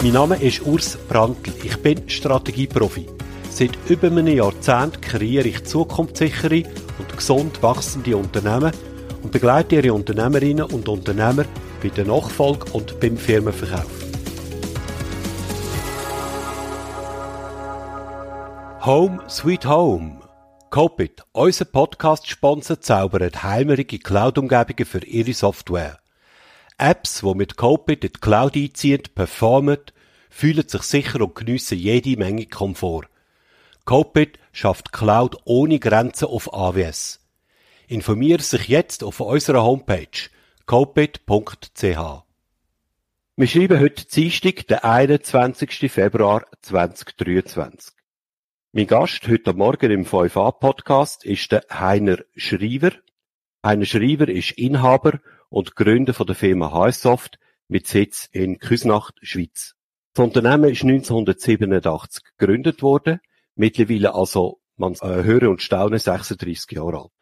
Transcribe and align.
Mein 0.00 0.12
Name 0.12 0.40
ist 0.40 0.64
Urs 0.64 0.96
Brandl. 1.08 1.52
Ich 1.64 1.76
bin 1.78 2.08
Strategieprofi. 2.08 3.06
Seit 3.50 3.76
über 3.88 4.06
einem 4.06 4.28
Jahrzehnt 4.28 5.02
kreiere 5.02 5.48
ich 5.48 5.64
zukunftssichere 5.64 6.62
und 7.00 7.16
gesund 7.16 7.60
wachsende 7.64 8.16
Unternehmen 8.16 8.70
und 9.24 9.32
begleite 9.32 9.74
ihre 9.74 9.92
Unternehmerinnen 9.92 10.66
und 10.66 10.88
Unternehmer 10.88 11.44
bei 11.82 11.88
der 11.88 12.04
Nachfolge 12.04 12.70
und 12.74 13.00
beim 13.00 13.16
Firmenverkauf. 13.16 13.90
Home 18.86 19.18
Sweet 19.28 19.66
Home. 19.66 20.20
Copit, 20.70 21.24
unser 21.32 21.64
Podcast-Sponsor, 21.64 22.80
zaubert 22.80 23.42
heimerige 23.42 23.98
Cloud-Umgebungen 23.98 24.84
für 24.84 25.04
ihre 25.04 25.32
Software. 25.32 25.98
Apps, 26.78 27.22
die 27.22 27.34
mit 27.34 27.56
Copit 27.56 28.04
in 28.04 28.12
die 28.12 28.20
Cloud 28.20 28.56
einziehen, 28.56 29.02
performen, 29.14 29.78
fühlen 30.30 30.68
sich 30.68 30.82
sicher 30.82 31.20
und 31.20 31.34
geniessen 31.34 31.76
jede 31.76 32.16
Menge 32.16 32.46
Komfort. 32.46 33.08
Copit 33.84 34.38
schafft 34.52 34.92
Cloud 34.92 35.36
ohne 35.44 35.80
Grenzen 35.80 36.28
auf 36.28 36.54
AWS. 36.54 37.20
Informiere 37.88 38.42
sich 38.42 38.68
jetzt 38.68 39.02
auf 39.02 39.18
unserer 39.18 39.64
Homepage 39.64 40.30
copit.ch. 40.66 42.22
Wir 43.36 43.46
schreiben 43.46 43.80
heute 43.80 44.04
Dienstag, 44.06 44.66
den 44.68 44.78
21. 44.78 45.90
Februar 45.90 46.44
2023. 46.62 47.94
Mein 48.72 48.86
Gast 48.86 49.26
heute 49.26 49.54
Morgen 49.54 49.90
im 49.90 50.04
5a-Podcast 50.04 51.24
ist 51.24 51.50
der 51.50 51.64
Heiner 51.72 52.18
Schreiber. 52.36 52.92
Heiner 53.64 53.86
Schreiber 53.86 54.28
ist 54.28 54.52
Inhaber 54.52 55.20
und 55.48 55.76
Gründer 55.76 56.14
von 56.14 56.26
der 56.26 56.36
Firma 56.36 56.72
HSoft 56.72 57.38
mit 57.68 57.86
Sitz 57.86 58.28
in 58.32 58.58
Küsnacht, 58.58 59.14
Schweiz. 59.22 59.74
Das 60.14 60.24
Unternehmen 60.24 60.70
ist 60.70 60.82
1987 60.82 62.22
gegründet 62.36 62.82
worden, 62.82 63.20
mittlerweile 63.54 64.14
also, 64.14 64.60
man 64.76 64.94
äh, 64.94 65.22
höre 65.22 65.50
und 65.50 65.62
staune, 65.62 65.98
36 65.98 66.72
Jahre 66.72 67.02
alt. 67.02 67.12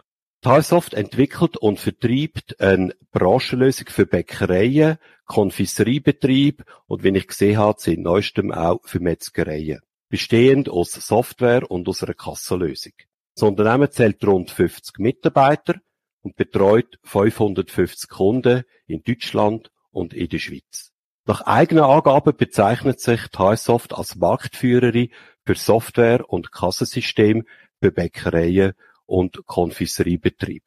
Talsoft 0.42 0.94
entwickelt 0.94 1.56
und 1.56 1.80
vertreibt 1.80 2.60
eine 2.60 2.94
Branchenlösung 3.10 3.88
für 3.88 4.06
Bäckereien, 4.06 4.98
Konfiseriebetrieb 5.24 6.64
und, 6.86 7.02
wie 7.02 7.16
ich 7.16 7.26
gesehen 7.26 7.58
habe, 7.58 7.80
seit 7.80 7.98
neuestem 7.98 8.52
auch 8.52 8.80
für 8.84 9.00
Metzgereien. 9.00 9.80
Bestehend 10.08 10.68
aus 10.68 10.92
Software 10.92 11.68
und 11.68 11.88
aus 11.88 12.04
einer 12.04 12.14
Kassenlösung. 12.14 12.92
Das 13.34 13.42
Unternehmen 13.42 13.90
zählt 13.90 14.24
rund 14.24 14.50
50 14.50 14.98
Mitarbeiter 14.98 15.80
und 16.26 16.34
betreut 16.34 16.98
550 17.04 18.10
Kunden 18.10 18.64
in 18.88 19.04
Deutschland 19.04 19.70
und 19.92 20.12
in 20.12 20.28
der 20.28 20.40
Schweiz. 20.40 20.90
Nach 21.24 21.42
eigenen 21.42 21.84
Angaben 21.84 22.36
bezeichnet 22.36 22.98
sich 22.98 23.20
Highsoft 23.38 23.94
als 23.94 24.16
Marktführerin 24.16 25.10
für 25.44 25.54
Software 25.54 26.28
und 26.28 26.50
Kassensystem 26.50 27.44
für 27.80 27.92
Bäckereien 27.92 28.72
und 29.04 29.46
Konfiseriebetrieb. 29.46 30.64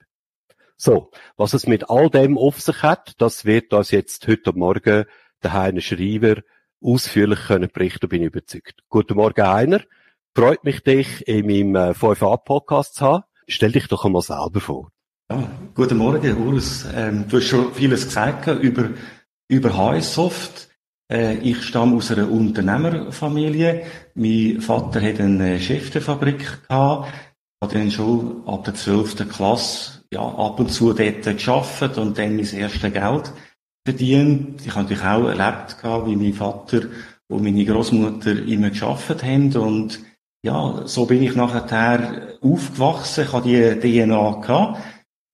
So, 0.77 1.11
was 1.35 1.53
es 1.53 1.67
mit 1.67 1.89
all 1.89 2.09
dem 2.09 2.37
auf 2.37 2.61
sich 2.61 2.81
hat, 2.81 3.15
das 3.17 3.43
wird 3.43 3.73
uns 3.73 3.91
jetzt 3.91 4.29
heute 4.29 4.53
Morgen 4.53 5.03
der 5.43 5.53
Heiner 5.53 5.81
Schreiber 5.81 6.41
ausführlich 6.81 7.47
können 7.47 7.69
berichten, 7.69 8.07
bin 8.07 8.21
ich 8.21 8.27
überzeugt. 8.27 8.81
Guten 8.87 9.15
Morgen, 9.17 9.45
Heiner. 9.45 9.81
Freut 10.33 10.63
mich, 10.63 10.83
dich 10.83 11.27
in 11.27 11.47
meinem 11.47 11.91
5a-Podcast 11.91 12.95
zu 12.95 13.05
haben. 13.05 13.23
Stell 13.49 13.73
dich 13.73 13.89
doch 13.89 14.05
einmal 14.05 14.21
selber 14.21 14.61
vor. 14.61 14.91
Ja, 15.31 15.47
guten 15.75 15.97
Morgen, 15.97 16.37
Urs. 16.47 16.87
Ähm, 16.93 17.25
du 17.27 17.37
hast 17.37 17.45
schon 17.45 17.73
vieles 17.73 18.05
gesagt 18.05 18.47
über, 18.47 18.89
über 19.47 19.77
HSoft. 19.77 20.69
Äh, 21.11 21.37
ich 21.37 21.63
stamme 21.63 21.97
aus 21.97 22.11
einer 22.11 22.31
Unternehmerfamilie. 22.31 23.85
Mein 24.15 24.59
Vater 24.59 25.01
hat 25.01 25.19
eine 25.19 25.59
Schäftefabrik 25.59 26.67
gehabt 26.67 27.13
habe 27.61 27.73
dann 27.73 27.91
schon 27.91 28.47
ab 28.47 28.63
der 28.63 28.73
12. 28.73 29.29
Klasse 29.29 30.03
ja, 30.13 30.21
ab 30.21 30.59
und 30.59 30.71
zu 30.71 30.93
dort 30.93 31.23
geschafft 31.23 31.97
und 31.97 32.17
dann 32.17 32.35
mein 32.35 32.53
erstes 32.53 32.93
Geld 32.93 33.33
verdient. 33.85 34.65
Ich 34.65 34.71
habe 34.71 34.83
natürlich 34.83 35.03
auch 35.03 35.27
erlebt, 35.27 35.77
wie 36.05 36.15
mein 36.15 36.33
Vater 36.33 36.83
und 37.27 37.43
meine 37.43 37.65
Großmutter 37.65 38.43
immer 38.47 38.69
geschafft 38.69 39.23
haben 39.23 39.55
und 39.55 39.99
ja, 40.41 40.87
so 40.87 41.05
bin 41.05 41.21
ich 41.21 41.35
nachher 41.35 42.37
aufgewachsen. 42.41 43.25
Ich 43.25 43.33
hatte 43.33 43.75
die 43.75 44.05
DNA 44.05 44.39
gehabt. 44.39 44.79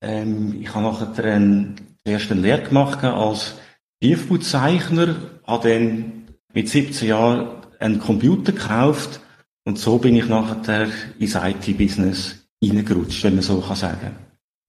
Ähm, 0.05 0.61
ich 0.61 0.73
habe 0.73 0.85
nachher 0.85 1.25
einen 1.25 1.75
ersten 2.03 2.41
Lehr 2.41 2.59
gemacht 2.59 3.03
als 3.03 3.55
Tiefbauzeichner, 4.01 5.15
habe 5.47 5.69
dann 5.69 6.27
mit 6.53 6.69
17 6.69 7.07
Jahren 7.07 7.47
einen 7.79 7.99
Computer 7.99 8.51
gekauft 8.51 9.19
und 9.65 9.79
so 9.79 9.97
bin 9.97 10.15
ich 10.15 10.27
nachher 10.27 10.89
ins 11.17 11.35
IT-Business 11.35 12.47
reingerutscht, 12.63 13.23
wenn 13.23 13.33
man 13.33 13.43
so 13.43 13.59
kann 13.61 13.75
sagen. 13.75 14.15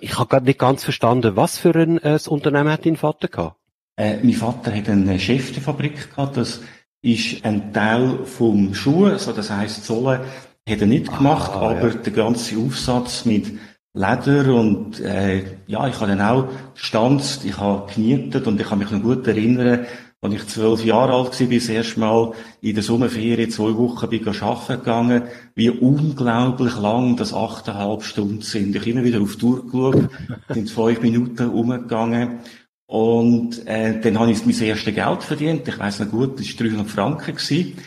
Ich 0.00 0.19
habe 0.19 0.28
gerade 0.28 0.47
nicht 0.47 0.58
ganz 0.58 0.84
verstanden, 0.84 1.36
was 1.36 1.58
für 1.58 1.74
ein 1.74 1.98
äh, 1.98 2.18
Unternehmen 2.26 2.70
hat 2.70 2.86
dein 2.86 2.97
Vater 2.97 3.28
gehabt? 3.28 3.56
Äh, 3.97 4.18
mein 4.22 4.32
Vater 4.32 4.74
hat 4.74 4.88
eine 4.88 5.18
Schäftefabrik 5.18 6.10
gehabt. 6.10 6.36
Das 6.36 6.60
ist 7.03 7.44
ein 7.44 7.72
Teil 7.72 8.24
vom 8.24 8.74
Schuh, 8.74 9.06
also 9.06 9.32
das 9.32 9.50
heisst 9.50 9.84
Zolle 9.84 10.24
hat 10.68 10.80
er 10.80 10.86
nicht 10.86 11.06
gemacht, 11.16 11.53
ah, 11.53 11.70
aber 11.70 11.88
ja. 11.88 11.94
der 11.94 12.12
ganze 12.12 12.58
Aufsatz 12.58 13.24
mit 13.24 13.58
Leder 13.96 14.54
und 14.54 15.00
äh, 15.00 15.42
ja, 15.66 15.88
ich 15.88 15.98
habe 15.98 16.08
dann 16.08 16.20
auch 16.20 16.48
gestanzt, 16.74 17.46
ich 17.46 17.56
habe 17.56 17.90
genietet 17.92 18.46
und 18.46 18.60
ich 18.60 18.68
kann 18.68 18.78
mich 18.78 18.90
noch 18.90 19.02
gut 19.02 19.26
erinnern, 19.26 19.86
als 20.20 20.34
ich 20.34 20.46
zwölf 20.48 20.84
Jahre 20.84 21.14
alt 21.14 21.40
war, 21.40 21.46
bin 21.46 21.58
das 21.58 21.68
erste 21.68 22.00
Mal 22.00 22.32
in 22.60 22.74
der 22.74 22.82
Sommerferien 22.82 23.50
zwei 23.50 23.74
Wochen 23.74 24.08
bin 24.10 24.28
arbeiten 24.28 24.78
gegangen, 24.78 25.22
wie 25.54 25.70
unglaublich 25.70 26.76
lang 26.78 27.16
das 27.16 27.32
achteinhalb 27.32 28.02
Stunden 28.02 28.42
sind. 28.42 28.76
Ich 28.76 28.86
immer 28.86 29.04
wieder 29.04 29.22
auf 29.22 29.36
die 29.36 29.38
Tour 29.38 29.64
geschaut, 29.64 30.10
sind 30.50 30.70
fünf 30.70 31.00
Minuten 31.00 31.48
umgegangen. 31.48 32.40
Und 32.86 33.66
äh, 33.66 34.00
dann 34.00 34.18
habe 34.18 34.30
ich 34.30 34.46
mein 34.46 34.60
erstes 34.60 34.94
Geld 34.94 35.22
verdient. 35.22 35.66
Ich 35.66 35.78
weiß 35.78 36.00
noch 36.00 36.10
gut, 36.10 36.38
das 36.38 36.46
war 36.58 36.66
300 36.66 36.90
Franken. 36.90 37.34
Gewesen. 37.34 37.78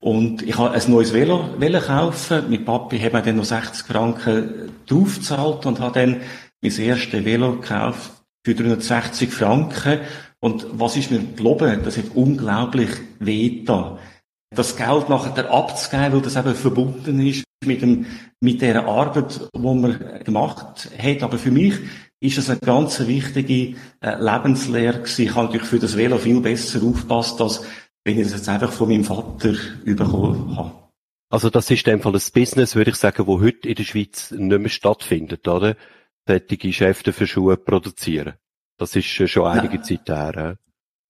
Und 0.00 0.42
ich 0.42 0.56
habe 0.56 0.72
ein 0.72 0.90
neues 0.90 1.12
Velo, 1.12 1.44
kaufen. 1.80 2.50
Mit 2.50 2.64
Papi 2.64 2.98
hat 2.98 3.12
mir 3.12 3.22
dann 3.22 3.36
noch 3.36 3.44
60 3.44 3.86
Franken 3.86 4.72
draufgezahlt 4.86 5.66
und 5.66 5.80
habe 5.80 6.00
dann 6.00 6.20
mein 6.62 6.78
erstes 6.78 7.24
Velo 7.24 7.56
gekauft 7.56 8.12
für 8.44 8.54
360 8.54 9.30
Franken. 9.30 10.00
Und 10.40 10.66
was 10.72 10.96
ist 10.96 11.10
mir 11.10 11.20
geloben? 11.20 11.80
Das 11.84 11.96
hat 11.96 12.14
unglaublich 12.14 12.90
weh 13.18 13.64
da. 13.64 13.98
Das 14.54 14.76
Geld 14.76 15.08
nachher 15.08 15.50
abzugeben, 15.52 16.12
weil 16.12 16.22
das 16.22 16.36
eben 16.36 16.54
verbunden 16.54 17.26
ist 17.26 17.44
mit 17.64 17.82
dem, 17.82 18.06
mit 18.40 18.62
der 18.62 18.86
Arbeit, 18.86 19.48
die 19.54 19.58
man 19.58 19.98
gemacht 20.24 20.90
hat. 20.96 21.22
Aber 21.22 21.38
für 21.38 21.50
mich 21.50 21.74
ist 22.20 22.38
es 22.38 22.48
eine 22.48 22.60
ganz 22.60 23.00
wichtige 23.06 23.76
äh, 24.00 24.16
Lebenslehre 24.18 25.00
gewesen. 25.00 25.22
Ich 25.22 25.34
habe 25.34 25.46
natürlich 25.46 25.66
für 25.66 25.78
das 25.78 25.96
Velo 25.96 26.18
viel 26.18 26.40
besser 26.40 26.82
aufgepasst, 26.82 27.40
als 27.40 27.62
wenn 28.08 28.18
ich 28.18 28.24
das 28.24 28.38
jetzt 28.38 28.48
einfach 28.48 28.72
von 28.72 28.88
meinem 28.88 29.04
Vater 29.04 29.54
bekommen 29.84 30.56
habe. 30.56 30.72
Also 31.30 31.50
das 31.50 31.70
ist 31.70 31.86
in 31.86 31.92
dem 31.92 32.00
Fall 32.00 32.14
ein 32.14 32.22
Business, 32.32 32.74
würde 32.74 32.90
ich 32.90 32.96
sagen, 32.96 33.26
wo 33.26 33.40
heute 33.40 33.68
in 33.68 33.74
der 33.74 33.84
Schweiz 33.84 34.30
nicht 34.30 34.58
mehr 34.58 34.70
stattfindet, 34.70 35.46
oder? 35.46 35.76
Solche 36.26 36.56
Geschäfte 36.56 37.12
für 37.12 37.26
Schuhe 37.26 37.58
produzieren. 37.58 38.34
Das 38.78 38.96
ist 38.96 39.06
schon 39.06 39.46
einige 39.46 39.76
ja. 39.76 39.82
Zeit 39.82 40.08
her. 40.08 40.56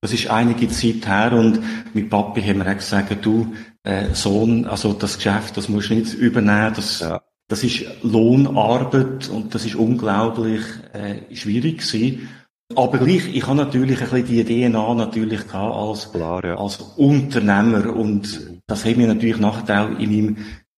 Das 0.00 0.12
ist 0.12 0.28
einige 0.28 0.68
Zeit 0.68 1.06
her 1.06 1.32
und 1.34 1.60
mit 1.94 2.10
Papi 2.10 2.42
haben 2.42 2.58
wir 2.58 2.70
auch 2.70 2.76
gesagt, 2.76 3.24
du, 3.24 3.54
äh, 3.84 4.12
Sohn, 4.12 4.64
also 4.64 4.92
das 4.92 5.16
Geschäft, 5.16 5.56
das 5.56 5.68
musst 5.68 5.90
du 5.90 5.94
nicht 5.94 6.14
übernehmen, 6.14 6.72
das, 6.74 7.00
ja. 7.00 7.22
das 7.46 7.62
ist 7.62 7.84
Lohnarbeit 8.02 9.28
und 9.28 9.54
das 9.54 9.64
ist 9.64 9.76
unglaublich 9.76 10.62
äh, 10.92 11.34
schwierig 11.34 11.78
gewesen. 11.78 12.28
Aber 12.74 12.98
gleich, 12.98 13.34
ich 13.34 13.46
habe 13.46 13.56
natürlich 13.56 14.02
ein 14.02 14.10
bisschen 14.10 14.46
die 14.46 14.68
DNA 14.68 14.94
natürlich 14.94 15.46
gehabt 15.46 15.74
als, 15.74 16.12
Klar, 16.12 16.44
ja. 16.44 16.56
als 16.56 16.76
Unternehmer 16.96 17.96
und 17.96 18.60
das 18.66 18.84
hat 18.84 18.96
mir 18.96 19.06
natürlich 19.06 19.38
nachher 19.38 19.84
auch 19.84 19.98
in 19.98 20.10
meinem 20.10 20.36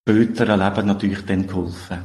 späteren 0.09 0.61
Leben 0.61 0.87
natürlich 0.87 1.27
dann 1.27 1.49
geholfen. 1.49 2.05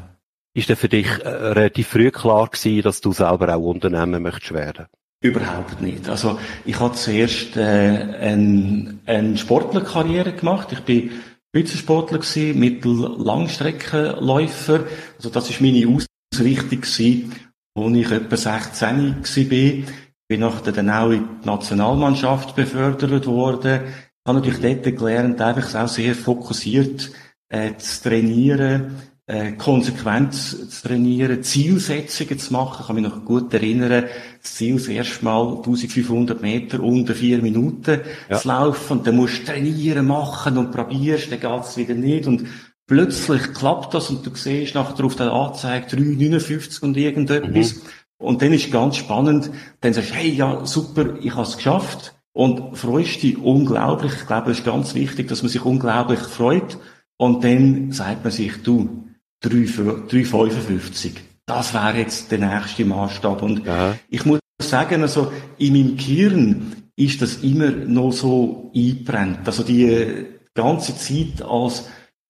Ist 0.56 0.70
denn 0.70 0.76
für 0.76 0.90
dich 0.90 1.08
äh, 1.24 1.30
relativ 1.30 1.90
früh 1.90 2.10
klar 2.12 2.48
gewesen, 2.48 2.82
dass 2.82 3.02
du 3.02 3.12
selber 3.12 3.56
auch 3.56 3.62
Unternehmen 3.62 4.24
möchtest 4.24 4.54
werden? 4.54 4.88
Überhaupt 5.22 5.82
nicht. 5.82 6.10
Also 6.10 6.40
ich 6.66 6.80
habe 6.80 6.96
zuerst 6.96 7.56
äh, 7.58 7.62
eine, 7.62 8.98
eine 9.06 9.38
Sportlerkarriere 9.38 10.34
gemacht. 10.34 10.72
Ich 10.72 10.82
bin 10.82 11.12
Spitzensportler 11.56 12.20
gewesen, 12.20 12.60
Mittel-Langstreckenläufer. 12.60 14.84
Also 15.18 15.30
das 15.30 15.50
ist 15.50 15.62
meine 15.62 15.88
Ausrichtung 15.88 16.82
gewesen, 16.82 17.32
als 17.76 17.96
ich 17.96 18.12
etwa 18.12 18.38
16 18.38 19.16
war. 19.16 19.92
Bin 20.28 20.40
nachher 20.40 20.72
dann 20.72 20.90
auch 20.90 21.12
in 21.12 21.28
die 21.44 21.46
Nationalmannschaft 21.46 22.56
befördert 22.56 23.28
worden. 23.28 23.82
Ich 23.86 24.28
habe 24.28 24.40
natürlich 24.40 24.82
dort 24.82 24.98
gelernt, 24.98 25.40
einfach 25.42 25.84
auch 25.84 25.88
sehr 25.88 26.16
fokussiert 26.16 27.12
äh, 27.50 27.76
zu 27.78 28.10
trainieren, 28.10 28.96
äh, 29.28 29.52
konsequent 29.52 30.34
zu 30.34 30.82
trainieren, 30.82 31.44
Zielsetzungen 31.44 32.40
zu 32.40 32.54
machen. 32.54 32.78
Ich 32.80 32.88
kann 32.88 32.96
mich 32.96 33.06
noch 33.06 33.24
gut 33.26 33.54
erinnern, 33.54 34.06
das 34.42 34.56
Ziel 34.56 34.76
das 34.76 34.88
erste 34.88 35.26
Mal 35.26 35.58
1500 35.58 36.42
Meter 36.42 36.80
unter 36.80 37.14
vier 37.14 37.40
Minuten 37.40 38.02
ja. 38.30 38.38
zu 38.38 38.48
laufen 38.48 39.00
und 39.00 39.08
dann 39.08 39.16
musst 39.16 39.42
du 39.42 39.46
trainieren, 39.52 40.08
machen 40.08 40.58
und 40.58 40.72
probierst, 40.72 41.32
dann 41.32 41.40
geht's 41.40 41.78
wieder 41.78 41.94
nicht 41.94 42.26
und 42.26 42.46
plötzlich 42.88 43.54
klappt 43.54 43.94
das 43.94 44.10
und 44.10 44.26
du 44.26 44.32
siehst 44.36 44.76
nachher 44.76 45.04
auf 45.04 45.16
der 45.16 45.32
Anzeige 45.32 45.98
3,59 45.98 46.82
und 46.82 46.98
irgendetwas. 46.98 47.76
Mhm. 47.76 47.82
Und 48.18 48.42
dann 48.42 48.54
ist 48.54 48.72
ganz 48.72 48.98
spannend, 48.98 49.52
dann 49.82 49.94
sagst 49.94 50.12
du, 50.12 50.16
hey, 50.16 50.30
ja, 50.30 50.66
super, 50.66 51.16
ich 51.22 51.32
habe 51.34 51.44
es 51.44 51.58
geschafft. 51.58 52.16
Und 52.34 52.78
freust 52.78 53.24
dich 53.24 53.38
unglaublich. 53.38 54.12
Ich 54.14 54.28
glaube, 54.28 54.52
es 54.52 54.60
ist 54.60 54.66
ganz 54.66 54.94
wichtig, 54.94 55.30
dass 55.30 55.42
man 55.42 55.50
sich 55.50 55.64
unglaublich 55.64 56.20
freut. 56.20 56.78
Und 57.18 57.46
dann 57.46 57.94
sagt 57.94 58.26
man 58.26 58.32
sich, 58.32 58.62
du, 58.62 59.06
3,55. 59.44 61.12
Das 61.46 61.74
wäre 61.74 61.98
jetzt 61.98 62.32
der 62.32 62.40
nächste 62.40 62.84
Maßstab. 62.84 63.42
Und 63.42 63.68
Aha. 63.68 63.96
ich 64.10 64.26
muss 64.26 64.40
sagen, 64.62 65.02
also 65.02 65.32
in 65.58 65.74
meinem 65.74 65.96
Gehirn 65.96 66.76
ist 66.96 67.22
das 67.22 67.38
immer 67.38 67.72
noch 67.72 68.12
so 68.12 68.72
eingebrennt. 68.76 69.46
Also 69.46 69.64
die 69.64 70.26
ganze 70.54 70.98
Zeit 70.98 71.42
als 71.42 71.86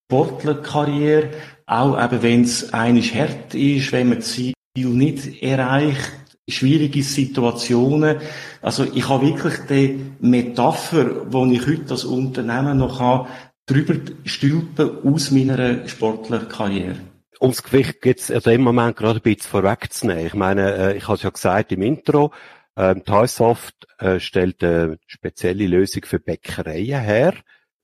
Sportlerkarriere, 0.06 1.32
auch 1.66 2.02
eben 2.04 2.22
wenn 2.22 2.44
es 2.44 2.74
einisch 2.74 3.14
hart 3.16 3.56
ist, 3.56 3.92
wenn 3.92 4.10
man 4.10 4.20
das 4.20 4.32
Ziel 4.32 4.54
nicht 4.76 5.42
erreicht, 5.42 6.12
schwierige 6.48 7.02
Situationen. 7.02 8.18
Also 8.62 8.86
ich 8.94 9.10
habe 9.10 9.28
wirklich 9.28 9.56
die 9.68 10.00
Metapher, 10.20 11.26
die 11.26 11.56
ich 11.56 11.68
heute 11.68 11.92
als 11.92 12.06
Unternehmen 12.06 12.78
noch 12.78 13.00
habe, 13.00 13.30
drüber 13.66 13.96
stülpen 14.26 15.04
aus 15.04 15.32
meiner 15.32 15.88
Sportlerkarriere. 15.88 16.98
Ums 17.42 17.64
Gewicht 17.64 18.02
geht's 18.02 18.32
also 18.32 18.52
im 18.52 18.62
Moment 18.62 18.96
gerade 18.96 19.20
ein 19.20 19.24
bisschen 19.24 19.50
vorwegzunehmen. 19.50 20.28
Ich 20.28 20.36
meine, 20.36 20.76
äh, 20.76 20.98
ich 20.98 21.08
habe 21.08 21.16
es 21.16 21.24
ja 21.24 21.30
gesagt 21.32 21.72
im 21.72 21.82
Intro, 21.82 22.32
ähm, 22.78 23.02
Highsoft 23.10 23.88
äh, 24.00 24.20
stellt 24.20 24.64
eine 24.64 25.00
spezielle 25.08 25.68
Lösung 25.68 26.04
für 26.06 26.20
Bäckereien 26.20 27.02
her. 27.02 27.34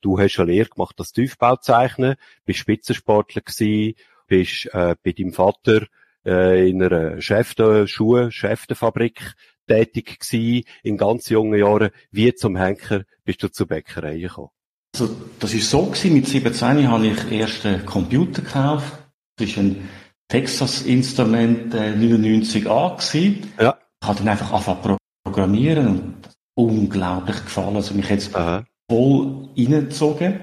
Du 0.02 0.18
hast 0.18 0.36
ja 0.36 0.44
Lehre 0.44 0.68
gemacht 0.68 0.96
als 0.98 1.12
Tiefbauzeichner, 1.12 2.16
bist 2.44 2.58
Spitzensportler 2.58 3.40
gewesen, 3.40 3.94
bist 4.26 4.66
äh, 4.72 4.96
bei 5.02 5.12
deinem 5.12 5.32
Vater 5.32 5.86
äh, 6.26 6.68
in 6.68 6.82
einer 6.82 7.20
Schäfte, 7.20 7.88
Schuhe, 7.88 8.30
Schäftefabrik 8.30 9.34
tätig 9.66 10.20
gewesen, 10.20 10.64
in 10.82 10.96
ganz 10.96 11.28
jungen 11.28 11.58
Jahren. 11.58 11.90
Wie 12.10 12.34
zum 12.34 12.56
Henker 12.56 13.04
bist 13.24 13.42
du 13.42 13.48
zur 13.48 13.68
Bäckerei 13.68 14.18
gekommen? 14.18 14.50
Also, 14.94 15.16
das 15.38 15.54
ist 15.54 15.70
so 15.70 15.86
gewesen. 15.86 16.14
Mit 16.14 16.26
17 16.26 16.88
habe 16.88 17.06
ich 17.06 17.32
erst 17.32 17.64
einen 17.64 17.86
Computer 17.86 18.42
gekauft. 18.42 18.92
Das 19.36 19.48
ist 19.48 19.56
ein 19.56 19.88
Texas 20.28 20.82
Instrument 20.82 21.72
äh, 21.74 21.92
99A 21.92 22.96
gewesen. 22.96 23.52
Ja. 23.58 23.78
Ich 24.02 24.08
habe 24.08 24.18
dann 24.18 24.28
einfach 24.28 24.52
angefangen 24.52 24.98
programmieren 25.24 25.86
und 25.86 26.16
unglaublich 26.54 27.36
gefallen. 27.44 27.76
Also 27.76 27.94
mich 27.94 28.10
jetzt 28.10 28.34
Aha. 28.34 28.64
Voll 28.90 29.48
reingezogen. 29.56 30.40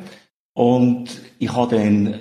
Und 0.53 1.21
ich 1.39 1.53
habe 1.53 1.75
dann 1.75 2.13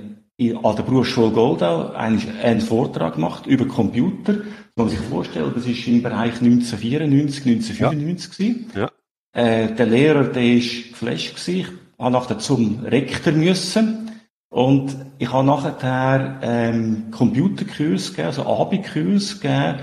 an 0.63 0.77
der 0.77 0.83
Berufsschule 0.83 1.31
Goldau 1.31 1.91
einen 1.93 2.61
Vortrag 2.61 3.15
gemacht 3.15 3.47
über 3.47 3.67
Computer. 3.67 4.35
Das 4.35 4.45
muss 4.77 4.77
man 4.77 4.89
sich 4.89 5.01
vorstellen, 5.01 5.53
das 5.55 5.67
ist 5.67 5.87
im 5.89 6.03
Bereich 6.03 6.41
1994, 6.41 7.47
1995 7.47 8.57
ja. 8.75 8.81
ja. 8.81 8.91
Äh, 9.33 9.75
der 9.75 9.87
Lehrer, 9.87 10.25
der 10.25 10.55
ist 10.55 10.91
geflasht 10.91 11.35
gewesen 11.35 11.79
habe 11.99 12.13
nachher 12.13 12.39
zum 12.39 12.85
Rektor 12.85 13.33
müssen. 13.33 14.11
Und 14.51 14.97
ich 15.19 15.31
habe 15.33 15.47
nachher 15.47 16.39
ähm, 16.43 17.11
Computerkurs 17.11 18.11
gegeben, 18.11 18.29
also 18.29 18.47
Abendkurs 18.47 19.41
gegeben, 19.41 19.81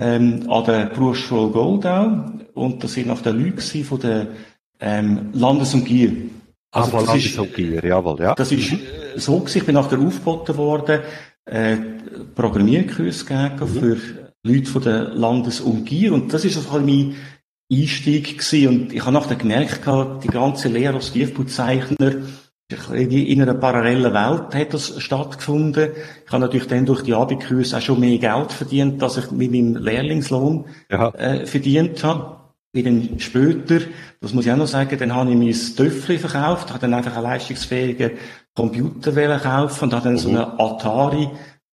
ähm, 0.00 0.50
an 0.50 0.64
der 0.64 0.86
Berufsschule 0.86 1.50
Goldau. 1.50 2.24
Und 2.54 2.82
das 2.82 2.94
sind 2.94 3.06
nach 3.06 3.22
der 3.22 3.34
Leute 3.34 3.84
von 3.84 4.00
der 4.00 4.28
ähm, 4.80 5.30
Landes- 5.32 5.74
und 5.74 5.84
Gier. 5.84 6.12
Also 6.72 6.96
ah, 6.96 7.00
Landes- 7.02 7.38
und 7.38 7.54
Gier, 7.54 7.84
jawohl, 7.84 8.20
ja. 8.20 8.34
Das 8.34 8.52
ist 8.52 8.72
so 9.16 9.38
gewesen, 9.38 9.58
ich 9.58 9.66
bin 9.66 9.74
nachher 9.74 9.98
aufgeboten 9.98 10.56
worden, 10.56 11.00
äh, 11.44 11.76
Programmierkurs 12.34 13.26
gegeben 13.26 13.56
mhm. 13.60 13.66
für 13.66 13.96
Leute 14.42 14.70
von 14.70 14.82
der 14.82 15.04
Landes- 15.10 15.60
und 15.60 15.84
Gier. 15.84 16.12
Und 16.12 16.32
das 16.32 16.44
ist 16.44 16.56
also 16.56 16.80
mein 16.80 17.14
Einstieg 17.70 18.38
gewesen. 18.38 18.68
Und 18.68 18.92
ich 18.92 19.00
habe 19.00 19.12
nachher 19.12 19.36
gemerkt, 19.36 19.82
die 20.24 20.28
ganze 20.28 20.68
Lehre 20.68 20.94
als 20.94 21.12
Tiefbauzeichner, 21.12 22.14
in 22.92 23.42
einer 23.42 23.54
parallelen 23.54 24.14
Welt 24.14 24.54
hat 24.54 24.74
das 24.74 25.00
stattgefunden. 25.02 25.90
Ich 26.24 26.32
habe 26.32 26.42
natürlich 26.42 26.68
dann 26.68 26.86
durch 26.86 27.02
die 27.02 27.14
Abendkurse 27.14 27.76
auch 27.76 27.80
schon 27.80 27.98
mehr 27.98 28.18
Geld 28.18 28.52
verdient, 28.52 29.02
als 29.02 29.16
ich 29.16 29.30
mit 29.32 29.50
meinem 29.50 29.76
Lehrlingslohn 29.76 30.66
äh, 30.88 31.46
verdient 31.46 32.04
habe. 32.04 32.39
Bin 32.72 32.84
dann 32.84 33.18
später, 33.18 33.80
das 34.20 34.32
muss 34.32 34.46
ich 34.46 34.52
auch 34.52 34.56
noch 34.56 34.66
sagen, 34.66 34.96
dann 34.98 35.14
habe 35.14 35.30
ich 35.30 35.36
mein 35.36 35.76
Töffli 35.76 36.18
verkauft, 36.18 36.70
habe 36.70 36.78
dann 36.78 36.94
einfach 36.94 37.14
einen 37.14 37.24
leistungsfähigen 37.24 38.12
Computer 38.54 39.38
kaufen 39.38 39.84
und 39.84 39.92
habe 39.92 40.04
dann 40.04 40.12
mhm. 40.12 40.18
so 40.18 40.28
einen 40.28 40.38
Atari 40.38 41.28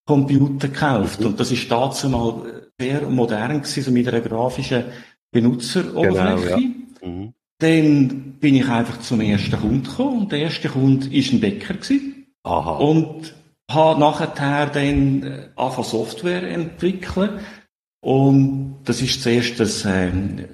Computer 0.08 0.70
gekauft. 0.70 1.20
Mhm. 1.20 1.28
Und 1.28 1.40
das 1.40 1.52
ist 1.52 1.70
dazu 1.70 2.10
mal 2.10 2.64
sehr 2.80 3.02
modern 3.02 3.62
gewesen, 3.62 3.84
so 3.84 3.92
mit 3.92 4.08
einer 4.08 4.22
grafischen 4.22 4.86
Benutzeroberfläche. 5.32 6.56
Genau, 6.56 6.72
ja. 7.02 7.08
mhm. 7.08 7.34
Dann 7.60 8.34
bin 8.40 8.56
ich 8.56 8.68
einfach 8.68 9.00
zum 9.02 9.22
ersten 9.22 9.60
Kunden 9.60 9.84
gekommen 9.84 10.22
und 10.22 10.32
der 10.32 10.40
erste 10.40 10.70
Kunde 10.70 11.12
war 11.12 11.34
ein 11.34 11.40
Bäcker. 11.40 11.74
Gewesen. 11.74 12.28
Aha. 12.44 12.72
Und 12.72 13.36
habe 13.70 14.00
nachher 14.00 14.68
dann 14.68 15.24
äh, 15.24 15.50
angefangen 15.56 15.88
Software 15.88 16.44
entwickeln. 16.44 17.40
Und 18.02 18.78
das 18.86 19.02
ist 19.02 19.22
zuerst 19.22 19.60
das 19.60 19.84
ähm, 19.86 20.46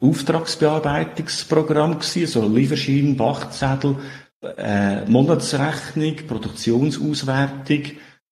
Auftragsbearbeitungsprogramm 0.00 1.98
gewesen, 1.98 2.26
so 2.26 2.46
Lieferschein, 2.46 3.16
Bachzettel, 3.16 3.96
äh, 4.56 5.04
Monatsrechnung, 5.06 6.16
Produktionsauswertung. 6.26 7.82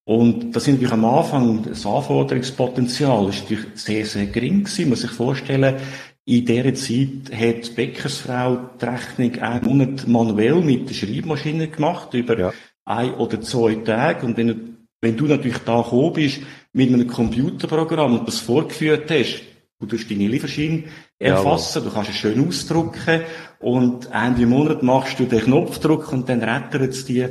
Und 0.04 0.54
das 0.54 0.64
sind 0.64 0.74
natürlich 0.74 0.92
am 0.92 1.04
Anfang, 1.04 1.64
das 1.64 1.84
Anforderungspotenzial 1.84 3.28
ist 3.28 3.42
natürlich 3.42 3.66
sehr, 3.74 4.06
sehr 4.06 4.26
gering 4.26 4.62
gewesen. 4.62 4.82
Man 4.82 4.90
muss 4.90 5.00
sich 5.00 5.10
vorstellen, 5.10 5.76
in 6.24 6.44
dieser 6.44 6.74
Zeit 6.74 7.32
hat 7.32 7.66
die 7.66 7.72
Bäckersfrau 7.74 8.70
die 8.80 8.84
Rechnung 8.84 9.42
einen 9.42 9.64
Monat 9.64 10.06
manuell 10.06 10.56
mit 10.56 10.88
der 10.88 10.94
Schreibmaschine 10.94 11.68
gemacht, 11.68 12.14
über 12.14 12.38
ja. 12.38 12.52
ein 12.84 13.14
oder 13.14 13.40
zwei 13.40 13.74
Tage. 13.76 14.26
Und 14.26 14.36
wenn 14.36 14.46
du, 14.48 14.54
wenn 15.00 15.16
du 15.16 15.26
natürlich 15.26 15.58
da 15.58 15.82
gekommen 15.82 16.12
bist, 16.12 16.40
mit 16.72 16.92
einem 16.92 17.08
Computerprogramm 17.08 18.20
und 18.20 18.28
das 18.28 18.38
vorgeführt 18.38 19.10
hast, 19.10 19.42
du 19.80 19.86
tust 19.86 20.10
deine 20.10 20.28
Lieferscheine 20.28 20.84
erfassen, 21.18 21.78
Jawohl. 21.78 21.88
du 21.88 21.94
kannst 21.94 22.10
es 22.10 22.16
schön 22.16 22.48
ausdrucken 22.48 23.22
und 23.58 24.10
Ende 24.12 24.46
Monat 24.46 24.82
machst 24.82 25.18
du 25.18 25.24
den 25.24 25.40
Knopfdruck 25.40 26.12
und 26.12 26.28
dann 26.28 26.42
rettert 26.42 26.90
es 26.90 27.04
die 27.04 27.26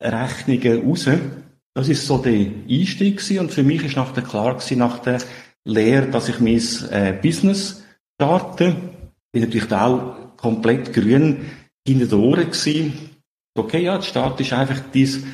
Rechnungen 0.00 0.88
raus. 0.88 1.08
Das 1.74 1.88
ist 1.88 2.06
so 2.06 2.18
der 2.18 2.46
Einstieg 2.68 3.16
gewesen. 3.16 3.40
und 3.40 3.52
für 3.52 3.64
mich 3.64 3.84
ist 3.84 3.96
nach 3.96 4.12
der 4.12 4.22
klar 4.22 4.54
gewesen, 4.54 4.78
nach 4.78 5.00
der 5.00 5.18
Lehre, 5.64 6.06
dass 6.06 6.28
ich 6.28 6.38
mein 6.40 6.62
äh, 6.90 7.18
Business 7.20 7.82
starte. 8.14 8.76
Bin 9.32 9.42
natürlich 9.42 9.72
auch 9.72 10.36
komplett 10.36 10.92
grün 10.92 11.50
hinter 11.86 12.06
den 12.06 12.20
Ohren 12.20 12.50
gewesen. 12.50 13.10
Okay, 13.56 13.82
ja, 13.82 13.96
der 13.96 14.02
Start 14.02 14.40
ist 14.40 14.52
einfach 14.52 14.80
dieses 14.92 15.24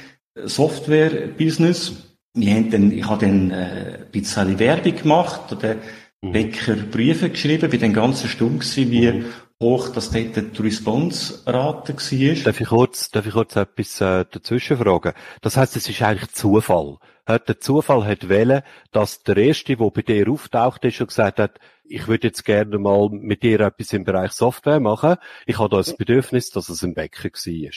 Software-Business. 0.42 1.92
Wir 2.34 2.54
haben 2.54 2.70
dann, 2.70 2.92
ich 2.92 3.06
habe 3.06 3.26
dann 3.26 3.50
äh, 3.50 3.98
ein 3.98 4.10
bisschen 4.10 4.58
Werbung 4.58 4.96
gemacht, 4.96 5.52
oder. 5.52 5.76
Bäcker 6.22 6.76
Briefe 6.76 7.30
geschrieben, 7.30 7.70
bin 7.70 7.80
dann 7.80 7.94
ganz 7.94 8.26
stumm 8.26 8.58
gewesen, 8.58 8.90
wie 8.90 9.10
mhm 9.10 9.24
hoch, 9.62 9.90
dass 9.90 10.10
dort 10.10 10.36
die 10.36 10.62
Response-Rate 10.62 11.94
war. 11.94 12.44
Darf 12.44 12.60
ich 12.60 12.68
kurz, 12.68 13.10
darf 13.10 13.26
ich 13.26 13.32
kurz 13.32 13.56
etwas 13.56 14.00
äh, 14.00 14.24
dazwischen 14.30 14.78
fragen? 14.78 15.12
Das 15.42 15.56
heisst, 15.56 15.76
es 15.76 15.88
ist 15.88 16.02
eigentlich 16.02 16.30
Zufall. 16.32 16.96
Der 17.28 17.60
Zufall 17.60 18.04
hat 18.06 18.28
wählen, 18.28 18.62
dass 18.90 19.22
der 19.22 19.36
Erste, 19.36 19.76
der 19.76 19.90
bei 19.90 20.02
dir 20.02 20.28
auftaucht 20.28 20.84
ist 20.84 21.00
und 21.00 21.08
gesagt 21.08 21.38
hat, 21.38 21.60
ich 21.84 22.08
würde 22.08 22.28
jetzt 22.28 22.44
gerne 22.44 22.78
mal 22.78 23.08
mit 23.10 23.42
dir 23.42 23.60
etwas 23.60 23.92
im 23.92 24.04
Bereich 24.04 24.32
Software 24.32 24.80
machen. 24.80 25.16
Ich 25.46 25.58
habe 25.58 25.68
da 25.68 25.76
das 25.76 25.96
Bedürfnis, 25.96 26.50
dass 26.50 26.68
es 26.68 26.82
ein 26.82 26.94
Bäcker 26.94 27.28
war. 27.28 27.70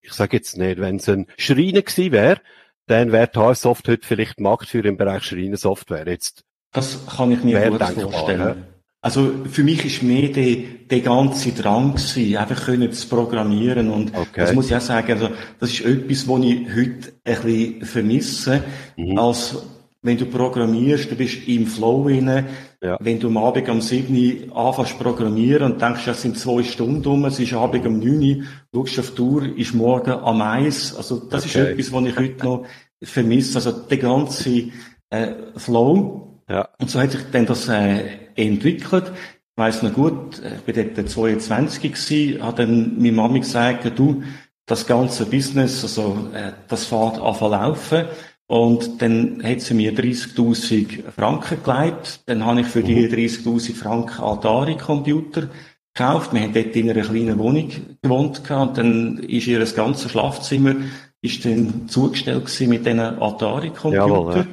Ich 0.00 0.12
sage 0.12 0.36
jetzt 0.36 0.56
nicht, 0.56 0.80
wenn 0.80 0.96
es 0.96 1.08
ein 1.08 1.26
Schreiner 1.36 1.82
gewesen 1.82 2.12
wäre, 2.12 2.40
dann 2.86 3.12
wäre 3.12 3.28
die 3.28 3.38
HSoft 3.38 3.86
heute 3.88 4.06
vielleicht 4.06 4.40
Marktführer 4.40 4.86
im 4.86 4.96
Bereich 4.96 5.24
Schreinersoftware. 5.24 6.08
Jetzt 6.08 6.45
das 6.76 6.98
kann 7.16 7.32
ich 7.32 7.42
mir 7.42 7.70
gut 7.70 7.82
vorstellen. 7.82 8.64
Also 9.00 9.30
für 9.50 9.62
mich 9.62 9.84
ist 9.84 10.02
mehr 10.02 10.28
der, 10.28 10.56
der 10.90 11.00
ganze 11.00 11.52
Drang 11.52 11.94
gewesen, 11.94 12.36
einfach 12.36 12.66
können 12.66 12.92
zu 12.92 13.08
programmieren 13.08 13.90
und 13.90 14.16
okay. 14.16 14.26
das 14.36 14.52
muss 14.52 14.66
ich 14.66 14.74
auch 14.74 14.80
sagen, 14.80 15.12
also 15.12 15.28
das 15.60 15.70
ist 15.70 15.84
etwas, 15.84 16.26
was 16.26 16.44
ich 16.44 16.68
heute 16.74 17.12
ein 17.24 17.42
bisschen 17.42 17.84
vermisse, 17.84 18.64
mhm. 18.96 19.16
als 19.16 19.56
wenn 20.02 20.18
du 20.18 20.26
programmierst, 20.26 21.10
du 21.10 21.16
bist 21.16 21.46
im 21.46 21.66
Flow 21.66 22.08
inne, 22.08 22.46
ja. 22.82 22.96
wenn 23.00 23.18
du 23.18 23.28
am 23.28 23.36
Abend 23.38 23.68
am 23.68 23.80
7 23.80 24.52
anfängst 24.52 24.98
programmieren 24.98 25.72
und 25.72 25.82
denkst, 25.82 26.06
es 26.06 26.22
sind 26.22 26.38
zwei 26.38 26.62
Stunden 26.62 27.06
um, 27.06 27.24
es 27.26 27.38
ist 27.38 27.52
Abend 27.52 27.86
um 27.86 27.98
9 27.98 28.46
schaust 28.74 28.98
auf 28.98 29.14
die 29.14 29.20
Uhr, 29.20 29.56
ist 29.56 29.74
morgen 29.74 30.10
am 30.10 30.40
1, 30.40 30.96
also 30.96 31.20
das 31.20 31.44
okay. 31.44 31.60
ist 31.60 31.68
etwas, 31.70 31.92
was 31.92 32.04
ich 32.06 32.16
heute 32.16 32.44
noch 32.44 32.66
vermisse, 33.02 33.56
also 33.58 33.72
der 33.72 33.98
ganze 33.98 34.64
äh, 35.10 35.28
Flow. 35.56 36.25
Ja. 36.48 36.68
Und 36.78 36.90
so 36.90 37.00
hat 37.00 37.12
sich 37.12 37.22
dann 37.32 37.46
das 37.46 37.68
äh, 37.68 38.18
entwickelt. 38.36 39.12
Ich 39.12 39.62
weiss 39.62 39.82
noch 39.82 39.94
gut, 39.94 40.40
ich 40.40 40.74
bin 40.74 40.94
dort 40.94 41.08
22 41.08 41.80
gewesen, 41.82 42.42
hat 42.42 42.58
dann 42.58 42.96
meine 42.98 43.12
Mami 43.12 43.40
gesagt, 43.40 43.98
du, 43.98 44.22
das 44.66 44.86
ganze 44.86 45.26
Business, 45.26 45.82
also, 45.82 46.28
äh, 46.34 46.52
das 46.68 46.84
fährt 46.84 47.18
an 47.18 47.50
laufen. 47.50 48.04
Und 48.48 49.02
dann 49.02 49.42
hat 49.42 49.60
sie 49.60 49.74
mir 49.74 49.92
30.000 49.92 51.10
Franken 51.10 51.62
gelegt. 51.64 52.20
Dann 52.26 52.44
habe 52.44 52.60
ich 52.60 52.66
für 52.66 52.82
die 52.82 53.08
30.000 53.08 53.44
mhm. 53.70 53.74
Franken 53.74 54.22
Atari-Computer 54.22 55.48
gekauft. 55.94 56.32
Wir 56.32 56.42
haben 56.42 56.52
dort 56.52 56.76
in 56.76 56.90
einer 56.90 57.02
kleinen 57.02 57.38
Wohnung 57.38 57.72
gewohnt 58.02 58.48
und 58.48 58.78
dann 58.78 59.18
ist 59.18 59.48
ihr 59.48 59.58
das 59.58 59.74
ganze 59.74 60.08
Schlafzimmer 60.08 60.76
ist 61.22 61.44
dann 61.44 61.88
zugestellt 61.88 62.44
gewesen 62.44 62.68
mit 62.68 62.86
diesen 62.86 63.00
Atari-Computern. 63.00 64.36
Ja. 64.36 64.46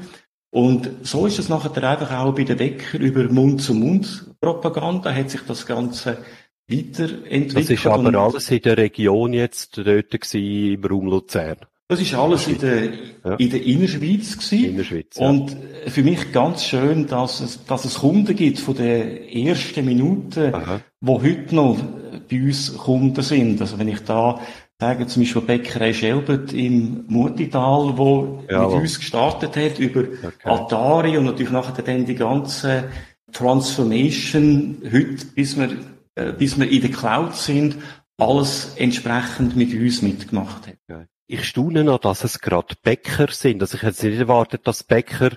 Und 0.54 0.88
so 1.02 1.26
ist 1.26 1.40
es 1.40 1.50
nachher 1.50 1.84
einfach 1.84 2.12
auch 2.12 2.36
bei 2.36 2.44
den 2.44 2.58
Bäcker 2.58 3.00
über 3.00 3.24
Mund-zu-Mund-Propaganda 3.24 5.12
hat 5.12 5.32
sich 5.32 5.42
das 5.48 5.66
Ganze 5.66 6.20
weiterentwickelt. 6.70 7.56
Das 7.56 7.70
ist 7.72 7.88
aber 7.88 8.14
alles 8.14 8.52
in 8.52 8.62
der 8.62 8.78
Region 8.78 9.34
jetzt 9.34 9.76
dort 9.80 10.12
gewesen, 10.12 10.74
im 10.76 10.86
Raum 10.86 11.08
Luzern. 11.08 11.58
Das 11.88 12.00
ist 12.00 12.14
alles 12.14 12.48
in 12.48 12.60
der, 12.60 12.84
ja. 13.26 13.36
in 13.38 13.50
der 13.50 13.64
Innerschweiz 13.64 14.38
gewesen. 14.38 14.66
Innerschweiz, 14.66 15.18
ja. 15.18 15.28
Und 15.28 15.58
für 15.88 16.04
mich 16.04 16.32
ganz 16.32 16.64
schön, 16.66 17.08
dass 17.08 17.40
es, 17.40 17.66
dass 17.66 17.86
es 17.86 17.96
Kunden 17.96 18.36
gibt 18.36 18.60
von 18.60 18.76
den 18.76 19.28
ersten 19.28 19.84
Minuten, 19.84 20.54
Aha. 20.54 20.82
wo 21.02 21.20
heute 21.24 21.56
noch 21.56 21.80
bei 22.30 22.44
uns 22.44 22.78
Kunden 22.78 23.24
sind. 23.24 23.60
Also 23.60 23.80
wenn 23.80 23.88
ich 23.88 24.02
da 24.02 24.40
sagen, 24.84 25.08
zum 25.08 25.24
Beispiel 25.24 25.42
Bäckerei 25.42 25.94
Schelbert 25.94 26.52
im 26.52 27.06
Murtital, 27.08 27.98
wo 27.98 28.44
ja, 28.50 28.68
mit 28.68 28.82
uns 28.82 29.00
gestartet 29.00 29.56
hat, 29.56 29.80
über 29.80 30.02
okay. 30.02 30.50
Atari 30.50 31.18
und 31.18 31.26
natürlich 31.26 31.52
nachher 31.52 31.82
dann 31.82 32.06
die 32.06 32.16
ganze 32.16 32.90
Transformation, 33.32 34.82
heute, 34.84 35.26
bis 35.34 35.58
wir, 35.58 35.70
äh, 36.16 36.34
bis 36.34 36.60
wir 36.60 36.70
in 36.70 36.82
der 36.82 36.92
Cloud 36.92 37.36
sind, 37.36 37.78
alles 38.18 38.74
entsprechend 38.76 39.56
mit 39.56 39.74
uns 39.74 40.02
mitgemacht 40.02 40.68
hat. 40.68 40.76
Okay. 40.90 41.06
Ich 41.28 41.46
staune 41.46 41.84
noch, 41.86 42.00
dass 42.00 42.24
es 42.26 42.40
gerade 42.40 42.76
Bäcker 42.84 43.28
sind. 43.32 43.62
Also 43.62 43.78
ich 43.78 43.84
hätte 43.84 44.08
nicht 44.08 44.20
erwartet, 44.20 44.68
dass 44.68 44.84
Bäcker 44.84 45.32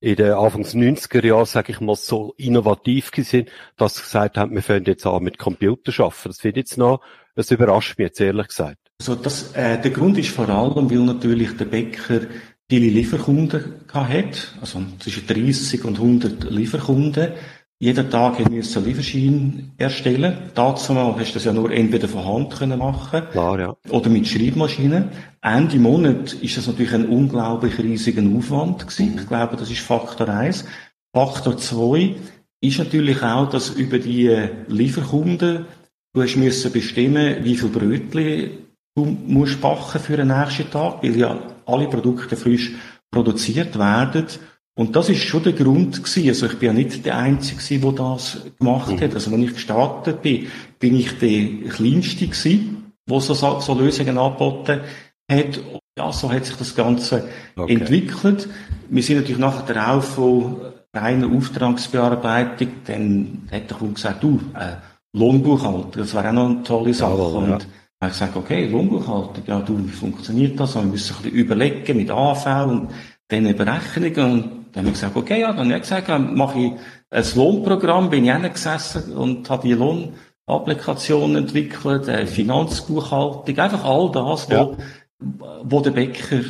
in 0.00 0.16
den 0.16 0.32
Anfangs 0.32 0.74
90er 0.74 1.26
Jahren, 1.26 1.46
sage 1.46 1.72
ich 1.72 1.80
mal, 1.80 1.96
so 1.96 2.34
innovativ 2.36 3.10
sind, 3.14 3.50
dass 3.76 3.96
sie 3.96 4.02
gesagt 4.02 4.36
haben, 4.36 4.54
wir 4.54 4.62
fangen 4.62 4.84
jetzt 4.84 5.06
an 5.06 5.22
mit 5.22 5.38
Computer 5.38 5.92
arbeiten. 6.04 6.28
Das 6.28 6.40
finde 6.40 6.60
ich 6.60 6.66
jetzt 6.66 6.78
noch, 6.78 7.00
das 7.34 7.50
überrascht 7.50 7.98
mich 7.98 8.08
jetzt 8.08 8.20
ehrlich 8.20 8.48
gesagt. 8.48 8.79
Also 9.00 9.14
das, 9.14 9.52
äh, 9.52 9.80
der 9.80 9.92
Grund 9.92 10.18
ist 10.18 10.28
vor 10.28 10.50
allem, 10.50 10.90
weil 10.90 10.98
natürlich 10.98 11.56
der 11.56 11.64
Bäcker 11.64 12.20
viele 12.68 12.90
Lieferkunden 12.90 13.76
hat, 13.94 14.54
also 14.60 14.82
zwischen 14.98 15.26
30 15.26 15.86
und 15.86 15.98
100 15.98 16.50
Lieferkunden. 16.50 17.32
Jeden 17.78 18.10
Tag 18.10 18.38
haben 18.38 18.54
wir 18.54 18.62
einen 18.62 18.84
Lieferschein 18.84 19.72
erstellen. 19.78 20.50
Dazu 20.54 20.94
hast 20.94 21.30
du 21.30 21.34
das 21.34 21.44
ja 21.44 21.52
nur 21.54 21.70
entweder 21.70 22.08
von 22.08 22.26
Hand 22.26 22.50
können 22.50 22.78
machen 22.78 23.22
Klar, 23.30 23.58
ja. 23.58 23.76
oder 23.88 24.10
mit 24.10 24.28
Schreibmaschinen. 24.28 25.08
Ende 25.40 25.78
Monat 25.78 26.34
ist 26.34 26.58
das 26.58 26.66
natürlich 26.66 26.92
ein 26.92 27.08
unglaublich 27.08 27.78
riesiger 27.78 28.22
Aufwand 28.36 28.86
gewesen. 28.86 29.18
Ich 29.18 29.26
glaube, 29.26 29.56
das 29.56 29.70
ist 29.70 29.80
Faktor 29.80 30.28
1. 30.28 30.66
Faktor 31.14 31.56
2 31.56 32.16
ist 32.60 32.78
natürlich 32.78 33.22
auch, 33.22 33.48
dass 33.48 33.70
über 33.70 33.98
die 33.98 34.46
Lieferkunden 34.68 35.64
du 36.12 36.22
hast 36.22 36.36
müssen 36.36 36.70
bestimmen, 36.70 37.42
wie 37.44 37.56
viel 37.56 37.70
Brötchen 37.70 38.69
du 39.00 39.16
musst 39.26 39.60
backen 39.60 40.00
für 40.00 40.16
den 40.16 40.28
nächsten 40.28 40.70
Tag, 40.70 41.02
weil 41.02 41.16
ja 41.16 41.38
alle 41.66 41.88
Produkte 41.88 42.36
frisch 42.36 42.72
produziert 43.10 43.78
werden. 43.78 44.26
Und 44.74 44.96
das 44.96 45.08
ist 45.08 45.22
schon 45.22 45.42
der 45.42 45.52
Grund 45.52 46.02
gewesen. 46.02 46.28
Also 46.28 46.46
ich 46.46 46.58
bin 46.58 46.68
ja 46.68 46.72
nicht 46.72 47.04
der 47.04 47.18
Einzige, 47.18 47.80
der 47.80 47.92
das 47.92 48.38
gemacht 48.58 48.92
mhm. 48.92 49.00
hat. 49.00 49.14
Also 49.14 49.30
wenn 49.32 49.42
ich 49.42 49.54
gestartet 49.54 50.22
bin, 50.22 50.46
bin 50.78 50.96
ich 50.96 51.18
der 51.18 51.70
Kleinste 51.70 52.26
gewesen, 52.26 52.92
der 53.08 53.20
so, 53.20 53.34
so 53.34 53.74
Lösungen 53.74 54.16
angeboten 54.16 54.80
hat. 55.30 55.60
Ja, 55.98 56.12
so 56.12 56.32
hat 56.32 56.46
sich 56.46 56.56
das 56.56 56.74
Ganze 56.74 57.28
okay. 57.56 57.74
entwickelt. 57.74 58.48
Wir 58.88 59.02
sind 59.02 59.18
natürlich 59.18 59.38
nachher 59.38 59.92
auch 59.92 60.02
von 60.02 60.56
reiner 60.94 61.28
Auftragsbearbeitung, 61.28 62.68
dann 62.86 63.48
hat 63.52 63.70
der 63.70 63.76
Kunde 63.76 63.94
gesagt, 63.94 64.22
du, 64.22 64.40
äh, 64.54 64.76
Lohnbuchhalter, 65.12 66.00
das 66.00 66.14
wäre 66.14 66.28
auch 66.28 66.32
noch 66.32 66.50
eine 66.50 66.62
tolle 66.62 66.94
Sache. 66.94 67.18
Ja, 67.18 67.18
ja. 67.18 67.54
Und 67.54 67.66
habe 68.00 68.12
ich 68.12 68.18
gesagt, 68.18 68.36
okay, 68.36 68.66
Lohnbuchhaltung, 68.66 69.42
ja, 69.46 69.60
du, 69.60 69.78
wie 69.78 69.92
funktioniert 69.92 70.58
das? 70.58 70.74
Und 70.74 70.84
wir 70.84 70.92
müssen 70.92 71.16
ein 71.16 71.22
bisschen 71.22 71.38
überlegen 71.38 71.96
mit 71.98 72.10
AV 72.10 72.66
und 72.66 72.88
diesen 73.30 73.56
Berechnungen. 73.56 74.32
Und 74.32 74.66
dann 74.72 74.84
habe 74.84 74.88
ich 74.88 74.94
gesagt, 74.94 75.16
okay, 75.16 75.40
ja, 75.40 75.48
dann 75.52 75.66
habe 75.66 75.74
ich 75.74 75.82
gesagt, 75.82 76.08
dann 76.08 76.34
mache 76.34 76.58
ich 76.58 76.72
ein 77.10 77.24
Lohnprogramm, 77.34 78.08
bin 78.08 78.24
ich 78.24 78.52
gesessen 78.52 79.12
und 79.12 79.50
habe 79.50 79.68
die 79.68 79.74
Lohnapplikation 79.74 81.36
entwickelt, 81.36 82.08
äh, 82.08 82.26
Finanzbuchhaltung, 82.26 83.58
einfach 83.58 83.84
all 83.84 84.10
das, 84.12 84.48
ja. 84.48 84.66
wo, 84.66 84.76
wo 85.64 85.80
der 85.80 85.90
Bäcker 85.90 86.40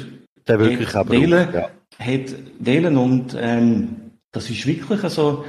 der 0.47 0.61
wirklich 0.61 0.95
hat 0.95 1.11
wählen, 1.11 1.49
ja. 1.53 1.69
hat 1.99 2.35
wählen 2.59 2.97
und 2.97 3.37
ähm, 3.39 4.13
das 4.33 4.49
ist 4.51 4.67
wirklich 4.67 5.01
so, 5.13 5.45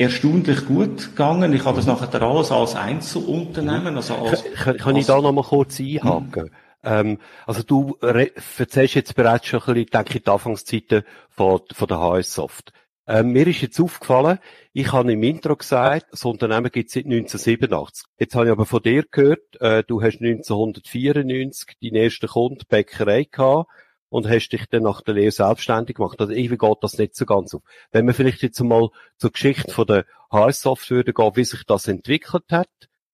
erstaunlich 0.00 0.64
gut 0.64 1.10
gegangen. 1.10 1.52
Ich 1.52 1.64
habe 1.66 1.76
das 1.76 1.86
nachher 1.86 2.22
alles 2.22 2.50
als 2.50 2.74
Einzelunternehmen, 2.74 3.96
also 3.96 4.14
als, 4.14 4.44
Kann, 4.54 4.78
kann 4.78 4.96
ich 4.96 5.04
da 5.04 5.20
noch 5.20 5.32
mal 5.32 5.44
kurz 5.44 5.78
einhaken? 5.78 6.44
Mhm. 6.44 6.50
Ähm, 6.82 7.18
also 7.46 7.62
du 7.62 7.98
erzählst 8.00 8.94
jetzt 8.94 9.14
bereits 9.14 9.46
schon 9.46 9.60
ein 9.60 9.74
bisschen, 9.74 9.90
denke 9.90 10.16
ich, 10.16 10.24
die 10.24 10.30
Anfangszeiten 10.30 11.02
von, 11.28 11.60
von 11.70 11.88
der 11.88 12.00
HS 12.00 12.32
Soft. 12.32 12.72
Ähm, 13.06 13.32
mir 13.32 13.46
ist 13.46 13.60
jetzt 13.60 13.78
aufgefallen, 13.78 14.38
ich 14.72 14.90
habe 14.90 15.12
im 15.12 15.22
Intro 15.22 15.54
gesagt, 15.56 16.06
das 16.12 16.24
Unternehmen 16.24 16.70
gibt 16.70 16.88
es 16.88 16.94
seit 16.94 17.04
1987. 17.04 18.06
Jetzt 18.18 18.34
habe 18.34 18.46
ich 18.46 18.52
aber 18.52 18.64
von 18.64 18.82
dir 18.82 19.04
gehört, 19.10 19.60
äh, 19.60 19.82
du 19.86 20.00
hast 20.00 20.22
1994 20.22 21.76
deinen 21.82 21.96
ersten 21.96 22.28
Kunden 22.28 22.64
Bäckerei 22.68 23.24
gehabt 23.24 23.68
und 24.10 24.28
hast 24.28 24.50
dich 24.50 24.66
dann 24.66 24.82
nach 24.82 25.00
der 25.00 25.14
Lehre 25.14 25.30
selbstständig 25.30 25.96
gemacht. 25.96 26.20
Also 26.20 26.34
irgendwie 26.34 26.58
geht 26.58 26.78
das 26.82 26.98
nicht 26.98 27.16
so 27.16 27.24
ganz 27.24 27.54
auf. 27.54 27.62
Wenn 27.90 28.06
wir 28.06 28.12
vielleicht 28.12 28.42
jetzt 28.42 28.60
mal 28.60 28.90
zur 29.16 29.30
Geschichte 29.30 29.72
von 29.72 29.86
der 29.86 30.04
HS-Software 30.30 31.04
gehen, 31.04 31.36
wie 31.36 31.44
sich 31.44 31.64
das 31.64 31.88
entwickelt 31.88 32.44
hat 32.50 32.68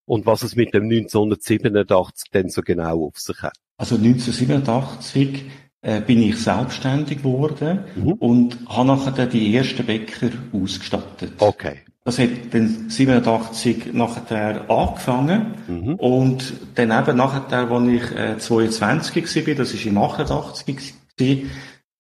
und 0.07 0.27
was 0.27 0.43
es 0.43 0.57
mit 0.57 0.75
dem 0.75 0.85
1987 0.85 2.31
denn 2.33 2.49
so 2.49 2.63
genau 2.63 3.07
auf 3.07 3.19
sich 3.19 3.41
hat. 3.43 3.57
Also 3.77 3.97
1987 3.97 5.45
äh, 5.83 6.01
bin 6.01 6.23
ich 6.23 6.43
selbstständig 6.43 7.19
geworden 7.19 7.85
mhm. 7.95 8.13
und 8.15 8.59
habe 8.69 8.89
nachher 8.89 9.27
die 9.27 9.55
ersten 9.55 9.85
Bäcker 9.85 10.31
ausgestattet. 10.53 11.35
Okay. 11.39 11.86
Das 12.07 12.21
hat 12.21 12.29
dann 12.53 12.89
87 12.89 13.93
nachher 13.93 14.71
angefangen. 14.71 15.55
Mhm. 15.67 15.95
Und 15.97 16.53
dann 16.77 16.93
eben 16.93 17.17
nachher, 17.17 17.53
als 17.53 17.89
ich 17.89 18.17
äh, 18.17 18.39
22 18.39 19.47
war, 19.49 19.55
das 19.57 19.75
war 19.75 19.87
im 19.87 19.99
88 19.99 20.95
gewesen, 21.17 21.51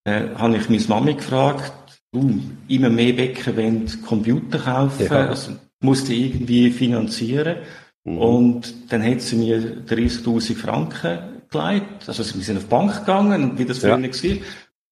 äh, 0.05 0.29
habe 0.37 0.57
ich 0.59 0.71
meine 0.71 0.85
Mami 0.87 1.15
gefragt, 1.15 1.73
du, 2.13 2.41
immer 2.69 2.89
mehr 2.89 3.15
Bäcker 3.15 3.57
wollen 3.57 3.91
Computer 4.07 4.61
kaufen, 4.61 5.09
ja. 5.11 5.27
also 5.27 5.55
musste 5.81 6.15
irgendwie 6.15 6.71
finanzieren. 6.71 7.57
Mhm. 8.05 8.19
Und 8.19 8.93
dann 8.93 9.03
hat 9.03 9.23
sie 9.23 9.35
mir 9.35 9.83
30.000 9.89 10.55
Franken 10.55 11.19
gelegt. 11.51 12.05
Also 12.07 12.23
wir 12.23 12.45
sind 12.45 12.59
auf 12.59 12.63
die 12.63 12.71
Bank 12.71 13.01
gegangen, 13.01 13.59
wie 13.59 13.65
das 13.65 13.79
früher 13.79 13.99
ja. 13.99 14.03
war. 14.03 14.37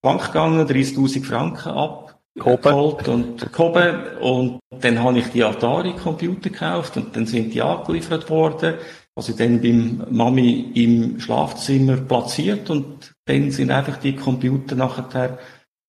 Bank 0.03 0.27
gegangen, 0.27 0.67
30.000 0.67 1.25
Franken 1.25 1.69
ab 1.69 2.04
geholt 2.35 3.09
und 3.09 3.53
gehoben. 3.53 4.19
Und 4.21 4.61
dann 4.71 5.03
habe 5.03 5.19
ich 5.19 5.29
die 5.29 5.45
Atari-Computer 5.45 6.51
gekauft 6.51 6.97
und 6.97 7.15
dann 7.17 7.27
sind 7.27 7.55
die 7.55 7.63
angeliefert 7.63 8.29
worden. 8.31 8.75
Also 9.15 9.33
dann 9.33 9.61
beim 9.61 10.05
Mami 10.11 10.73
im 10.75 11.21
Schlafzimmer 11.21 11.97
platziert 11.99 12.69
und 12.71 13.15
dann 13.27 13.53
sind 13.53 13.71
einfach 13.71 13.99
die 13.99 14.17
Computer 14.17 14.75
nachher 14.75 15.39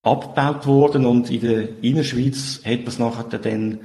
abgebaut 0.03 0.67
worden 0.67 1.07
und 1.07 1.31
in 1.31 1.41
der 1.41 1.83
Innerschweiz 1.83 2.61
hat 2.63 2.85
das 2.85 2.99
nachher 2.99 3.39
dann 3.39 3.79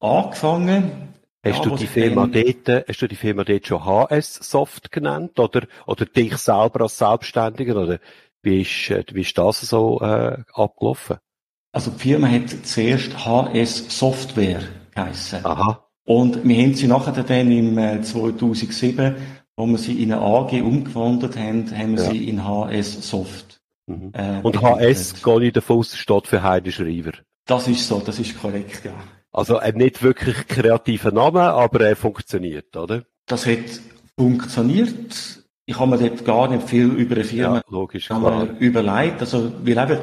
angefangen. 0.00 1.12
Hast 1.44 1.64
ja, 1.64 1.70
du 1.70 1.76
die 1.76 1.86
Firma 1.86 2.26
dort, 2.26 2.88
hast 2.88 3.02
du 3.02 3.06
die 3.06 3.14
Firma 3.14 3.44
dort 3.44 3.66
schon 3.66 3.84
HS 3.84 4.34
Soft 4.36 4.90
genannt 4.90 5.38
oder, 5.38 5.66
oder 5.86 6.06
dich 6.06 6.36
selber 6.38 6.80
als 6.80 6.98
Selbstständiger 6.98 7.76
oder 7.76 7.98
wie 8.42 8.62
ist, 8.62 8.90
äh, 8.90 9.04
wie 9.12 9.20
ist 9.20 9.36
das 9.36 9.60
so, 9.60 10.00
äh, 10.00 10.38
abgelaufen? 10.54 11.18
Also 11.76 11.90
die 11.90 11.98
Firma 11.98 12.26
hat 12.28 12.48
zuerst 12.62 13.26
HS 13.26 13.98
Software 13.98 14.62
geheissen. 14.94 15.44
Aha. 15.44 15.86
Und 16.06 16.42
wir 16.42 16.56
haben 16.56 16.72
sie 16.72 16.86
nachher 16.86 17.22
dann 17.22 17.50
im 17.50 18.02
2007, 18.02 18.98
äh, 18.98 19.14
wo 19.58 19.66
wir 19.66 19.76
sie 19.76 20.02
in 20.02 20.10
eine 20.10 20.22
AG 20.22 20.52
umgewandelt 20.62 21.36
haben, 21.36 21.70
haben 21.76 21.98
wir 21.98 22.04
ja. 22.04 22.10
sie 22.10 22.30
in 22.30 22.42
HS 22.42 23.06
Soft. 23.06 23.60
Mhm. 23.84 24.10
Äh, 24.14 24.40
Und 24.42 24.62
HS, 24.62 25.22
gehe 25.22 25.44
ich 25.44 25.52
davon 25.52 25.80
aus, 25.80 25.94
steht 25.94 26.26
für 26.26 26.42
Heide 26.42 26.72
Schreiber. 26.72 27.12
Das 27.44 27.68
ist 27.68 27.86
so, 27.86 28.00
das 28.00 28.18
ist 28.20 28.40
korrekt, 28.40 28.86
ja. 28.86 28.94
Also 29.30 29.58
ein 29.58 29.74
nicht 29.74 30.02
wirklich 30.02 30.48
kreativer 30.48 31.12
Name, 31.12 31.42
aber 31.42 31.82
er 31.82 31.96
funktioniert, 31.96 32.74
oder? 32.74 33.04
Das 33.26 33.44
hat 33.44 33.82
funktioniert. 34.18 35.44
Ich 35.66 35.78
habe 35.78 35.90
mir 35.90 35.98
dort 35.98 36.24
gar 36.24 36.48
nicht 36.48 36.70
viel 36.70 36.86
über 36.86 37.16
eine 37.16 37.24
Firma 37.24 37.56
ja, 37.56 37.62
logisch, 37.68 38.08
überlegt. 38.60 39.20
Also, 39.20 39.52
weil 39.62 39.76
eben, 39.76 39.98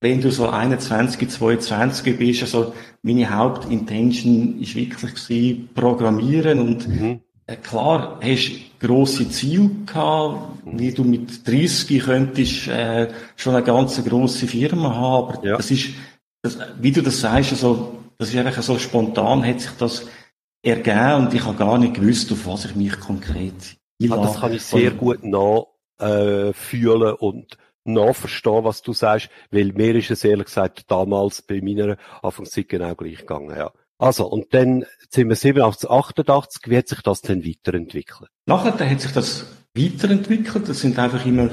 wenn 0.00 0.20
du 0.20 0.30
so 0.30 0.48
21, 0.48 1.28
22 1.28 2.18
bist, 2.18 2.42
also 2.42 2.74
meine 3.02 3.34
Hauptintention 3.34 4.60
ist 4.60 4.74
wirklich 4.74 5.14
gewesen, 5.14 5.70
Programmieren 5.74 6.60
und 6.60 6.88
mhm. 6.88 7.20
äh, 7.46 7.56
klar, 7.56 8.20
hast 8.22 8.50
grosse 8.78 9.28
Ziele 9.30 9.70
gehabt, 9.86 10.62
wie 10.66 10.92
du 10.92 11.04
mit 11.04 11.46
30 11.48 12.02
könntest 12.02 12.68
äh, 12.68 13.08
schon 13.36 13.54
eine 13.54 13.64
ganz 13.64 14.02
grosse 14.04 14.46
Firma 14.46 14.94
haben, 14.94 15.34
aber 15.34 15.46
ja. 15.46 15.56
das 15.56 15.70
ist, 15.70 15.90
das, 16.42 16.58
wie 16.80 16.92
du 16.92 17.02
das 17.02 17.20
sagst, 17.20 17.52
also 17.52 17.98
das 18.18 18.30
ist 18.30 18.36
einfach 18.36 18.62
so 18.62 18.78
spontan 18.78 19.44
hat 19.44 19.60
sich 19.60 19.72
das 19.78 20.06
ergeben 20.62 21.26
und 21.26 21.34
ich 21.34 21.44
habe 21.44 21.56
gar 21.56 21.78
nicht 21.78 21.94
gewusst, 21.94 22.32
auf 22.32 22.46
was 22.46 22.64
ich 22.64 22.74
mich 22.74 22.98
konkret 22.98 23.76
einlasse. 24.00 24.20
Ah, 24.20 24.26
das 24.26 24.40
kann 24.40 24.52
ich 24.52 24.62
sehr 24.62 24.92
und, 24.92 24.98
gut 24.98 25.24
nachfühlen 25.24 27.08
äh, 27.08 27.18
und 27.18 27.56
nachverstehen, 27.86 28.64
was 28.64 28.82
du 28.82 28.92
sagst, 28.92 29.30
weil 29.50 29.72
mir 29.72 29.94
ist 29.94 30.10
es 30.10 30.24
ehrlich 30.24 30.46
gesagt 30.46 30.90
damals 30.90 31.42
bei 31.42 31.60
meiner 31.60 31.96
Anfangszeit 32.22 32.68
genau 32.68 32.94
gleich 32.94 33.18
gegangen, 33.18 33.56
ja. 33.56 33.72
Also, 33.98 34.26
und 34.26 34.52
dann 34.52 34.84
sind 35.08 35.28
wir 35.28 35.36
87, 35.36 35.88
88, 35.88 36.62
wie 36.66 36.76
hat 36.76 36.88
sich 36.88 37.00
das 37.00 37.22
denn 37.22 37.46
weiterentwickelt? 37.46 38.28
Nachher 38.46 38.78
hat 38.78 39.00
sich 39.00 39.12
das 39.12 39.46
weiterentwickelt, 39.74 40.68
es 40.68 40.80
sind 40.80 40.98
einfach 40.98 41.24
immer 41.24 41.48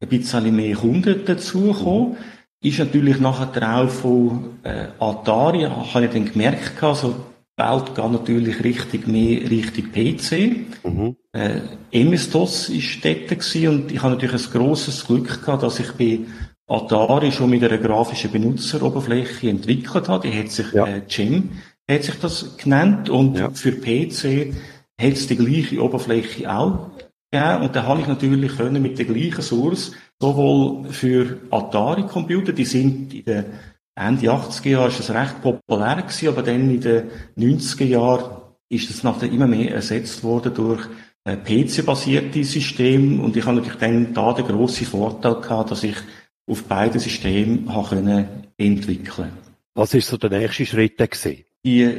ein 0.00 0.08
bisschen 0.08 0.54
mehr 0.54 0.76
Kunden 0.76 1.24
dazugekommen. 1.24 2.10
Mhm. 2.10 2.16
Ist 2.60 2.78
natürlich 2.78 3.20
nachher 3.20 3.78
auch 3.78 3.88
von 3.88 4.58
äh, 4.64 4.88
Atari, 4.98 5.62
habe 5.62 6.04
ich 6.04 6.12
dann 6.12 6.30
gemerkt, 6.30 6.82
also 6.82 7.14
Welt 7.58 7.94
geht 7.94 8.12
natürlich 8.12 8.64
richtig 8.64 9.06
mehr 9.08 9.50
Richtung 9.50 9.90
PC. 9.92 10.86
Mhm. 10.86 11.16
Äh, 11.32 11.60
MS-DOS 11.90 12.68
ist 12.68 13.04
dort 13.04 13.28
gewesen 13.28 13.68
und 13.68 13.92
ich 13.92 14.02
habe 14.02 14.14
natürlich 14.14 14.46
ein 14.46 14.52
grosses 14.52 15.06
Glück 15.06 15.44
gehabt, 15.44 15.62
dass 15.62 15.80
ich 15.80 15.92
bei 15.92 16.20
Atari 16.68 17.32
schon 17.32 17.50
mit 17.50 17.64
einer 17.64 17.78
grafischen 17.78 18.30
Benutzeroberfläche 18.30 19.50
entwickelt 19.50 20.08
habe. 20.08 20.28
Die 20.28 20.38
hat 20.38 20.50
sich 20.50 20.72
ja. 20.72 20.86
äh, 20.86 21.02
Gem, 21.08 21.50
hat 21.90 22.04
sich 22.04 22.18
das 22.20 22.56
genannt 22.56 23.10
und 23.10 23.38
ja. 23.38 23.50
für 23.50 23.72
PC 23.72 24.54
hat 25.00 25.12
es 25.12 25.26
die 25.26 25.36
gleiche 25.36 25.82
Oberfläche 25.82 26.50
auch 26.50 26.90
gegeben 27.30 27.62
und 27.62 27.76
da 27.76 27.84
habe 27.84 28.00
ich 28.00 28.06
natürlich 28.06 28.56
können 28.56 28.82
mit 28.82 28.98
der 28.98 29.06
gleichen 29.06 29.42
Source 29.42 29.92
sowohl 30.20 30.90
für 30.90 31.38
Atari-Computer, 31.50 32.52
die 32.52 32.64
sind 32.64 33.14
in 33.14 33.24
den 33.24 33.44
Ende 33.98 34.30
80er 34.30 34.68
Jahren 34.68 34.88
ist 34.90 35.00
das 35.00 35.10
recht 35.10 35.42
populär 35.42 35.96
gewesen, 35.96 36.28
aber 36.28 36.42
dann 36.42 36.70
in 36.70 36.80
den 36.80 37.10
90er 37.36 37.84
Jahren 37.84 38.42
ist 38.68 38.90
das 38.90 39.02
nachher 39.02 39.30
immer 39.30 39.46
mehr 39.46 39.74
ersetzt 39.74 40.22
worden 40.22 40.54
durch 40.54 40.86
PC-basierte 41.36 42.44
Systeme 42.44 43.22
und 43.22 43.36
ich 43.36 43.44
habe 43.44 43.56
natürlich 43.56 43.78
dann 43.78 44.14
da 44.14 44.32
den 44.32 44.46
grossen 44.46 44.86
Vorteil 44.86 45.34
gehabt, 45.36 45.70
dass 45.70 45.82
ich 45.82 45.96
auf 46.48 46.64
beiden 46.64 47.00
Systemen 47.00 47.74
habe 47.74 47.88
können 47.88 48.28
entwickeln. 48.56 49.32
Was 49.74 49.94
ist 49.94 50.08
so 50.08 50.16
der 50.16 50.30
nächste 50.30 50.64
Schritt 50.64 50.96
gewesen? 50.96 51.44
Die, 51.64 51.96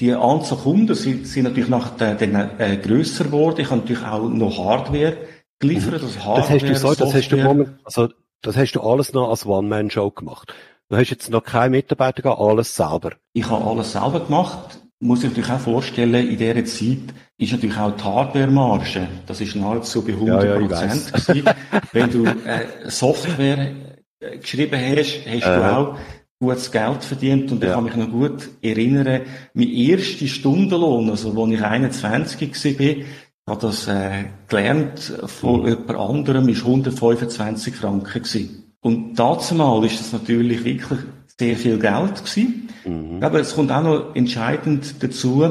die 0.00 0.12
Anzahl 0.12 0.58
Kunden 0.58 0.94
sind, 0.94 1.26
sind 1.26 1.44
natürlich 1.44 1.68
nachher 1.68 2.14
dann 2.14 2.58
äh, 2.58 2.76
grösser 2.76 3.24
geworden. 3.24 3.60
Ich 3.60 3.70
habe 3.70 3.80
natürlich 3.80 4.04
auch 4.04 4.28
noch 4.28 4.58
Hardware 4.58 5.16
geliefert. 5.58 6.02
Mhm. 6.02 6.06
Also 6.06 6.24
Hardware, 6.24 6.40
das 6.40 6.50
hast 6.50 6.68
du 6.68 6.74
so, 6.76 6.94
das 6.94 7.14
hast 7.14 7.28
du 7.28 7.36
moment, 7.36 7.68
also 7.84 8.08
das 8.42 8.56
hast 8.56 8.72
du 8.72 8.80
alles 8.80 9.12
noch 9.12 9.30
als 9.30 9.46
One-Man-Show 9.46 10.10
gemacht. 10.10 10.52
Du 10.88 10.96
hast 10.96 11.10
jetzt 11.10 11.30
noch 11.30 11.42
keine 11.42 11.70
Mitarbeiter 11.70 12.22
gehabt, 12.22 12.40
alles 12.40 12.76
selber. 12.76 13.12
Ich 13.32 13.48
habe 13.48 13.64
alles 13.64 13.92
selber 13.92 14.20
gemacht. 14.20 14.80
Muss 15.00 15.22
ich 15.22 15.30
natürlich 15.30 15.50
auch 15.50 15.60
vorstellen, 15.60 16.28
in 16.28 16.38
dieser 16.38 16.64
Zeit 16.64 17.14
ist 17.36 17.52
natürlich 17.52 17.76
auch 17.76 17.96
die 17.96 18.04
Hardware-Marge, 18.04 19.08
das 19.26 19.40
ist 19.40 19.56
nahezu 19.56 20.02
bei 20.02 20.12
100 20.12 20.44
ja, 20.44 20.60
ja, 20.60 21.54
Wenn 21.92 22.10
du 22.10 22.24
äh, 22.24 22.88
Software 22.88 23.72
äh, 24.20 24.38
geschrieben 24.38 24.80
hast, 24.80 25.26
hast 25.26 25.42
äh. 25.42 25.56
du 25.56 25.76
auch 25.76 25.98
gutes 26.40 26.70
Geld 26.70 27.04
verdient 27.04 27.52
und 27.52 27.62
ja. 27.62 27.68
ich 27.70 27.74
kann 27.74 27.84
mich 27.84 27.96
noch 27.96 28.10
gut 28.10 28.50
erinnern, 28.62 29.22
mein 29.52 29.68
erster 29.68 30.26
Stundenlohn, 30.26 31.10
also 31.10 31.30
als 31.42 31.52
ich 31.52 31.62
21 31.62 32.78
war, 32.78 33.04
habe 33.46 33.60
das 33.60 33.88
äh, 33.88 34.24
gelernt 34.48 35.00
von 35.26 35.62
mhm. 35.62 35.68
jemand 35.68 35.90
anderem, 35.96 36.48
ist 36.48 36.62
125 36.62 37.74
Franken 37.74 38.22
gewesen. 38.22 38.63
Und 38.84 39.14
dazu 39.14 39.54
mal 39.54 39.82
ist 39.86 39.98
das 39.98 40.12
natürlich 40.12 40.62
wirklich 40.62 41.00
sehr 41.38 41.56
viel 41.56 41.78
Geld 41.78 42.22
gewesen. 42.22 42.68
Mhm. 42.84 43.22
Aber 43.22 43.40
es 43.40 43.54
kommt 43.54 43.72
auch 43.72 43.82
noch 43.82 44.14
entscheidend 44.14 45.02
dazu, 45.02 45.42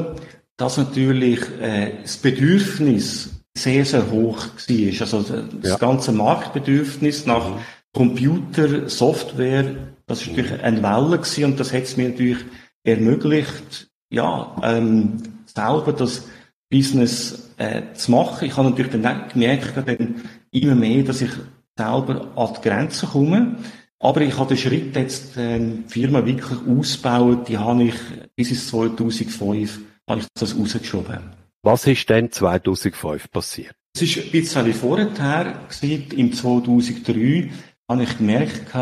dass 0.56 0.76
natürlich 0.76 1.40
äh, 1.60 1.94
das 2.00 2.16
Bedürfnis 2.18 3.30
sehr, 3.56 3.84
sehr 3.84 4.08
hoch 4.08 4.38
war. 4.38 5.00
Also 5.00 5.22
das 5.60 5.70
ja. 5.70 5.76
ganze 5.78 6.12
Marktbedürfnis 6.12 7.26
nach 7.26 7.48
mhm. 7.48 7.58
Computer, 7.92 8.88
Software, 8.88 9.64
das 10.06 10.22
ist 10.22 10.28
natürlich 10.28 10.62
eine 10.62 10.82
Welle 10.82 11.18
gewesen 11.18 11.44
und 11.44 11.58
das 11.58 11.72
hat 11.72 11.82
es 11.82 11.96
mir 11.96 12.10
natürlich 12.10 12.44
ermöglicht, 12.84 13.88
ja, 14.10 14.54
ähm, 14.62 15.14
selber 15.46 15.92
das 15.92 16.28
Business 16.70 17.50
äh, 17.56 17.82
zu 17.94 18.12
machen. 18.12 18.46
Ich 18.46 18.56
habe 18.56 18.70
natürlich 18.70 18.92
dann 18.92 19.28
gemerkt, 19.28 19.72
dann 19.76 20.22
immer 20.52 20.76
mehr, 20.76 21.02
dass 21.02 21.20
ich 21.20 21.30
selber 21.76 22.32
an 22.36 22.54
die 22.56 22.68
Grenzen 22.68 23.08
komme. 23.08 23.56
Aber 23.98 24.20
ich 24.20 24.36
habe 24.38 24.48
den 24.48 24.58
Schritt 24.58 24.94
jetzt, 24.96 25.36
äh, 25.36 25.58
die 25.58 25.84
Firma 25.88 26.26
wirklich 26.26 26.58
ausbauen, 26.68 27.44
die 27.44 27.58
habe 27.58 27.84
ich 27.84 27.94
bis 28.36 28.50
ins 28.50 28.68
2005 28.68 29.80
habe 30.08 30.20
ich 30.20 30.26
das 30.34 30.56
rausgeschoben. 30.58 31.18
Was 31.62 31.86
ist 31.86 32.10
denn 32.10 32.30
2005 32.30 33.30
passiert? 33.30 33.74
Es 33.96 34.02
ist 34.02 34.18
ein 34.18 34.30
bisschen 34.30 34.74
vorher, 34.74 35.06
gewesen, 35.06 36.06
im 36.16 36.32
2003, 36.32 37.50
habe 37.88 38.02
ich 38.02 38.18
gemerkt, 38.18 38.74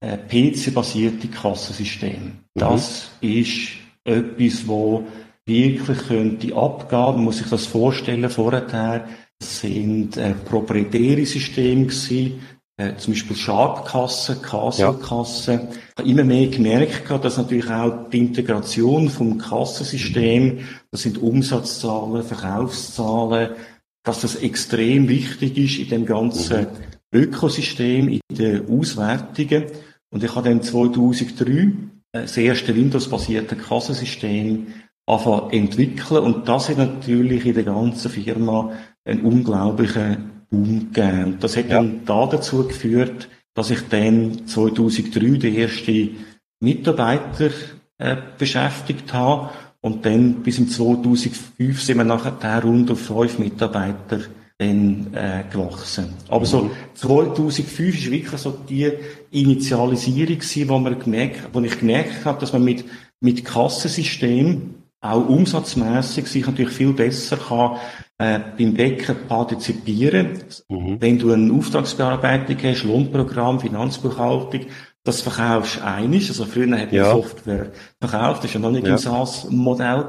äh, 0.00 0.18
PC-basierte 0.18 1.28
Kassensysteme. 1.28 2.18
Mhm. 2.26 2.34
Das 2.54 3.10
ist 3.20 3.70
etwas, 4.04 4.68
wo 4.68 5.06
wirklich 5.46 5.98
könnte 6.06 6.54
abgehen. 6.54 7.16
Man 7.16 7.24
muss 7.24 7.38
sich 7.38 7.48
das 7.48 7.66
vorstellen, 7.66 8.28
vorher, 8.30 9.08
sind 9.44 10.16
äh, 10.16 10.32
proprietäre 10.32 11.24
Systeme 11.26 11.86
gewesen, 11.86 12.40
äh, 12.76 12.96
zum 12.96 13.12
Beispiel 13.12 13.36
Sharp-Kassen, 13.36 14.42
Castle-Kassen. 14.42 15.54
Ja. 15.54 15.68
Ich 15.70 15.98
habe 15.98 16.08
immer 16.08 16.24
mehr 16.24 16.48
gemerkt, 16.48 17.10
dass 17.24 17.36
natürlich 17.36 17.70
auch 17.70 18.08
die 18.10 18.18
Integration 18.18 19.08
vom 19.08 19.38
Kassensystem, 19.38 20.60
das 20.90 21.02
sind 21.02 21.18
Umsatzzahlen, 21.18 22.24
Verkaufszahlen, 22.24 23.50
dass 24.02 24.20
das 24.20 24.36
extrem 24.36 25.08
wichtig 25.08 25.56
ist 25.56 25.78
in 25.78 25.88
dem 25.88 26.06
ganzen 26.06 26.62
mhm. 26.62 26.66
Ökosystem, 27.12 28.08
in 28.08 28.20
den 28.30 28.68
Auswertungen. 28.68 29.64
Und 30.10 30.24
ich 30.24 30.34
habe 30.34 30.48
dann 30.48 30.62
2003 30.62 31.72
das 32.12 32.36
erste 32.36 32.74
Windows-basierte 32.74 33.56
Kassensystem 33.56 34.66
anfangen 35.06 35.50
entwickeln 35.50 36.22
und 36.22 36.48
das 36.48 36.68
hat 36.68 36.78
natürlich 36.78 37.44
in 37.44 37.54
der 37.54 37.64
ganzen 37.64 38.10
Firma 38.10 38.72
einen 39.04 39.20
unglaublichen 39.22 40.46
Boom 40.50 40.92
gegeben. 40.92 41.24
Und 41.24 41.44
das 41.44 41.56
hat 41.56 41.68
ja. 41.68 41.76
dann 41.76 42.04
da 42.04 42.26
dazu 42.26 42.66
geführt, 42.66 43.28
dass 43.54 43.70
ich 43.70 43.80
dann 43.88 44.46
2003 44.46 45.38
den 45.38 45.56
ersten 45.56 46.16
Mitarbeiter 46.60 47.50
äh, 47.98 48.16
beschäftigt 48.38 49.12
habe 49.12 49.50
und 49.80 50.04
dann 50.06 50.42
bis 50.42 50.58
im 50.58 50.68
2005 50.68 51.82
sind 51.82 51.98
wir 51.98 52.04
nachher 52.04 52.62
rund 52.62 52.90
auf 52.90 53.00
fünf 53.00 53.38
Mitarbeiter 53.38 54.20
dann 54.58 55.12
äh, 55.12 55.44
gewachsen. 55.50 56.14
Aber 56.28 56.40
mhm. 56.40 56.46
so 56.46 56.70
2005 56.94 57.94
ist 57.94 58.10
wirklich 58.10 58.40
so 58.40 58.58
die 58.68 58.90
Initialisierung 59.30 60.38
gewesen, 60.38 60.68
wo, 60.68 60.78
man 60.78 60.98
gemerkt, 60.98 61.48
wo 61.52 61.60
ich 61.60 61.78
gemerkt 61.78 62.24
habe, 62.24 62.40
dass 62.40 62.52
man 62.52 62.64
mit, 62.64 62.84
mit 63.20 63.44
Kassensystem 63.44 64.74
auch 65.00 65.28
umsatzmäßig 65.28 66.26
sich 66.28 66.46
natürlich 66.46 66.72
viel 66.72 66.92
besser 66.92 67.36
kann 67.36 67.76
äh, 68.24 68.40
beim 68.56 68.74
Decken 68.74 69.16
partizipieren. 69.28 70.38
Mhm. 70.68 71.00
Wenn 71.00 71.18
du 71.18 71.32
eine 71.32 71.52
Auftragsbearbeitung 71.52 72.56
hast, 72.62 72.84
Lohnprogramm, 72.84 73.60
Finanzbuchhaltung, 73.60 74.66
das 75.02 75.20
verkaufst 75.20 75.76
du 75.76 75.84
einig. 75.84 76.28
Also 76.28 76.46
früher 76.46 76.78
hat 76.78 76.92
man 76.92 76.94
ja. 76.94 77.12
Software 77.12 77.72
verkauft, 78.00 78.44
das 78.44 78.54
war 78.54 78.60
ja 78.60 78.66
noch 78.66 78.72
nicht 78.72 78.86
ja. 78.86 78.92
im 78.92 78.98
SaaS-Modell. 78.98 80.06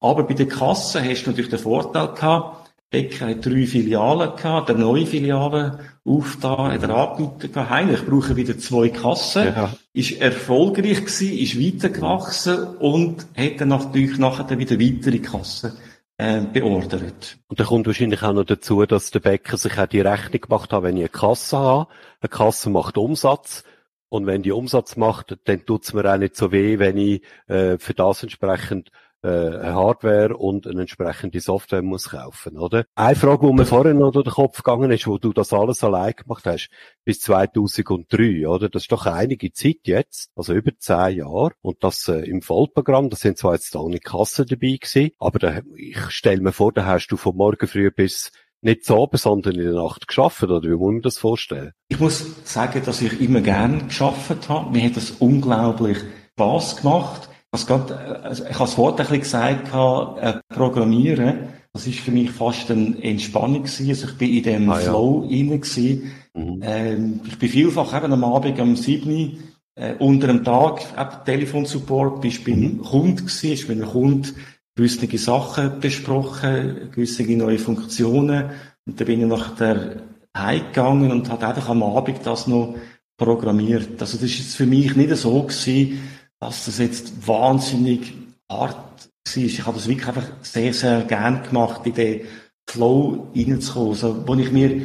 Aber 0.00 0.22
bei 0.24 0.34
der 0.34 0.48
Kasse 0.48 1.02
hast 1.04 1.24
du 1.24 1.30
natürlich 1.30 1.50
den 1.50 1.58
Vorteil 1.58 2.08
gehabt, 2.08 2.70
Bäcker 2.88 3.26
hat 3.26 3.44
drei 3.44 3.66
Filialen 3.66 4.36
gehabt, 4.36 4.70
eine 4.70 4.78
neue 4.78 5.06
Filiale 5.06 5.80
aufgetan, 6.04 6.72
hat 6.72 6.82
er 6.84 6.90
angerufen, 6.90 7.70
heim, 7.70 7.92
ich 7.92 8.06
brauche 8.06 8.36
wieder 8.36 8.56
zwei 8.58 8.90
Kassen. 8.90 9.46
Ja. 9.46 9.72
Ist 9.92 10.20
erfolgreich 10.20 11.04
gewesen, 11.04 11.36
ist 11.36 11.60
weitergewachsen 11.60 12.76
und 12.78 13.26
hat 13.36 13.60
dann 13.60 13.68
natürlich 13.68 14.18
nachher 14.18 14.58
wieder 14.58 14.78
weitere 14.78 15.18
Kassen 15.18 15.72
beordert. 16.16 17.38
Und 17.48 17.60
da 17.60 17.64
kommt 17.64 17.86
wahrscheinlich 17.86 18.22
auch 18.22 18.32
noch 18.32 18.44
dazu, 18.44 18.84
dass 18.86 19.10
der 19.10 19.20
Bäcker 19.20 19.58
sich 19.58 19.78
auch 19.78 19.86
die 19.86 20.00
Rechnung 20.00 20.40
gemacht 20.40 20.72
hat, 20.72 20.82
wenn 20.82 20.96
ich 20.96 21.02
eine 21.02 21.08
Kasse 21.10 21.58
habe. 21.58 21.90
Eine 22.20 22.28
Kasse 22.30 22.70
macht 22.70 22.96
Umsatz. 22.96 23.64
Und 24.08 24.26
wenn 24.26 24.42
die 24.42 24.52
Umsatz 24.52 24.96
macht, 24.96 25.36
dann 25.44 25.66
tut's 25.66 25.92
mir 25.92 26.10
auch 26.10 26.16
nicht 26.16 26.36
so 26.36 26.52
weh, 26.52 26.78
wenn 26.78 26.96
ich 26.96 27.22
äh, 27.48 27.76
für 27.78 27.92
das 27.92 28.22
entsprechend 28.22 28.88
äh, 28.88 28.92
Hardware 29.28 30.36
und 30.36 30.66
eine 30.66 30.82
entsprechende 30.82 31.40
Software 31.40 31.82
muss 31.82 32.10
kaufen, 32.10 32.58
oder? 32.58 32.84
Eine 32.94 33.16
Frage, 33.16 33.46
die 33.46 33.52
mir 33.52 33.66
vorhin 33.66 33.98
noch 33.98 34.12
durch 34.12 34.24
den 34.24 34.32
Kopf 34.32 34.62
gegangen 34.62 34.90
ist, 34.90 35.06
wo 35.06 35.18
du 35.18 35.32
das 35.32 35.52
alles 35.52 35.82
allein 35.84 36.14
gemacht 36.14 36.46
hast, 36.46 36.68
bis 37.04 37.20
2003, 37.20 38.46
oder? 38.48 38.68
Das 38.68 38.82
ist 38.82 38.92
doch 38.92 39.06
einige 39.06 39.52
Zeit 39.52 39.80
jetzt, 39.84 40.30
also 40.36 40.54
über 40.54 40.72
zehn 40.78 41.18
Jahre. 41.18 41.52
Und 41.62 41.82
das 41.82 42.08
äh, 42.08 42.20
im 42.20 42.42
Vollprogramm, 42.42 43.10
da 43.10 43.16
sind 43.16 43.38
zwar 43.38 43.54
jetzt 43.54 43.76
auch 43.76 43.88
nicht 43.88 44.04
Kassen 44.04 44.46
dabei 44.46 44.78
gewesen, 44.80 45.10
aber 45.18 45.38
da, 45.38 45.60
ich 45.76 46.10
stelle 46.10 46.40
mir 46.40 46.52
vor, 46.52 46.72
da 46.72 46.86
hast 46.86 47.08
du 47.08 47.16
von 47.16 47.36
morgen 47.36 47.66
früh 47.66 47.90
bis 47.90 48.32
nicht 48.62 48.84
zu 48.84 48.96
oben, 48.96 49.16
sondern 49.16 49.54
in 49.54 49.64
der 49.64 49.74
Nacht 49.74 50.08
geschafft, 50.08 50.42
oder 50.42 50.62
wie 50.62 50.74
muss 50.74 50.92
man 50.92 51.02
das 51.02 51.18
vorstellen? 51.18 51.72
Ich 51.88 52.00
muss 52.00 52.24
sagen, 52.44 52.82
dass 52.84 53.00
ich 53.00 53.20
immer 53.20 53.40
gern 53.40 53.88
geschafft 53.88 54.48
habe. 54.48 54.70
Mir 54.70 54.84
hat 54.84 54.96
das 54.96 55.12
unglaublich 55.12 55.98
Spaß 56.32 56.76
gemacht. 56.76 57.28
Also 57.56 57.66
gerade, 57.68 58.22
also 58.22 58.44
ich 58.44 58.54
habe 58.54 58.64
es 58.64 58.74
vorhin 58.74 58.98
ein 58.98 59.06
bisschen 59.06 59.20
gesagt, 59.20 60.20
äh, 60.20 60.54
Programmieren, 60.54 61.38
das 61.72 61.86
ist 61.86 62.00
für 62.00 62.10
mich 62.10 62.30
fast 62.30 62.70
eine 62.70 63.02
Entspannung 63.02 63.62
gewesen. 63.62 63.88
Also 63.88 64.08
ich 64.08 64.18
bin 64.18 64.30
in 64.30 64.42
dem 64.42 64.70
ah, 64.70 64.74
Flow 64.74 65.26
ja. 65.26 65.38
rein 65.38 65.60
gewesen. 65.62 66.12
Mhm. 66.34 66.60
Ähm, 66.62 67.20
ich 67.26 67.38
bin 67.38 67.48
vielfach 67.48 67.96
eben 67.96 68.12
am 68.12 68.24
Abend 68.24 68.60
um 68.60 68.76
7 68.76 69.38
äh, 69.74 69.94
unter 69.98 70.26
dem 70.26 70.44
Tag, 70.44 70.82
eben 70.98 71.24
Telefonsupport, 71.24 72.20
bist 72.20 72.44
beim 72.44 72.60
mhm. 72.60 72.82
Kunden 72.82 73.16
gewesen, 73.16 73.52
ist 73.52 73.68
mit 73.70 73.80
einem 73.80 73.90
Kunden 73.90 74.36
gewisse 74.74 75.16
Sachen 75.16 75.80
besprochen, 75.80 76.90
gewisse 76.92 77.22
neue 77.22 77.58
Funktionen. 77.58 78.50
Und 78.86 79.00
dann 79.00 79.06
bin 79.06 79.22
ich 79.22 79.26
nachher 79.26 80.02
heimgegangen 80.36 81.10
und 81.10 81.30
habe 81.30 81.46
einfach 81.46 81.70
am 81.70 81.82
Abend 81.82 82.18
das 82.24 82.46
noch 82.46 82.74
programmiert. 83.16 84.02
Also 84.02 84.18
das 84.18 84.24
ist 84.24 84.38
jetzt 84.40 84.56
für 84.56 84.66
mich 84.66 84.94
nicht 84.94 85.16
so 85.16 85.42
gewesen, 85.42 86.02
dass 86.40 86.66
das 86.66 86.78
jetzt 86.78 87.26
wahnsinnig 87.26 88.14
hart 88.50 88.76
war. 88.76 89.42
Ich 89.42 89.66
habe 89.66 89.76
das 89.76 89.88
wirklich 89.88 90.08
einfach 90.08 90.28
sehr, 90.42 90.72
sehr 90.72 91.02
gern 91.02 91.42
gemacht, 91.42 91.84
in 91.84 91.94
den 91.94 92.20
Flow 92.68 93.28
reinzukommen. 93.34 93.90
Also, 93.90 94.26
wo 94.26 94.34
ich 94.34 94.52
mir, 94.52 94.82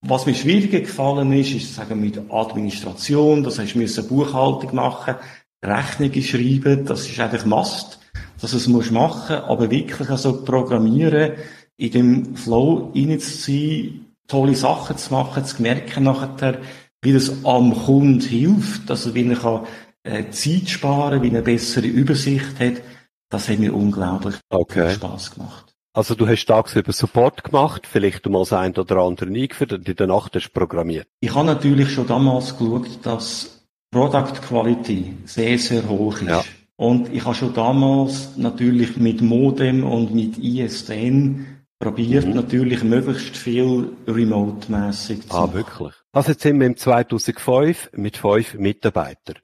was 0.00 0.26
mir 0.26 0.34
schwieriger 0.34 0.80
gefallen 0.80 1.32
ist, 1.32 1.52
ist, 1.52 1.74
sagen, 1.74 2.00
mit 2.00 2.20
Administration, 2.30 3.42
das 3.42 3.58
heißt, 3.58 3.76
müssen 3.76 4.08
Buchhaltung 4.08 4.74
machen, 4.74 5.16
Rechnungen 5.64 6.22
schreiben, 6.22 6.84
das 6.84 7.08
ist 7.08 7.20
einfach 7.20 7.44
Mast, 7.46 8.00
dass 8.40 8.52
es 8.52 8.66
muss 8.66 8.90
machen, 8.90 9.36
aber 9.36 9.70
wirklich 9.70 10.10
also 10.10 10.42
programmieren, 10.44 11.34
in 11.76 11.90
dem 11.90 12.36
Flow 12.36 12.92
reinzuziehen, 12.94 14.06
tolle 14.26 14.56
Sachen 14.56 14.96
zu 14.96 15.12
machen, 15.12 15.44
zu 15.44 15.62
merken 15.62 16.04
nachher, 16.04 16.58
wie 17.00 17.12
das 17.12 17.44
am 17.44 17.74
Kunden 17.74 18.20
hilft, 18.20 18.90
also 18.90 19.14
wie 19.14 19.28
er 19.28 19.36
kann 19.36 19.66
Zeit 20.04 20.68
sparen, 20.68 21.22
wie 21.22 21.28
eine 21.28 21.42
bessere 21.42 21.86
Übersicht 21.86 22.58
hat, 22.58 22.82
das 23.30 23.48
hat 23.48 23.58
mir 23.58 23.74
unglaublich 23.74 24.36
okay. 24.50 24.88
viel 24.88 24.96
Spaß 24.96 25.34
gemacht. 25.34 25.74
Also 25.94 26.14
du 26.14 26.26
hast 26.26 26.46
tagsüber 26.46 26.92
Support 26.92 27.44
gemacht, 27.44 27.86
vielleicht 27.86 28.26
mal 28.26 28.40
das 28.40 28.52
ein 28.54 28.74
oder 28.76 28.96
andere 28.96 29.28
eingeführt 29.28 29.74
und 29.74 29.88
in 29.88 29.96
der 29.96 30.06
Nacht 30.06 30.34
hast 30.34 30.48
du 30.48 30.58
programmiert. 30.58 31.06
Ich 31.20 31.34
habe 31.34 31.46
natürlich 31.46 31.92
schon 31.92 32.06
damals 32.06 32.56
geschaut, 32.56 32.88
dass 33.02 33.66
Product 33.90 34.40
Quality 34.48 35.14
sehr, 35.26 35.58
sehr 35.58 35.86
hoch 35.86 36.16
ist. 36.22 36.28
Ja. 36.28 36.42
Und 36.76 37.12
ich 37.12 37.24
habe 37.24 37.34
schon 37.34 37.52
damals 37.52 38.36
natürlich 38.36 38.96
mit 38.96 39.20
Modem 39.20 39.84
und 39.84 40.14
mit 40.14 40.38
ISDN 40.38 41.62
probiert, 41.78 42.26
mhm. 42.26 42.34
natürlich 42.34 42.82
möglichst 42.82 43.36
viel 43.36 43.92
remote-mässig 44.06 45.28
zu 45.28 45.34
ah, 45.34 45.40
machen. 45.40 45.50
Ah, 45.50 45.54
wirklich? 45.54 45.94
Also 46.12 46.30
jetzt 46.30 46.42
sind 46.42 46.58
wir 46.58 46.66
im 46.66 46.76
2005 46.76 47.90
mit 47.92 48.16
fünf 48.16 48.54
Mitarbeitern. 48.54 49.36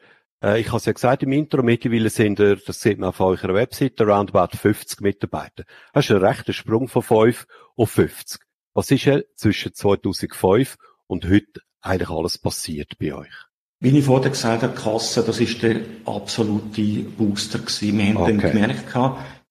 Äh, 0.43 0.61
ich 0.61 0.69
habe 0.69 0.79
es 0.79 0.85
ja 0.85 0.93
gesagt 0.93 1.23
im 1.23 1.33
Intro, 1.33 1.63
mittlerweile 1.63 2.11
sind 2.11 2.41
er, 2.41 2.57
das 2.57 2.81
sieht 2.81 2.99
man 2.99 3.11
auf 3.11 3.21
eurer 3.21 3.55
Webseite, 3.55 4.07
roundabout 4.07 4.57
50 4.57 5.01
Mitarbeiter. 5.01 5.65
Das 5.93 6.05
ist 6.05 6.11
ein 6.11 6.25
rechter 6.25 6.53
Sprung 6.53 6.89
von 6.89 7.03
5 7.03 7.47
auf 7.77 7.91
50. 7.91 8.41
Was 8.75 8.91
ist 8.91 9.05
ja 9.05 9.21
zwischen 9.35 9.75
2005 9.75 10.77
und 11.07 11.25
heute 11.29 11.61
eigentlich 11.81 12.11
alles 12.11 12.39
passiert 12.39 12.99
bei 12.99 13.15
euch? 13.15 13.35
Wie 13.81 13.97
ich 13.97 14.05
vorher 14.05 14.31
gesagt 14.31 14.63
habe, 14.63 14.75
Kasse, 14.75 15.23
das 15.23 15.41
ist 15.41 15.63
der 15.63 15.81
absolute 16.05 17.05
Booster 17.17 17.61
gewesen. 17.61 17.99
Wir 17.99 18.07
haben 18.07 18.17
okay. 18.17 18.39
dann 18.39 18.53
gemerkt, 18.53 18.91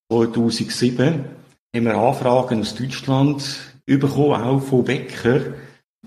2007 0.10 1.26
haben 1.76 1.86
wir 1.86 1.96
Anfragen 1.96 2.60
aus 2.60 2.76
Deutschland 2.76 3.60
bekommen, 3.86 4.42
auch 4.42 4.60
von 4.60 4.84
Bäcker. 4.84 5.54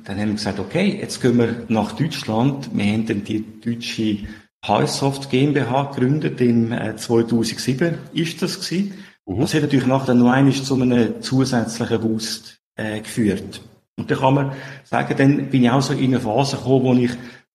Dann 0.04 0.18
haben 0.18 0.28
wir 0.28 0.34
gesagt, 0.34 0.58
okay, 0.58 0.98
jetzt 1.00 1.20
gehen 1.20 1.38
wir 1.38 1.64
nach 1.68 1.92
Deutschland. 1.92 2.70
Wir 2.74 2.92
haben 2.92 3.06
dann 3.06 3.24
die 3.24 3.44
deutsche 3.60 4.18
Highsoft 4.66 5.30
GmbH 5.30 5.84
gegründet 5.84 6.40
im 6.40 6.74
2007 6.96 7.88
äh, 7.88 8.20
ist 8.20 8.42
das 8.42 8.60
gewesen. 8.60 8.94
Mhm. 9.26 9.40
Das 9.40 9.54
hat 9.54 9.62
natürlich 9.62 9.86
nachher 9.86 10.14
noch 10.14 10.30
einmal 10.30 10.52
zu 10.52 10.74
einem 10.74 11.22
zusätzlichen 11.22 12.00
Boost 12.00 12.60
äh, 12.76 13.00
geführt. 13.00 13.62
Und 13.96 14.10
da 14.10 14.16
kann 14.16 14.34
man 14.34 14.52
sagen, 14.84 15.14
dann 15.16 15.50
bin 15.50 15.64
ich 15.64 15.70
auch 15.70 15.82
so 15.82 15.92
in 15.92 16.14
eine 16.14 16.20
Phase 16.20 16.56
gekommen, 16.56 16.84
wo 16.84 16.94
ich 16.94 17.12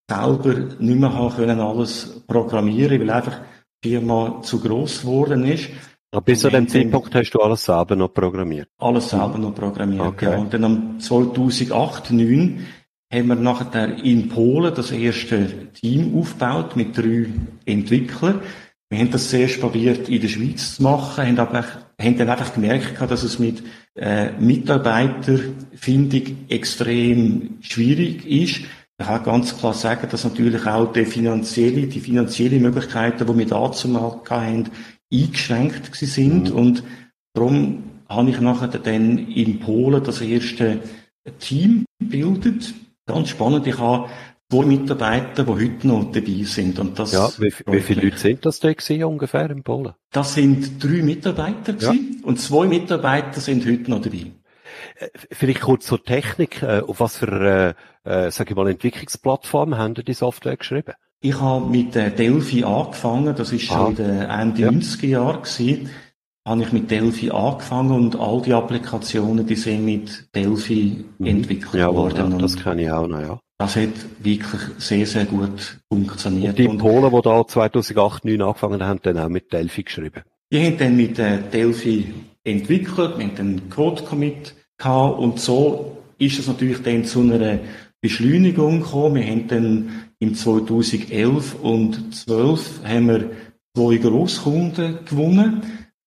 selber 0.10 0.54
nicht 0.80 1.00
mehr 1.00 1.14
haben 1.14 1.36
können 1.36 1.60
alles 1.60 2.24
programmieren, 2.28 3.00
weil 3.00 3.10
einfach 3.10 3.40
die 3.84 3.90
Firma 3.90 4.42
zu 4.42 4.60
gross 4.60 5.02
geworden 5.02 5.46
ist. 5.46 5.70
Aber 6.12 6.22
bis 6.22 6.40
zu 6.40 6.50
dem 6.50 6.68
Zeitpunkt 6.68 7.14
hast 7.14 7.32
du 7.32 7.40
alles 7.40 7.66
selber 7.66 7.96
noch 7.96 8.14
programmiert? 8.14 8.70
Alles 8.78 9.10
selber 9.10 9.38
noch 9.38 9.54
programmiert, 9.54 10.06
okay. 10.06 10.32
ja. 10.32 10.38
Und 10.38 10.54
dann 10.54 10.64
am 10.64 11.00
2008, 11.00 12.08
2009 12.08 12.66
haben 13.14 13.28
wir 13.28 13.36
nachher 13.36 14.04
in 14.04 14.30
Polen 14.30 14.74
das 14.74 14.92
erste 14.92 15.72
Team 15.74 16.18
aufgebaut 16.18 16.76
mit 16.76 16.98
drei 16.98 17.28
Entwicklern. 17.66 18.42
Wir 18.90 19.00
haben 19.00 19.12
das 19.12 19.30
zuerst 19.30 19.60
probiert 19.60 20.10
in 20.10 20.22
der 20.22 20.28
Schweiz 20.28 20.76
zu 20.76 20.84
machen, 20.84 21.26
haben, 21.26 21.40
aber, 21.40 21.66
haben 22.00 22.18
dann 22.18 22.30
einfach 22.30 22.54
gemerkt, 22.54 23.00
dass 23.00 23.24
es 23.24 23.40
mit 23.40 23.64
äh, 23.96 24.32
Mitarbeiterfindung 24.34 26.46
extrem 26.50 27.58
schwierig 27.62 28.26
ist. 28.26 28.62
Ich 28.98 29.06
kann 29.06 29.24
ganz 29.24 29.58
klar 29.58 29.74
sagen, 29.74 30.08
dass 30.10 30.24
natürlich 30.24 30.66
auch 30.66 30.94
die 30.94 31.06
finanzielle, 31.06 31.88
die 31.88 32.00
finanzielle 32.00 32.60
Möglichkeiten, 32.60 33.28
die 33.28 33.38
wir 33.38 33.48
dazu 33.48 33.90
mal 33.90 34.22
hatten, 34.30 34.70
eingeschränkt 35.12 35.96
sind. 35.96 36.52
Mhm. 36.52 36.56
Und 36.56 36.84
darum 37.34 37.84
habe 38.08 38.30
ich 38.30 38.40
nachher 38.40 38.68
dann 38.68 39.18
in 39.18 39.60
Polen 39.60 40.04
das 40.04 40.22
erste 40.22 40.80
Team 41.40 41.86
gebildet 42.00 42.74
Ganz 43.06 43.30
spannend. 43.30 43.68
Ich 43.68 43.78
habe 43.78 44.10
zwei 44.50 44.66
Mitarbeiter, 44.66 45.44
die 45.44 45.52
heute 45.52 45.88
noch 45.88 46.12
dabei 46.12 46.44
sind. 46.44 46.80
Und 46.80 46.98
das 46.98 47.14
ja, 47.14 47.30
wie, 47.38 47.54
wie 47.68 47.82
viele 47.82 48.02
Leute 48.02 48.18
sind 48.18 48.46
das 48.46 48.60
da 48.60 48.74
gewesen, 48.74 49.04
ungefähr 49.04 49.50
in 49.50 49.64
Polen? 49.64 49.94
Das 50.12 50.34
sind 50.34 50.84
drei 50.84 51.02
Mitarbeiter 51.02 51.74
gewesen, 51.74 52.20
ja. 52.20 52.28
und 52.28 52.40
zwei 52.40 52.66
Mitarbeiter 52.66 53.40
sind 53.40 53.66
heute 53.66 53.90
noch 53.92 54.02
dabei. 54.02 54.32
Äh, 54.98 55.10
vielleicht 55.32 55.62
kurz 55.62 55.86
zur 55.86 56.04
Technik. 56.04 56.62
Äh, 56.64 56.82
auf 56.86 57.00
was 57.00 57.18
für, 57.18 57.76
äh, 58.06 58.26
äh, 58.28 58.32
sag 58.32 58.50
ich 58.50 58.56
mal, 58.56 58.68
Entwicklungsplattform 58.68 59.78
haben 59.78 59.94
die 59.94 60.14
Software 60.14 60.58
geschrieben? 60.58 60.94
Ich 61.22 61.40
habe 61.40 61.66
mit 61.66 61.96
Delphi 61.96 62.64
angefangen. 62.64 63.36
Das 63.36 63.52
ist 63.52 63.64
schon 63.64 63.78
ah. 63.78 63.88
in 63.90 63.96
den 63.96 64.22
Ende 64.22 64.62
ja. 64.62 64.70
90er 64.70 65.08
Jahren 65.08 65.42
gewesen 65.42 65.90
habe 66.48 66.62
ich 66.62 66.72
mit 66.72 66.92
Delphi 66.92 67.32
angefangen 67.32 67.92
und 67.92 68.20
all 68.20 68.42
die 68.42 68.54
Applikationen, 68.54 69.46
die 69.46 69.56
sind 69.56 69.84
mit 69.84 70.28
Delphi 70.36 71.04
mhm. 71.18 71.26
entwickelt 71.26 71.74
ja, 71.74 71.94
worden. 71.94 72.32
Ja, 72.32 72.38
das 72.38 72.56
kann 72.56 72.78
ich 72.78 72.90
auch 72.90 73.08
noch, 73.08 73.22
ja. 73.22 73.40
Das 73.58 73.76
hat 73.78 73.90
wirklich 74.20 74.62
sehr, 74.78 75.06
sehr 75.06 75.26
gut 75.26 75.80
funktioniert. 75.90 76.52
Und 76.52 76.60
die 76.60 76.68
und 76.68 76.78
Polen, 76.78 77.10
die 77.10 77.22
da 77.22 77.48
2008, 77.48 77.86
2009 77.86 78.42
angefangen 78.42 78.84
haben, 78.84 79.00
dann 79.02 79.18
auch 79.18 79.30
mit 79.30 79.52
Delphi 79.54 79.84
geschrieben? 79.84 80.24
Die 80.52 80.64
haben 80.64 80.78
dann 80.78 80.96
mit 80.96 81.18
äh, 81.18 81.40
Delphi 81.52 82.14
entwickelt, 82.44 83.18
mit 83.18 83.40
einem 83.40 83.70
Code-Commit 83.70 84.54
gehabt 84.78 85.20
und 85.20 85.40
so 85.40 85.98
ist 86.18 86.38
es 86.38 86.48
natürlich 86.48 86.84
dann 86.84 87.06
zu 87.06 87.22
einer 87.22 87.60
Beschleunigung 88.02 88.82
gekommen. 88.82 89.16
Wir 89.16 89.26
haben 89.26 89.48
dann 89.48 89.90
im 90.20 90.36
2011 90.36 91.56
und 91.62 92.14
2012 92.14 92.82
haben 92.84 93.08
wir 93.08 93.32
zwei 93.76 93.98
Grosskunden 93.98 95.00
gewonnen 95.06 95.64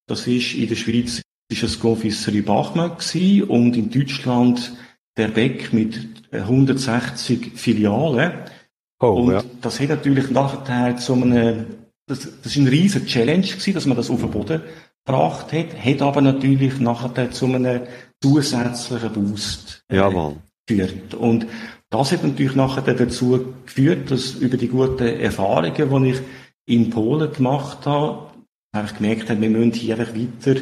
das 0.09 0.27
ist 0.27 0.55
in 0.55 0.68
der 0.68 0.75
Schweiz 0.75 1.23
ist 1.51 1.62
es 1.62 1.81
Confiserie 1.81 2.42
Bachmann 2.42 2.97
gewesen 2.99 3.44
und 3.44 3.77
in 3.77 3.90
Deutschland 3.90 4.73
der 5.16 5.29
Beck 5.29 5.73
mit 5.73 5.99
160 6.33 7.53
Filialen. 7.55 8.33
Oh, 9.01 9.07
und 9.07 9.33
ja. 9.33 9.42
das 9.61 9.81
hat 9.81 9.88
natürlich 9.88 10.31
nachher 10.31 10.97
zu 10.97 11.14
einem, 11.14 11.66
das, 12.07 12.29
das 12.42 12.53
ist 12.53 12.57
ein 12.57 12.68
riesen 12.68 13.07
Challenge 13.07 13.47
gewesen, 13.47 13.75
dass 13.75 13.87
man 13.87 13.97
das 13.97 14.11
auf 14.11 14.21
den 14.21 14.31
Boden 14.31 14.62
gebracht 15.05 15.53
hat, 15.53 15.85
hat 15.85 16.03
aber 16.03 16.21
natürlich 16.21 16.79
nachher 16.81 17.31
zu 17.31 17.47
einem 17.47 17.83
zusätzlichen 18.23 19.12
Boost 19.12 19.85
äh, 19.88 20.03
geführt. 20.66 21.14
Und 21.14 21.47
das 21.90 22.12
hat 22.12 22.25
natürlich 22.25 22.55
nachher 22.55 22.83
dazu 22.94 23.55
geführt, 23.64 24.11
dass 24.11 24.33
über 24.33 24.57
die 24.59 24.68
guten 24.68 25.07
Erfahrungen, 25.07 26.05
die 26.05 26.11
ich 26.11 26.21
in 26.66 26.90
Polen 26.90 27.33
gemacht 27.33 27.87
habe, 27.87 28.28
ich 28.87 28.97
gemerkt 28.97 29.31
habe, 29.31 29.41
wir 29.41 29.51
müssen 29.51 29.73
hier 29.73 29.99
einfach 29.99 30.14
weiter 30.14 30.61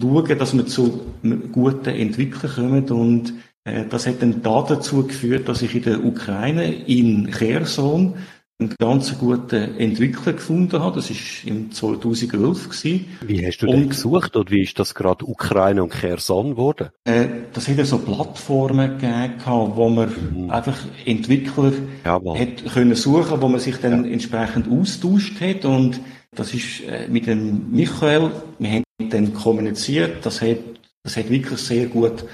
schauen, 0.00 0.38
dass 0.38 0.56
wir 0.56 0.66
zu 0.66 1.06
guten 1.52 1.88
Entwicklern 1.90 2.84
kommen. 2.84 2.90
Und 2.90 3.34
äh, 3.64 3.84
das 3.88 4.06
hat 4.06 4.22
dann 4.22 4.42
dazu 4.42 5.06
geführt, 5.06 5.48
dass 5.48 5.62
ich 5.62 5.74
in 5.74 5.82
der 5.82 6.04
Ukraine 6.04 6.74
in 6.86 7.30
Kherson 7.30 8.14
einen 8.60 8.74
ganz 8.78 9.18
guten 9.18 9.76
Entwickler 9.78 10.34
gefunden 10.34 10.80
habe. 10.80 10.96
Das 10.96 11.10
ist 11.10 11.44
im 11.44 11.72
2011 11.72 12.68
gewesen. 12.68 13.06
Wie 13.26 13.44
hast 13.44 13.58
du 13.58 13.66
den 13.66 13.88
gesucht 13.88 14.36
oder 14.36 14.50
wie 14.50 14.62
ist 14.62 14.78
das 14.78 14.94
gerade 14.94 15.24
Ukraine 15.24 15.82
und 15.82 15.90
Kherson 15.90 16.50
geworden? 16.50 16.90
Äh, 17.04 17.26
das 17.52 17.68
hat 17.68 17.78
ja 17.78 17.84
so 17.84 17.98
Plattformen 17.98 18.98
gegeben, 18.98 19.72
wo 19.74 19.88
man 19.88 20.08
mhm. 20.08 20.50
einfach 20.50 20.78
Entwickler 21.04 21.72
hat 22.04 22.64
können 22.72 22.94
suchen, 22.94 23.42
wo 23.42 23.48
man 23.48 23.60
sich 23.60 23.76
dann 23.78 24.04
ja. 24.04 24.12
entsprechend 24.12 24.70
austauscht 24.70 25.40
hat 25.40 25.64
und 25.64 26.00
das 26.34 26.54
ist 26.54 26.82
äh, 26.86 27.08
mit 27.08 27.26
dem 27.26 27.70
Michael, 27.70 28.30
wir 28.58 28.70
haben 28.70 28.84
dann 29.10 29.34
kommuniziert, 29.34 30.24
das 30.24 30.40
hat, 30.42 30.58
das 31.02 31.16
hat 31.16 31.30
wirklich 31.30 31.58
sehr 31.58 31.86
gut 31.86 32.24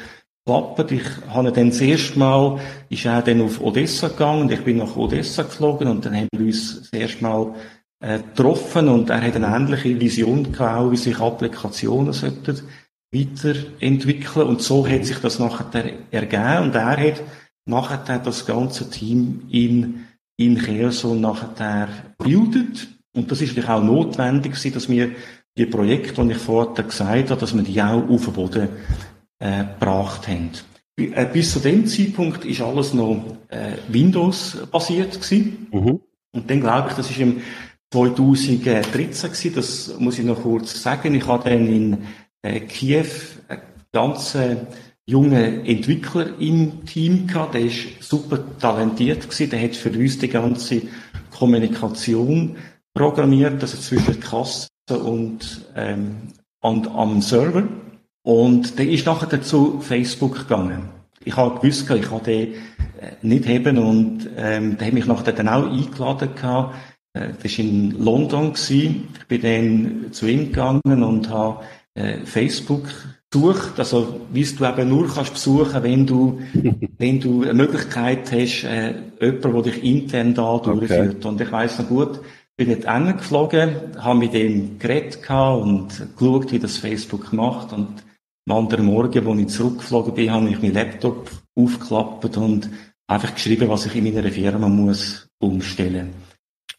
geklappt. 0.50 0.92
Ich 0.92 1.04
habe 1.28 1.52
dann 1.52 1.70
das 1.70 1.80
erste 1.80 2.18
Mal, 2.18 2.60
ist 2.88 3.04
er 3.04 3.22
dann 3.22 3.40
auf 3.40 3.60
Odessa 3.60 4.08
gegangen 4.08 4.42
und 4.42 4.52
ich 4.52 4.64
bin 4.64 4.78
nach 4.78 4.96
Odessa 4.96 5.42
geflogen 5.42 5.88
und 5.88 6.04
dann 6.04 6.16
haben 6.16 6.28
wir 6.32 6.46
uns 6.46 6.90
das 6.90 7.00
erste 7.00 7.22
Mal 7.22 7.54
äh, 8.00 8.18
getroffen 8.18 8.88
und 8.88 9.10
er 9.10 9.22
hat 9.22 9.36
eine 9.36 9.46
ähnliche 9.46 10.00
Vision 10.00 10.52
gehabt, 10.52 10.92
wie 10.92 10.96
sich 10.96 11.18
Applikationen 11.18 12.12
sollten 12.12 12.62
weiterentwickeln 13.12 14.46
und 14.46 14.62
so 14.62 14.86
hat 14.86 15.04
sich 15.04 15.18
das 15.18 15.38
nachher 15.38 15.92
ergeben 16.10 16.62
und 16.64 16.74
er 16.74 16.96
hat 16.96 17.22
nachher 17.66 18.18
das 18.18 18.46
ganze 18.46 18.88
Team 18.88 19.42
in, 19.50 20.06
in 20.36 20.56
Cherson 20.58 21.20
nachher 21.20 21.88
gebildet 22.18 22.88
und 23.16 23.30
das 23.30 23.40
ist 23.40 23.48
natürlich 23.48 23.68
auch 23.68 23.82
notwendig 23.82 24.52
dass 24.72 24.88
wir 24.88 25.10
die 25.58 25.66
Projekte, 25.66 26.24
die 26.24 26.32
ich 26.32 26.38
vorher 26.38 26.84
gesagt 26.84 27.30
habe, 27.30 27.40
dass 27.40 27.54
wir 27.54 27.62
die 27.62 27.82
auch 27.82 28.08
auf 28.08 28.24
den 28.24 28.32
Boden 28.32 28.68
äh, 29.40 29.64
gebracht 29.64 30.29
haben. 30.29 30.50
Äh, 30.96 31.26
bis 31.33 31.53
zu 31.53 31.59
dem 31.59 31.87
Zeitpunkt 31.87 32.44
ist 32.44 32.61
alles 32.61 32.94
noch 32.94 33.24
äh, 33.48 33.72
Windows-basiert 33.88 35.20
gewesen. 35.20 35.66
Mhm. 35.72 36.00
Und 36.33 36.48
dann 36.50 36.61
glaube 36.61 36.90
ich, 36.90 36.94
das 36.94 37.11
ist 37.11 37.18
im 37.18 37.40
2013 37.92 39.31
gewesen, 39.31 39.55
das 39.55 39.94
muss 39.98 40.18
ich 40.18 40.24
noch 40.24 40.42
kurz 40.42 40.81
sagen. 40.81 41.14
Ich 41.14 41.26
hatte 41.26 41.50
dann 41.50 41.66
in 41.66 41.98
äh, 42.42 42.61
Kiew 42.61 43.07
einen 43.48 43.62
ganz 43.92 44.35
äh, 44.37 44.57
jungen 45.07 45.66
Entwickler 45.66 46.38
im 46.38 46.85
Team 46.87 47.26
gehabt, 47.26 47.55
der 47.55 47.62
ist 47.62 48.00
super 48.00 48.38
talentiert 48.59 49.29
gewesen, 49.29 49.50
der 49.50 49.62
hat 49.62 49.74
für 49.74 49.90
uns 49.90 50.18
die 50.18 50.29
ganze 50.29 50.83
Kommunikation 51.31 52.57
programmiert, 52.94 53.61
also 53.61 53.76
zwischen 53.79 54.20
Kasse 54.20 54.68
und, 54.88 55.66
ähm, 55.74 56.16
und 56.61 56.87
am 56.88 57.22
Server. 57.22 57.64
Und 58.22 58.78
der 58.78 58.88
ist 58.88 59.06
nachher 59.06 59.40
zu 59.42 59.80
Facebook 59.80 60.40
gegangen. 60.40 60.90
Ich 61.24 61.37
habe 61.37 61.59
gewusst, 61.61 61.90
ich 61.90 62.02
kann 62.02 62.22
den 62.22 62.54
äh, 63.00 63.12
nicht 63.22 63.46
haben 63.46 63.78
und 63.78 64.28
ähm, 64.37 64.76
der 64.78 64.87
hat 64.88 64.94
mich 64.94 65.06
nachher 65.06 65.33
dann 65.33 65.48
auch 65.48 65.70
eingeladen 65.70 66.35
gehabt. 66.35 66.74
Äh, 67.12 67.28
das 67.42 67.59
war 67.59 67.64
in 67.64 67.90
London. 67.92 68.52
Gewesen. 68.52 69.09
Ich 69.18 69.26
bin 69.26 69.42
dann 69.42 70.12
zu 70.12 70.26
ihm 70.26 70.46
gegangen 70.46 71.02
und 71.02 71.28
habe 71.30 71.62
äh, 71.94 72.18
Facebook 72.24 72.88
besucht. 73.30 73.78
Also, 73.78 74.20
wie 74.33 74.44
du 74.44 74.64
eben 74.64 74.88
nur 74.88 75.09
kannst 75.09 75.35
besuchen, 75.35 75.83
wenn 75.83 76.06
du, 76.06 76.40
wenn 76.98 77.20
du 77.20 77.42
eine 77.42 77.54
Möglichkeit 77.54 78.30
hast, 78.33 78.64
äh, 78.64 78.94
jemanden, 79.20 79.52
der 79.52 79.62
dich 79.62 79.85
intern 79.85 80.35
da 80.35 80.59
durchführt. 80.59 81.16
Okay. 81.16 81.28
Und 81.28 81.40
ich 81.40 81.52
weiss 81.52 81.78
noch 81.78 81.88
gut, 81.88 82.20
bin 82.56 82.68
dort 82.68 82.94
hingeflogen, 82.94 83.74
habe 83.98 84.18
mit 84.18 84.35
ihm 84.35 84.78
geredet 84.78 85.18
und 85.30 85.88
geschaut, 86.16 86.52
wie 86.52 86.59
das 86.59 86.76
Facebook 86.76 87.33
macht 87.33 87.72
und 87.72 88.02
am 88.50 88.58
anderen 88.58 88.86
Morgen, 88.86 89.26
als 89.26 89.40
ich 89.40 89.48
zurückgeflogen 89.48 90.14
bin, 90.14 90.30
habe 90.30 90.48
ich 90.48 90.60
meinen 90.60 90.74
Laptop 90.74 91.30
aufgeklappt 91.54 92.36
und 92.36 92.70
einfach 93.06 93.34
geschrieben, 93.34 93.68
was 93.68 93.86
ich 93.86 93.94
in 93.94 94.04
meiner 94.04 94.30
Firma 94.30 94.68
muss 94.68 95.28
umstellen. 95.38 96.12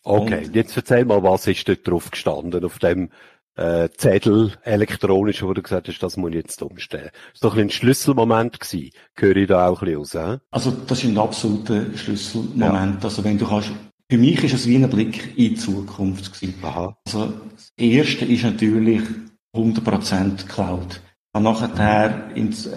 Okay, 0.04 0.46
und, 0.46 0.56
jetzt 0.56 0.76
erzähl 0.76 1.06
mal, 1.06 1.22
was 1.24 1.48
ist 1.48 1.68
dort 1.68 1.88
drauf 1.88 2.10
gestanden, 2.12 2.66
auf 2.66 2.80
dem 2.80 3.10
äh, 3.56 3.90
Zettel 3.96 4.54
elektronisch, 4.64 5.44
wo 5.44 5.54
du 5.54 5.62
gesagt 5.62 5.88
hast, 5.88 6.00
das 6.00 6.18
muss 6.18 6.32
ich 6.32 6.38
jetzt 6.38 6.62
umstellen. 6.62 7.10
Das 7.14 7.34
ist 7.36 7.44
doch 7.44 7.58
ein 7.58 7.70
Schlüsselmoment 7.70 8.60
gewesen. 8.60 8.92
Höre 9.16 9.36
ich 9.36 9.48
da 9.48 9.68
auch 9.68 9.82
ein 9.82 9.94
bisschen 9.94 10.24
raus? 10.24 10.40
He? 10.40 10.46
Also, 10.52 10.72
das 10.72 11.04
ist 11.04 11.10
ein 11.10 11.18
absoluter 11.18 11.86
Schlüsselmoment. 11.96 13.02
Ja. 13.02 13.04
Also, 13.04 13.24
wenn 13.24 13.38
du 13.38 13.46
kannst, 13.46 13.72
für 14.10 14.18
mich 14.18 14.44
ist 14.44 14.54
es 14.54 14.68
wie 14.68 14.78
ein 14.78 14.90
Blick 14.90 15.38
in 15.38 15.50
die 15.50 15.56
Zukunft 15.56 16.34
gewesen. 16.34 16.56
Aha. 16.64 16.98
Also, 17.06 17.34
das 17.54 17.72
erste 17.78 18.26
ist 18.26 18.44
natürlich 18.44 19.02
100% 19.54 20.48
Cloud 20.48 21.02
habe 21.34 21.44
nachher 21.44 22.36
in, 22.36 22.52
zu 22.52 22.70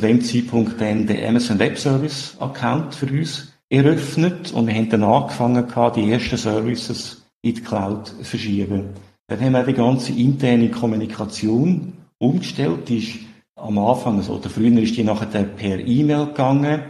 dem 0.00 0.20
Zeitpunkt 0.22 0.80
dann 0.80 1.06
den 1.06 1.28
Amazon 1.28 1.58
Web 1.58 1.78
Service 1.78 2.36
Account 2.38 2.94
für 2.94 3.06
uns 3.06 3.52
eröffnet 3.68 4.52
und 4.52 4.66
wir 4.66 4.74
haben 4.74 4.88
dann 4.88 5.04
angefangen, 5.04 5.66
die 5.94 6.10
ersten 6.10 6.36
Services 6.36 7.22
in 7.42 7.54
die 7.54 7.60
Cloud 7.60 8.08
zu 8.08 8.24
verschieben. 8.24 8.90
Dann 9.26 9.40
haben 9.40 9.52
wir 9.52 9.64
die 9.64 9.74
ganze 9.74 10.12
interne 10.12 10.70
Kommunikation 10.70 11.92
umgestellt, 12.18 12.88
die 12.88 12.98
ist 12.98 13.18
am 13.56 13.78
Anfang, 13.78 14.16
also, 14.18 14.34
oder 14.34 14.48
früher 14.48 14.78
ist 14.78 14.96
die 14.96 15.04
nachher 15.04 15.44
per 15.44 15.78
E-Mail 15.78 16.26
gegangen, 16.26 16.82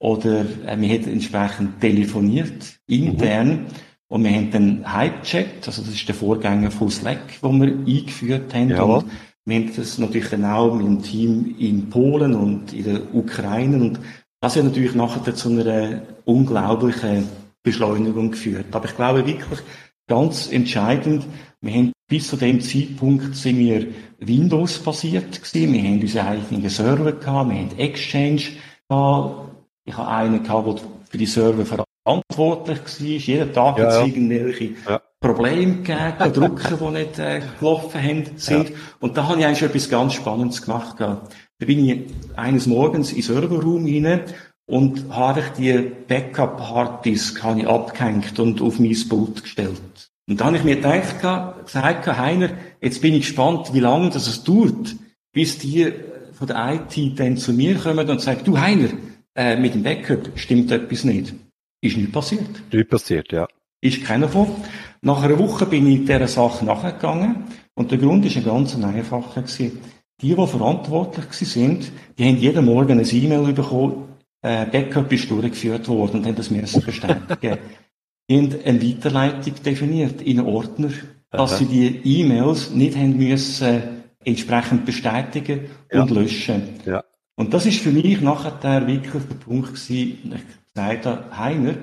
oder 0.00 0.40
äh, 0.66 0.76
wir 0.78 0.88
haben 0.88 1.08
entsprechend 1.08 1.80
telefoniert, 1.80 2.78
intern, 2.86 3.48
mhm. 3.48 3.66
und 4.08 4.24
wir 4.24 4.30
haben 4.32 4.50
dann 4.50 4.92
Hype-Chat, 4.92 5.66
also 5.66 5.82
das 5.82 5.94
ist 5.94 6.08
der 6.08 6.14
Vorgänger 6.14 6.70
von 6.70 6.90
Slack, 6.90 7.38
wo 7.42 7.52
wir 7.52 7.68
eingeführt 7.68 8.52
haben, 8.52 8.70
ja. 8.70 8.82
und 8.82 9.04
wir 9.46 9.56
haben 9.56 9.76
das 9.76 9.98
natürlich 9.98 10.32
auch 10.44 10.74
mit 10.74 10.86
dem 10.86 11.02
Team 11.02 11.54
in 11.58 11.90
Polen 11.90 12.34
und 12.34 12.72
in 12.72 12.84
der 12.84 13.14
Ukraine 13.14 13.76
und 13.76 14.00
das 14.40 14.56
hat 14.56 14.64
natürlich 14.64 14.94
nachher 14.94 15.34
zu 15.34 15.48
einer 15.50 16.02
unglaublichen 16.24 17.28
Beschleunigung 17.62 18.30
geführt. 18.30 18.66
Aber 18.72 18.84
ich 18.86 18.96
glaube 18.96 19.26
wirklich 19.26 19.60
ganz 20.06 20.50
entscheidend, 20.50 21.24
wir 21.60 21.72
haben 21.72 21.92
bis 22.08 22.28
zu 22.28 22.36
dem 22.36 22.60
Zeitpunkt 22.60 23.34
sind 23.34 23.58
wir 23.58 23.86
Windows-basiert 24.18 25.42
gewesen. 25.42 25.72
Wir 25.72 25.82
haben 25.82 26.00
unsere 26.00 26.26
eigenen 26.26 26.68
Server 26.68 27.12
gehabt, 27.12 27.50
wir 27.50 27.56
haben 27.56 27.78
Exchange 27.78 28.42
gehabt. 28.88 29.50
Ich 29.86 29.96
habe 29.96 30.08
einen 30.08 30.42
gehabt, 30.42 30.66
der 30.66 30.88
für 31.08 31.18
die 31.18 31.26
Server 31.26 31.84
verantwortlich 32.04 32.78
war. 32.78 33.06
Jeden 33.06 33.52
Tag 33.52 33.78
ja, 33.78 33.90
ja. 33.90 34.06
irgendwelche 34.06 34.70
ja. 34.86 35.00
Probleme 35.20 35.76
gegeben, 35.76 36.32
Drucker, 36.34 36.76
die 36.76 36.92
nicht 36.92 37.18
äh, 37.18 37.40
gelaufen 37.58 38.02
haben, 38.02 38.24
sind. 38.36 38.70
Ja. 38.70 38.76
Und 39.00 39.16
da 39.16 39.28
habe 39.28 39.40
ich 39.40 39.46
eigentlich 39.46 39.62
etwas 39.62 39.88
ganz 39.88 40.14
Spannendes 40.14 40.62
gemacht. 40.62 40.96
Da 40.98 41.22
bin 41.58 41.88
ich 41.88 42.00
eines 42.36 42.66
Morgens 42.66 43.10
in 43.10 43.16
den 43.16 43.22
Serverraum 43.22 43.86
rein 43.86 44.20
und 44.66 45.10
habe 45.10 45.42
die 45.58 45.90
Backup-Harddisk 46.08 47.44
abgehängt 47.44 48.38
und 48.38 48.60
auf 48.60 48.78
mein 48.78 48.96
Pult 49.08 49.42
gestellt. 49.42 50.10
Und 50.26 50.40
dann 50.40 50.48
habe 50.48 50.56
ich 50.56 50.64
mir 50.64 50.76
gedacht, 50.76 51.20
gesagt, 51.64 52.06
Heiner, 52.06 52.50
jetzt 52.80 53.02
bin 53.02 53.14
ich 53.14 53.22
gespannt, 53.22 53.74
wie 53.74 53.80
lange 53.80 54.08
das 54.10 54.26
es 54.26 54.42
dauert, 54.42 54.96
bis 55.32 55.58
die 55.58 55.92
von 56.32 56.46
der 56.46 56.80
IT 56.96 57.18
dann 57.18 57.36
zu 57.36 57.52
mir 57.52 57.76
kommen 57.76 58.08
und 58.08 58.20
sagen, 58.20 58.40
du 58.44 58.58
Heiner, 58.58 58.88
äh, 59.36 59.56
mit 59.56 59.74
dem 59.74 59.82
Backup 59.82 60.30
stimmt 60.36 60.70
etwas 60.70 61.04
nicht. 61.04 61.34
Ist 61.84 61.98
nicht 61.98 62.12
passiert. 62.12 62.48
Nicht 62.72 62.88
passiert, 62.88 63.30
ja. 63.30 63.46
Ist 63.82 64.02
keiner 64.04 64.26
von. 64.26 64.48
Nach 65.02 65.22
einer 65.22 65.38
Woche 65.38 65.66
bin 65.66 65.86
ich 65.86 66.06
dieser 66.06 66.26
Sache 66.28 66.64
nachgegangen 66.64 67.44
und 67.74 67.90
der 67.90 67.98
Grund 67.98 68.24
ist 68.24 68.38
ein 68.38 68.44
ganz 68.44 68.74
einfacher 68.74 69.42
gewesen. 69.42 69.80
Die, 70.22 70.34
die 70.34 70.46
verantwortlich 70.46 71.30
sind, 71.32 71.92
die 72.16 72.24
haben 72.24 72.38
jeden 72.38 72.64
Morgen 72.64 72.98
ein 72.98 73.06
E-Mail 73.06 73.52
bekommen, 73.52 74.08
äh, 74.40 74.64
Backup 74.64 75.12
ist 75.12 75.30
durchgeführt 75.30 75.86
worden 75.88 76.20
und 76.20 76.26
haben 76.26 76.36
das 76.36 76.50
müssen 76.50 76.82
bestätigen. 76.82 77.58
die 78.30 78.38
haben 78.38 78.56
eine 78.64 78.82
Weiterleitung 78.82 79.54
definiert 79.62 80.22
in 80.22 80.38
einen 80.38 80.48
Ordner, 80.48 80.88
dass 81.30 81.52
Aha. 81.52 81.58
sie 81.58 81.66
die 81.66 82.20
E-Mails 82.20 82.70
nicht 82.70 82.96
haben 82.96 83.18
müssen 83.18 83.66
äh, 83.66 83.82
entsprechend 84.24 84.86
bestätigen 84.86 85.66
und 85.92 86.10
ja. 86.10 86.16
löschen. 86.16 86.62
Ja. 86.86 87.04
Und 87.36 87.52
das 87.52 87.66
ist 87.66 87.80
für 87.80 87.90
mich 87.90 88.22
nachher 88.22 88.86
wirklich 88.86 89.22
der 89.22 89.34
Punkt 89.34 89.74
gewesen, 89.74 90.40
gesagt 90.74 91.06
habe, 91.06 91.38
Heiner, 91.38 91.74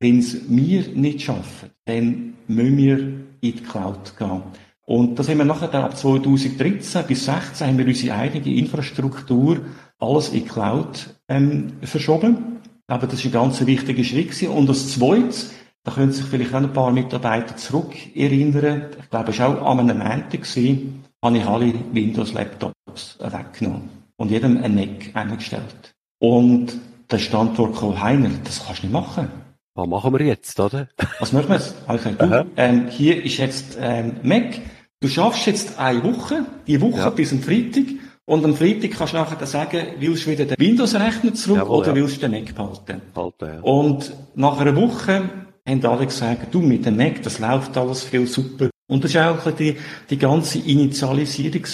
wenn 0.00 0.18
es 0.18 0.48
wir 0.48 0.88
nicht 0.94 1.22
schaffen, 1.22 1.70
dann 1.84 2.34
müssen 2.46 2.76
wir 2.76 2.98
in 2.98 3.26
die 3.40 3.52
Cloud 3.52 4.16
gehen. 4.18 4.42
Und 4.86 5.18
das 5.18 5.28
haben 5.28 5.38
wir 5.38 5.44
nachher 5.44 5.68
dann 5.68 5.84
ab 5.84 5.96
2013 5.96 7.06
bis 7.06 7.24
2016 7.24 7.66
haben 7.66 7.78
wir 7.78 7.86
unsere 7.86 8.16
eigene 8.16 8.54
Infrastruktur 8.56 9.60
alles 9.98 10.28
in 10.30 10.44
die 10.44 10.48
Cloud 10.48 11.14
ähm, 11.28 11.74
verschoben. 11.82 12.58
Aber 12.86 13.06
das 13.06 13.18
ist 13.18 13.26
ein 13.26 13.32
ganz 13.32 13.64
wichtiger 13.66 14.02
Schritt 14.02 14.30
gewesen. 14.30 14.48
Und 14.48 14.66
das 14.66 14.92
Zweite, 14.92 15.34
da 15.84 15.92
können 15.92 16.12
sich 16.12 16.24
vielleicht 16.24 16.54
auch 16.54 16.58
ein 16.58 16.72
paar 16.72 16.90
Mitarbeiter 16.90 17.54
zurück 17.56 17.94
erinnern. 18.16 18.86
Ich 18.98 19.10
glaube, 19.10 19.30
es 19.30 19.38
war 19.38 19.60
auch 19.60 19.78
am 19.78 19.86
Montag 19.86 20.30
gewesen. 20.30 21.04
habe 21.22 21.36
ich 21.36 21.44
alle 21.44 21.74
Windows-Laptops 21.92 23.18
weggenommen 23.20 23.90
und 24.16 24.30
jedem 24.30 24.62
ein 24.62 24.74
Mac 24.74 25.10
eingestellt. 25.14 25.94
Und 26.18 26.78
da 27.08 27.16
ist 27.16 27.32
die 27.32 27.36
Antwort 27.36 27.74
gekommen, 27.74 28.00
Heiner, 28.00 28.30
das 28.44 28.64
kannst 28.64 28.82
du 28.82 28.86
nicht 28.86 28.92
machen. 28.92 29.28
Was 29.74 29.86
machen 29.86 30.12
wir 30.12 30.26
jetzt, 30.26 30.58
oder? 30.60 30.88
Was 31.20 31.32
machen 31.32 31.48
wir 31.48 31.56
jetzt? 31.56 31.74
Also, 31.86 32.10
du, 32.10 32.46
ähm, 32.56 32.88
hier 32.88 33.24
ist 33.24 33.38
jetzt 33.38 33.78
ähm, 33.80 34.16
Mac. 34.22 34.60
Du 35.00 35.08
schaffst 35.08 35.46
jetzt 35.46 35.78
eine 35.78 36.02
Woche, 36.02 36.44
die 36.66 36.80
Woche 36.80 36.98
ja. 36.98 37.10
bis 37.10 37.32
am 37.32 37.40
Freitag. 37.40 37.84
Und 38.24 38.44
am 38.44 38.56
Freitag 38.56 38.90
kannst 38.90 39.14
du 39.14 39.16
nachher 39.16 39.46
sagen, 39.46 39.86
willst 40.00 40.26
du 40.26 40.30
wieder 40.30 40.44
den 40.44 40.58
Windows-Rechner 40.58 41.32
zurück 41.34 41.58
Jawohl, 41.58 41.78
oder 41.78 41.88
ja. 41.88 41.94
willst 41.94 42.16
du 42.16 42.28
den 42.28 42.32
Mac 42.32 42.54
behalten? 42.54 43.00
behalten 43.14 43.46
ja. 43.46 43.60
Und 43.62 44.12
nach 44.34 44.58
einer 44.58 44.76
Woche 44.76 45.30
haben 45.66 45.86
alle 45.86 46.06
gesagt, 46.06 46.52
du 46.52 46.60
mit 46.60 46.84
dem 46.84 46.96
Mac, 46.96 47.22
das 47.22 47.38
läuft 47.38 47.76
alles 47.76 48.02
viel 48.02 48.26
super. 48.26 48.68
Und 48.88 49.04
das 49.04 49.14
war 49.14 49.32
auch 49.32 49.50
die, 49.52 49.76
die 50.10 50.18
ganze 50.18 50.58
Initialisierung 50.58 51.64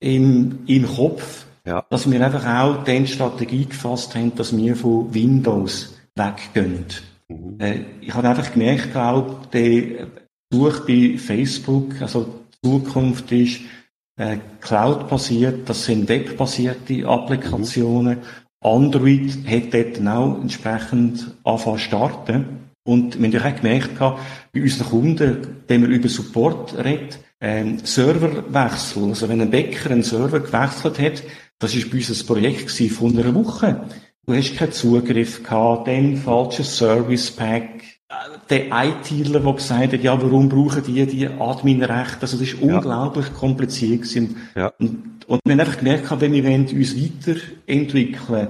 im, 0.00 0.58
im 0.66 0.86
Kopf, 0.86 1.44
ja. 1.68 1.84
dass 1.90 2.10
wir 2.10 2.24
einfach 2.24 2.46
auch 2.46 2.84
die 2.84 3.06
Strategie 3.06 3.66
gefasst 3.66 4.14
haben, 4.14 4.34
dass 4.34 4.56
wir 4.56 4.74
von 4.74 5.12
Windows 5.12 5.94
weggehen. 6.14 6.86
Mhm. 7.28 7.60
Äh, 7.60 7.80
ich 8.00 8.14
habe 8.14 8.28
einfach 8.28 8.52
gemerkt, 8.52 8.96
auch 8.96 9.46
der 9.46 10.08
Such 10.50 10.86
bei 10.86 11.18
Facebook, 11.18 12.00
also 12.00 12.26
die 12.64 12.68
Zukunft 12.68 13.30
ist 13.32 13.60
äh, 14.16 14.38
Cloud-basiert, 14.60 15.68
das 15.68 15.84
sind 15.84 16.08
webbasierte 16.08 17.06
Applikationen. 17.06 18.18
Mhm. 18.18 18.24
Android 18.60 19.46
hat 19.46 19.72
dort 19.72 20.08
auch 20.08 20.40
entsprechend 20.40 21.34
anfangen 21.44 21.78
starten. 21.78 22.44
Und 22.84 23.20
wir 23.20 23.44
haben 23.44 23.52
auch 23.52 23.60
gemerkt, 23.60 23.98
bei 23.98 24.62
unseren 24.62 24.88
Kunden, 24.88 25.46
wenn 25.68 25.82
wir 25.82 25.90
über 25.90 26.08
Support 26.08 26.76
reden, 26.82 27.10
ähm, 27.40 27.78
Serverwechsel, 27.84 29.04
also 29.04 29.28
wenn 29.28 29.40
ein 29.40 29.50
Bäcker 29.50 29.90
einen 29.90 30.02
Server 30.02 30.40
gewechselt 30.40 30.98
hat, 30.98 31.22
das 31.58 31.76
war 31.76 31.90
bei 31.90 31.96
uns 31.98 32.20
ein 32.22 32.26
Projekt 32.26 32.70
von 32.92 33.18
einer 33.18 33.34
Woche. 33.34 33.84
Du 34.26 34.34
hast 34.34 34.56
keinen 34.56 34.72
Zugriff 34.72 35.42
gehabt, 35.42 35.88
dann 35.88 36.16
falsches 36.16 36.76
Service 36.76 37.30
Pack, 37.30 37.82
der 38.50 38.66
ITler, 38.72 39.40
der 39.40 39.52
gesagt 39.52 39.92
hat, 39.92 40.02
ja, 40.02 40.20
warum 40.20 40.48
brauchen 40.48 40.82
die 40.82 41.06
die 41.06 41.26
Adminrechte? 41.26 42.22
Also, 42.22 42.38
das 42.38 42.48
ist 42.48 42.60
ja. 42.60 42.76
unglaublich 42.76 43.32
kompliziert 43.34 44.02
gewesen. 44.02 44.36
Ja. 44.54 44.72
Und, 44.78 45.26
und 45.26 45.40
wir 45.44 45.52
haben 45.52 45.60
einfach 45.60 45.78
gemerkt, 45.78 46.20
wenn 46.20 46.32
wir 46.32 46.44
uns 46.44 46.96
weiterentwickeln, 46.96 48.48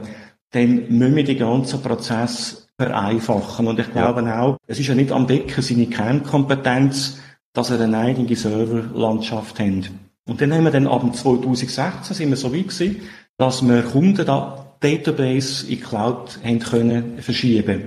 dann 0.52 0.74
müssen 0.88 1.16
wir 1.16 1.24
den 1.24 1.38
ganzen 1.38 1.82
Prozess 1.82 2.68
vereinfachen. 2.78 3.66
Und 3.66 3.80
ich 3.80 3.90
glaube 3.90 4.22
ja. 4.22 4.40
auch, 4.40 4.58
es 4.66 4.78
ist 4.78 4.86
ja 4.86 4.94
nicht 4.94 5.10
am 5.10 5.26
Decken 5.26 5.62
seine 5.62 5.86
Kernkompetenz, 5.86 7.18
dass 7.58 7.70
er 7.70 7.80
eine 7.80 7.98
eigene 7.98 8.36
Serverlandschaft 8.36 9.58
hat. 9.58 9.90
Und 10.28 10.40
dann 10.40 10.54
haben 10.54 10.62
wir 10.62 10.70
dann 10.70 10.86
ab 10.86 11.02
2016 11.12 12.14
sind 12.14 12.30
wir 12.30 12.36
so 12.36 12.54
weit 12.54 12.68
gewesen, 12.68 13.00
dass 13.36 13.66
wir 13.66 13.82
Kunden 13.82 14.24
da 14.24 14.76
Database 14.78 15.66
in 15.66 15.80
Cloud 15.80 16.38
haben 16.44 16.60
können 16.60 17.18
verschieben. 17.18 17.86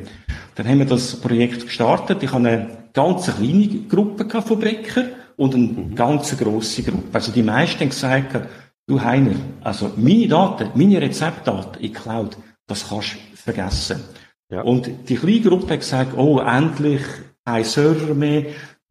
Dann 0.55 0.67
haben 0.67 0.79
wir 0.79 0.85
das 0.85 1.15
Projekt 1.15 1.67
gestartet. 1.67 2.21
Ich 2.21 2.33
habe 2.33 2.45
eine 2.45 2.67
ganz 2.91 3.33
kleine 3.33 3.67
Gruppe 3.87 4.41
von 4.41 4.59
Bäcker 4.59 5.05
und 5.37 5.55
eine 5.55 5.67
mhm. 5.67 5.95
ganz 5.95 6.35
grosse 6.37 6.83
Gruppe. 6.83 7.07
Also 7.13 7.31
die 7.31 7.41
meisten 7.41 7.79
haben 7.79 7.89
gesagt, 7.91 8.49
du 8.87 8.99
Heiner, 8.99 9.35
also 9.61 9.89
meine 9.95 10.27
Daten, 10.27 10.71
meine 10.73 11.01
Rezeptdaten 11.01 11.81
in 11.81 11.93
Cloud, 11.93 12.35
das 12.67 12.89
kannst 12.89 13.13
du 13.13 13.37
vergessen. 13.37 14.01
Ja. 14.49 14.63
Und 14.63 14.91
die 15.07 15.15
kleine 15.15 15.39
Gruppe 15.39 15.71
hat 15.71 15.79
gesagt, 15.79 16.17
oh, 16.17 16.39
endlich 16.39 17.03
ein 17.45 17.63
Server 17.63 18.13
mehr, 18.13 18.45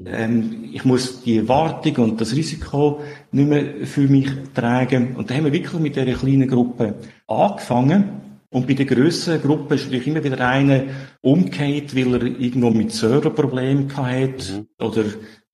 ähm, 0.06 0.70
ich 0.72 0.84
muss 0.84 1.22
die 1.22 1.46
Wartung 1.48 1.96
und 1.96 2.20
das 2.20 2.34
Risiko 2.34 3.00
nicht 3.32 3.48
mehr 3.48 3.86
für 3.86 4.08
mich 4.08 4.28
tragen. 4.54 5.16
Und 5.16 5.30
da 5.30 5.34
haben 5.34 5.44
wir 5.44 5.52
wirklich 5.52 5.80
mit 5.80 5.96
dieser 5.96 6.12
kleinen 6.14 6.48
Gruppe 6.48 6.94
angefangen. 7.26 8.20
Und 8.50 8.66
bei 8.66 8.74
der 8.74 8.86
grösseren 8.86 9.40
Gruppe 9.40 9.76
ist 9.76 9.84
natürlich 9.84 10.08
immer 10.08 10.24
wieder 10.24 10.40
einer 10.40 10.82
umgekehrt, 11.20 11.94
weil 11.94 12.14
er 12.14 12.22
irgendwo 12.22 12.70
mit 12.70 12.92
Serverproblemen 12.92 13.94
hatte 13.96 14.52
mhm. 14.52 14.84
oder 14.84 15.04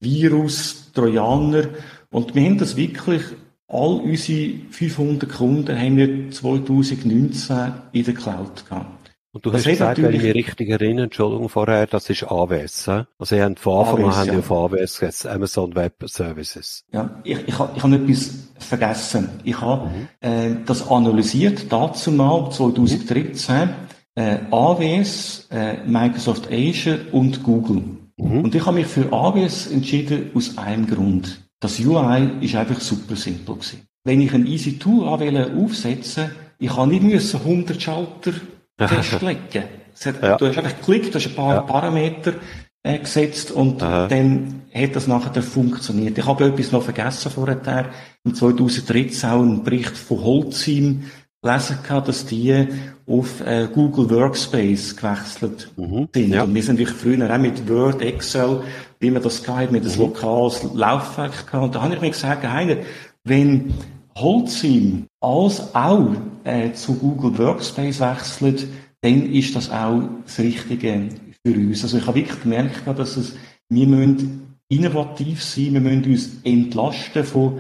Virus, 0.01 0.93
Trojaner. 0.95 1.69
Und 2.11 2.35
wir 2.35 2.43
haben 2.43 2.59
das 2.59 2.77
wirklich, 2.77 3.23
all 3.69 4.01
unsere 4.01 4.55
500 4.71 5.31
Kunden 5.31 5.79
haben 5.79 5.97
wir 5.97 6.31
2019 6.31 7.73
in 7.93 8.05
der 8.05 8.15
Cloud 8.15 8.65
gehabt. 8.67 8.96
Und 9.37 9.45
du 9.45 9.51
das 9.51 9.67
hast 9.67 9.73
gesagt, 9.73 10.01
wenn 10.01 10.15
ich 10.15 10.23
mich 10.23 10.35
richtig 10.35 10.71
erinnere, 10.71 11.05
Entschuldigung 11.05 11.51
vorher, 11.51 11.87
das 11.87 12.09
ist 12.09 12.25
AWS. 12.25 12.87
He? 12.87 13.03
Also, 13.19 13.37
ihr 13.37 13.45
habt 13.45 13.59
von 13.59 13.81
Anfang 13.81 14.05
an 14.07 14.17
haben 14.17 14.33
ja. 14.33 14.39
auf 14.39 14.51
AWS 14.51 14.99
gesetzt, 14.99 15.27
Amazon 15.27 15.75
Web 15.75 16.03
Services. 16.07 16.85
Ja, 16.91 17.21
ich, 17.23 17.37
ich, 17.41 17.49
ich 17.49 17.59
habe 17.59 17.97
etwas 17.97 18.31
vergessen. 18.59 19.29
Ich 19.45 19.61
habe 19.61 19.89
mhm. 19.89 20.09
äh, 20.21 20.57
das 20.65 20.89
analysiert, 20.89 21.71
dazu 21.71 22.13
mal 22.13 22.51
2013, 22.51 23.69
mhm. 23.69 23.73
äh, 24.15 24.39
AWS, 24.51 25.49
äh, 25.51 25.85
Microsoft 25.85 26.49
Azure 26.51 27.01
und 27.13 27.43
Google. 27.43 27.83
Mhm. 28.17 28.41
Und 28.41 28.55
ich 28.55 28.65
habe 28.65 28.77
mich 28.77 28.87
für 28.87 29.13
AWS 29.13 29.67
entschieden 29.67 30.31
aus 30.33 30.57
einem 30.57 30.87
Grund. 30.87 31.43
Das 31.61 31.79
UI 31.79 32.31
ist 32.41 32.55
einfach 32.55 32.81
super 32.81 33.17
simpel 33.17 33.57
gewesen. 33.57 33.83
Wenn 34.03 34.23
ich 34.23 34.33
ein 34.33 34.47
Easy 34.47 34.79
Tool 34.79 35.07
aufsetzen 35.07 36.31
ich 36.59 36.75
habe 36.75 36.89
nicht 36.89 37.03
müssen 37.03 37.41
100 37.41 37.83
Schalter 37.83 38.33
festlegen. 38.79 39.65
Hat, 40.05 40.23
ja. 40.23 40.37
Du 40.37 40.47
hast 40.47 40.59
einfach 40.59 40.77
geklickt, 40.77 41.15
du 41.15 41.19
hast 41.19 41.29
ein 41.29 41.35
paar 41.35 41.55
ja. 41.55 41.61
Parameter 41.63 42.35
äh, 42.83 42.99
gesetzt 42.99 43.51
und 43.51 43.83
Aha. 43.83 44.09
dann 44.09 44.63
hat 44.75 44.95
das 44.95 45.07
nachher 45.07 45.43
funktioniert. 45.43 46.19
Ich 46.19 46.27
habe 46.27 46.45
etwas 46.45 46.73
noch 46.73 46.83
vergessen 46.83 47.31
vorher. 47.31 47.91
Im 48.25 48.35
2013 48.35 49.31
auch 49.31 49.41
einen 49.41 49.65
Bericht 49.65 49.97
von 49.97 50.23
Holcim 50.23 51.05
gelesen 51.43 51.79
gehabt, 51.83 52.09
dass 52.09 52.27
die 52.27 52.67
auf 53.07 53.41
äh, 53.41 53.69
Google 53.73 54.11
Workspace 54.11 54.97
gewechselt 54.97 55.71
mhm. 55.77 56.09
sind. 56.15 56.35
Ja. 56.35 56.43
Und 56.43 56.55
wir 56.55 56.63
sind 56.63 56.79
natürlich 56.79 56.97
früher 56.97 57.33
auch 57.33 57.39
mit 57.39 57.69
Word, 57.69 58.03
Excel, 58.03 58.63
wie 59.01 59.11
man 59.11 59.23
das 59.23 59.43
gehabt 59.43 59.73
mit 59.73 59.85
mhm. 59.85 59.91
ein 59.91 59.99
lokales 59.99 60.67
Laufwerk 60.75 61.47
gehabt. 61.47 61.65
Und 61.65 61.75
da 61.75 61.83
habe 61.83 61.95
ich 61.95 62.01
mir 62.01 62.11
gesagt, 62.11 62.43
hey, 62.43 62.85
wenn 63.25 63.75
Holcim 64.17 65.07
alles 65.21 65.75
auch 65.75 66.11
äh, 66.45 66.73
zu 66.73 66.95
Google 66.95 67.37
Workspace 67.39 68.01
wechselt, 68.01 68.67
dann 69.03 69.33
ist 69.33 69.55
das 69.55 69.71
auch 69.71 70.03
das 70.25 70.39
Richtige 70.39 71.09
für 71.45 71.55
uns. 71.55 71.83
Also 71.83 71.99
ich 71.99 72.07
habe 72.07 72.19
wirklich 72.21 72.43
gemerkt, 72.43 72.83
dass 72.87 73.17
es, 73.17 73.37
wir 73.69 73.87
müssen 73.87 74.57
innovativ 74.69 75.43
sein, 75.43 75.75
wir 75.75 75.81
müssen 75.81 76.05
uns 76.05 76.31
entlasten 76.45 77.25
von 77.25 77.59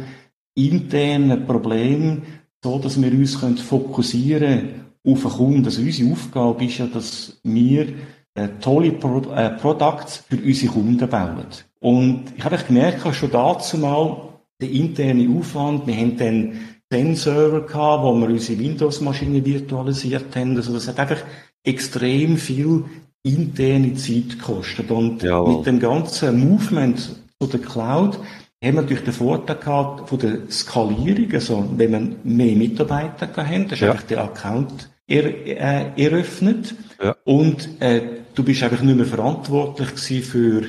internen 0.54 1.46
Problemen, 1.46 2.22
so 2.64 2.78
dass 2.78 3.00
wir 3.00 3.12
uns 3.12 3.38
können 3.38 3.58
fokussieren 3.58 4.86
auf 5.06 5.22
den 5.22 5.30
Kunden. 5.30 5.64
Also 5.64 5.82
unsere 5.82 6.12
Aufgabe 6.12 6.64
ist 6.64 6.78
ja, 6.78 6.86
dass 6.86 7.38
wir 7.44 7.88
äh, 8.34 8.48
tolle 8.60 8.92
Pro 8.92 9.20
äh, 9.34 9.50
Products 9.50 10.24
für 10.28 10.36
unsere 10.36 10.72
Kunden 10.72 11.08
bauen. 11.08 11.46
Und 11.80 12.24
ich 12.36 12.44
habe 12.44 12.56
gemerkt, 12.56 13.14
schon 13.14 13.30
dazu 13.30 13.78
mal 13.78 14.35
den 14.60 14.70
internen 14.70 15.38
Aufwand, 15.38 15.86
wir 15.86 15.96
haben 15.96 16.16
dann 16.16 16.52
den 16.90 17.16
Server 17.16 17.62
gehabt, 17.62 18.04
wo 18.04 18.14
wir 18.14 18.28
unsere 18.28 18.58
Windows-Maschine 18.58 19.44
virtualisiert 19.44 20.34
haben. 20.36 20.56
Also 20.56 20.72
das 20.72 20.88
hat 20.88 20.98
einfach 20.98 21.22
extrem 21.64 22.36
viel 22.36 22.84
interne 23.22 23.94
Zeit 23.94 24.38
gekostet. 24.38 24.90
Und 24.90 25.22
Jawohl. 25.22 25.56
mit 25.56 25.66
dem 25.66 25.80
ganzen 25.80 26.38
Movement 26.38 27.16
zu 27.40 27.46
der 27.48 27.60
Cloud 27.60 28.18
haben 28.64 28.74
wir 28.74 28.82
natürlich 28.82 29.04
den 29.04 29.12
Vorteil 29.12 29.56
gehabt 29.56 30.08
von 30.08 30.18
der 30.18 30.50
Skalierung. 30.50 31.32
Also 31.32 31.68
wenn 31.76 31.90
man 31.90 32.16
mehr 32.22 32.56
Mitarbeiter 32.56 33.28
haben, 33.36 33.64
das 33.64 33.72
ist 33.72 33.80
ja. 33.80 33.90
einfach 33.90 34.04
der 34.04 34.24
Account 34.24 34.88
äh, 35.08 35.90
eröffnet. 35.96 36.74
Ja. 37.02 37.16
Und 37.24 37.80
äh, 37.80 38.00
du 38.34 38.44
bist 38.44 38.62
einfach 38.62 38.82
nicht 38.82 38.96
mehr 38.96 39.06
verantwortlich 39.06 39.90
für 40.24 40.62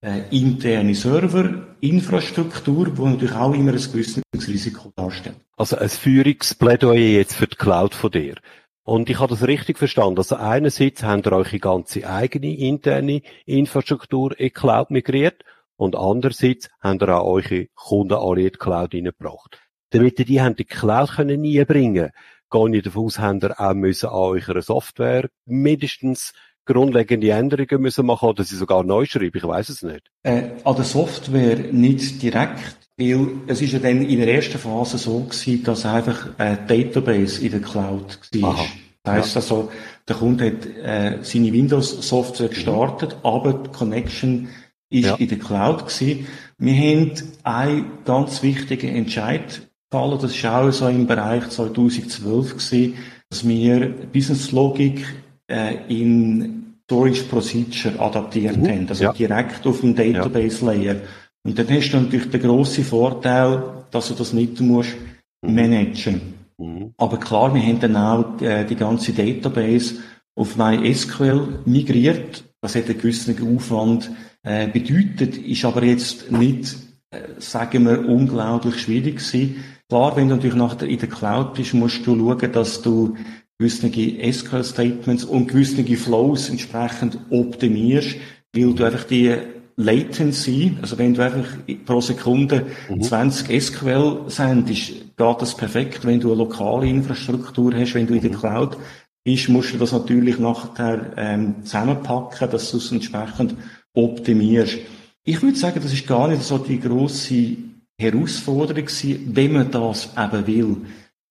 äh, 0.00 0.22
interne 0.30 0.94
Serverinfrastruktur, 0.94 2.96
wo 2.96 3.08
natürlich 3.08 3.34
auch 3.34 3.52
immer 3.52 3.72
ein 3.72 3.78
gewisses 3.78 4.22
Risiko 4.46 4.92
darstellt. 4.94 5.36
Also 5.56 5.76
ein 5.76 5.88
Führungsplädoyer 5.88 7.18
jetzt 7.18 7.34
für 7.34 7.46
die 7.46 7.56
Cloud 7.56 7.94
von 7.94 8.10
dir. 8.10 8.36
Und 8.84 9.10
ich 9.10 9.18
habe 9.18 9.30
das 9.30 9.46
richtig 9.46 9.76
verstanden. 9.76 10.18
Also 10.18 10.36
einerseits 10.36 11.02
habt 11.02 11.26
ihr 11.26 11.32
eure 11.32 11.58
ganze 11.58 12.08
eigene 12.08 12.56
interne 12.56 13.22
Infrastruktur 13.44 14.38
in 14.38 14.52
Cloud 14.52 14.90
migriert 14.90 15.42
und 15.76 15.94
andererseits 15.94 16.70
habt 16.80 17.02
ihr 17.02 17.20
auch 17.20 17.26
eure 17.26 17.66
Kunden 17.74 18.14
alle 18.14 18.42
in 18.42 18.52
die 18.52 18.58
Cloud 18.58 18.94
reingebracht. 18.94 19.60
Damit 19.90 20.18
ihr 20.18 20.24
die 20.24 20.40
haben 20.40 20.56
die 20.56 20.64
Cloud 20.64 21.16
können 21.16 21.40
nie 21.40 21.62
bringen, 21.64 22.10
gehe 22.50 22.76
ich 22.76 22.82
davon 22.82 23.06
aus, 23.06 23.18
habt 23.18 23.42
ihr 23.42 23.60
auch 23.60 23.74
müssen 23.74 24.08
an 24.08 24.14
eurer 24.14 24.62
Software 24.62 25.28
mindestens 25.44 26.32
grundlegende 26.72 27.30
Änderungen 27.30 27.82
müssen 27.82 28.06
machen 28.06 28.28
oder 28.28 28.44
sie 28.44 28.56
sogar 28.56 28.84
neu 28.84 29.04
schreiben? 29.06 29.36
Ich 29.36 29.46
weiß 29.46 29.68
es 29.70 29.82
nicht. 29.82 30.10
Äh, 30.22 30.42
an 30.64 30.76
der 30.76 30.84
Software 30.84 31.58
nicht 31.72 32.22
direkt, 32.22 32.78
weil 32.96 33.28
es 33.46 33.60
ist 33.62 33.72
ja 33.72 33.78
dann 33.78 34.02
in 34.02 34.18
der 34.18 34.32
ersten 34.32 34.58
Phase 34.58 34.98
so 34.98 35.20
gewesen, 35.20 35.64
dass 35.64 35.86
einfach 35.86 36.28
ein 36.38 36.66
Database 36.66 37.44
in 37.44 37.52
der 37.52 37.60
Cloud 37.60 38.18
war. 38.40 38.50
Aha. 38.54 38.66
Das 39.02 39.14
heisst 39.14 39.34
ja. 39.34 39.40
also, 39.40 39.70
der 40.06 40.16
Kunde 40.16 40.46
hat 40.46 40.66
äh, 40.66 41.18
seine 41.22 41.52
Windows-Software 41.52 42.48
gestartet, 42.48 43.16
mhm. 43.16 43.26
aber 43.26 43.52
die 43.54 43.70
Connection 43.70 44.48
ist 44.90 45.06
ja. 45.06 45.14
in 45.16 45.28
der 45.28 45.38
Cloud 45.38 45.86
gewesen. 45.86 46.26
Wir 46.58 46.74
haben 46.74 47.12
einen 47.44 47.86
ganz 48.04 48.42
wichtigen 48.42 48.94
Entscheid 48.94 49.62
gefallen, 49.90 50.18
das 50.20 50.42
war 50.42 50.62
auch 50.62 50.70
so 50.70 50.88
im 50.88 51.06
Bereich 51.06 51.48
2012 51.48 52.50
gewesen, 52.52 52.94
dass 53.30 53.46
wir 53.46 53.94
Business 54.12 54.52
Logik 54.52 55.04
äh, 55.48 55.76
in 55.88 56.74
Storage 56.84 57.24
Procedure 57.24 58.00
adaptiert 58.00 58.56
mhm. 58.56 58.68
haben, 58.68 58.88
also 58.88 59.04
ja. 59.04 59.12
direkt 59.12 59.66
auf 59.66 59.80
dem 59.80 59.94
Database 59.94 60.64
Layer. 60.64 60.96
Und 61.44 61.58
dann 61.58 61.68
hast 61.68 61.90
du 61.90 62.00
natürlich 62.00 62.30
den 62.30 62.40
grossen 62.40 62.84
Vorteil, 62.84 63.62
dass 63.90 64.08
du 64.08 64.14
das 64.14 64.32
nicht 64.32 64.60
musst 64.60 64.96
mhm. 65.42 65.54
managen. 65.54 66.20
Mhm. 66.58 66.94
Aber 66.96 67.18
klar, 67.18 67.54
wir 67.54 67.62
haben 67.62 67.80
dann 67.80 67.96
auch 67.96 68.40
äh, 68.40 68.64
die 68.64 68.76
ganze 68.76 69.12
Database 69.12 69.96
auf 70.34 70.56
MySQL 70.56 71.60
migriert. 71.66 72.44
Das 72.60 72.74
hat 72.74 72.86
einen 72.86 72.98
gewissen 72.98 73.56
Aufwand 73.56 74.10
äh, 74.42 74.66
bedeutet, 74.68 75.36
ist 75.36 75.64
aber 75.64 75.84
jetzt 75.84 76.30
nicht, 76.32 76.76
äh, 77.10 77.20
sagen 77.38 77.84
wir, 77.84 78.08
unglaublich 78.08 78.80
schwierig 78.80 79.16
gewesen. 79.16 79.64
Klar, 79.88 80.16
wenn 80.16 80.28
du 80.28 80.36
natürlich 80.36 80.56
nachher 80.56 80.88
in 80.88 80.98
der 80.98 81.08
Cloud 81.08 81.54
bist, 81.54 81.74
musst 81.74 82.06
du 82.06 82.16
schauen, 82.16 82.52
dass 82.52 82.82
du 82.82 83.16
gewisse 83.58 83.88
SQL-Statements 83.88 85.24
und 85.24 85.48
gewisse 85.48 85.84
Flows 85.96 86.48
entsprechend 86.48 87.18
optimierst, 87.30 88.16
weil 88.54 88.72
du 88.72 88.84
einfach 88.84 89.04
die 89.04 89.34
Latency, 89.76 90.76
also 90.82 90.98
wenn 90.98 91.14
du 91.14 91.22
einfach 91.22 91.46
pro 91.84 92.00
Sekunde 92.00 92.66
mhm. 92.88 93.02
20 93.02 93.62
SQL 93.62 94.24
sendest, 94.26 95.16
geht 95.16 95.40
das 95.40 95.56
perfekt. 95.56 96.04
Wenn 96.04 96.20
du 96.20 96.32
eine 96.32 96.38
lokale 96.38 96.88
Infrastruktur 96.88 97.72
hast, 97.74 97.94
wenn 97.94 98.06
du 98.06 98.14
in 98.14 98.20
der 98.20 98.32
mhm. 98.32 98.38
Cloud 98.38 98.76
bist, 99.24 99.48
musst 99.48 99.74
du 99.74 99.78
das 99.78 99.92
natürlich 99.92 100.38
nachher 100.38 101.12
ähm, 101.16 101.62
zusammenpacken, 101.62 102.50
dass 102.50 102.70
du 102.72 102.78
es 102.78 102.90
entsprechend 102.90 103.54
optimierst. 103.94 104.78
Ich 105.24 105.42
würde 105.42 105.58
sagen, 105.58 105.80
das 105.82 105.92
ist 105.92 106.06
gar 106.06 106.28
nicht 106.28 106.42
so 106.42 106.58
die 106.58 106.80
grosse 106.80 107.56
Herausforderung 108.00 108.84
gewesen, 108.84 109.30
wenn 109.32 109.52
man 109.52 109.70
das 109.70 110.10
eben 110.16 110.46
will. 110.46 110.76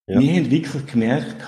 Ja. 0.08 0.22
Wir 0.22 0.34
haben 0.36 0.52
wirklich 0.52 0.86
gemerkt, 0.86 1.46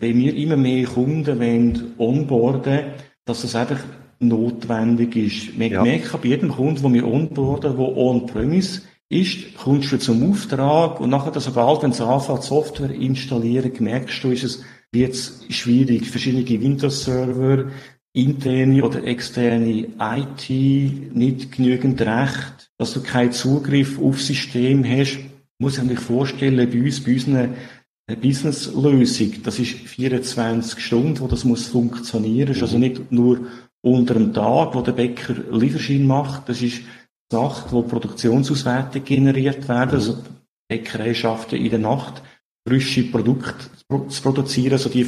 wenn 0.00 0.18
wir 0.18 0.34
immer 0.34 0.56
mehr 0.56 0.86
Kunden 0.86 1.38
wollen 1.38 1.94
onboarden, 1.98 2.80
dass 3.24 3.42
das 3.42 3.54
einfach 3.54 3.80
notwendig 4.20 5.16
ist. 5.16 5.58
Wir 5.58 5.68
ja. 5.68 5.82
merken 5.82 6.18
bei 6.20 6.28
jedem 6.28 6.50
Kunden, 6.50 6.82
wo 6.82 6.92
wir 6.92 7.06
onboarden, 7.06 7.76
der 7.76 7.96
on-premise 7.96 8.82
ist, 9.08 9.56
kommst 9.56 9.92
du 9.92 9.98
zum 9.98 10.30
Auftrag 10.30 11.00
und 11.00 11.10
nachher 11.10 11.38
sobald, 11.40 11.82
wenn 11.82 11.90
es 11.90 12.00
anfängt, 12.00 12.42
Software 12.42 12.90
installieren, 12.90 13.72
merkst 13.78 14.22
du, 14.22 14.30
ist 14.30 14.44
es 14.44 14.62
jetzt 14.92 15.52
schwierig. 15.52 16.10
Verschiedene 16.10 16.46
Windows-Server, 16.46 17.66
interne 18.12 18.82
oder 18.82 19.04
externe 19.04 19.86
IT 20.00 20.50
nicht 21.14 21.52
genügend 21.52 22.00
Recht, 22.00 22.70
dass 22.76 22.92
du 22.92 23.02
keinen 23.02 23.32
Zugriff 23.32 24.00
auf 24.00 24.20
System 24.20 24.84
hast. 24.84 25.18
Muss 25.58 25.78
ich 25.78 25.84
mir 25.84 25.96
vorstellen, 25.96 26.70
bei 26.70 26.80
uns, 26.80 27.02
bei 27.02 27.14
unseren 27.14 27.54
Business-Lösung, 28.16 29.42
das 29.42 29.58
ist 29.58 29.72
24 29.72 30.78
Stunden, 30.80 31.20
wo 31.20 31.26
das 31.26 31.44
muss 31.44 31.66
funktionieren. 31.66 32.54
Mhm. 32.56 32.62
Also 32.62 32.78
nicht 32.78 33.12
nur 33.12 33.40
unter 33.82 34.14
dem 34.14 34.32
Tag, 34.32 34.74
wo 34.74 34.80
der 34.80 34.92
Bäcker 34.92 35.34
Lieferschein 35.52 36.06
macht. 36.06 36.48
Das 36.48 36.62
ist 36.62 36.80
Nacht, 37.30 37.72
wo 37.72 37.82
Produktionsauswertung 37.82 39.04
generiert 39.04 39.68
werden. 39.68 39.90
Also 39.90 40.14
die 40.14 40.76
Bäckerei 40.76 41.12
schafft 41.12 41.52
in 41.52 41.68
der 41.68 41.78
Nacht 41.78 42.22
frische 42.66 43.04
Produkte 43.04 43.66
zu 44.08 44.22
produzieren. 44.22 44.72
Also 44.72 44.88
die 44.88 45.06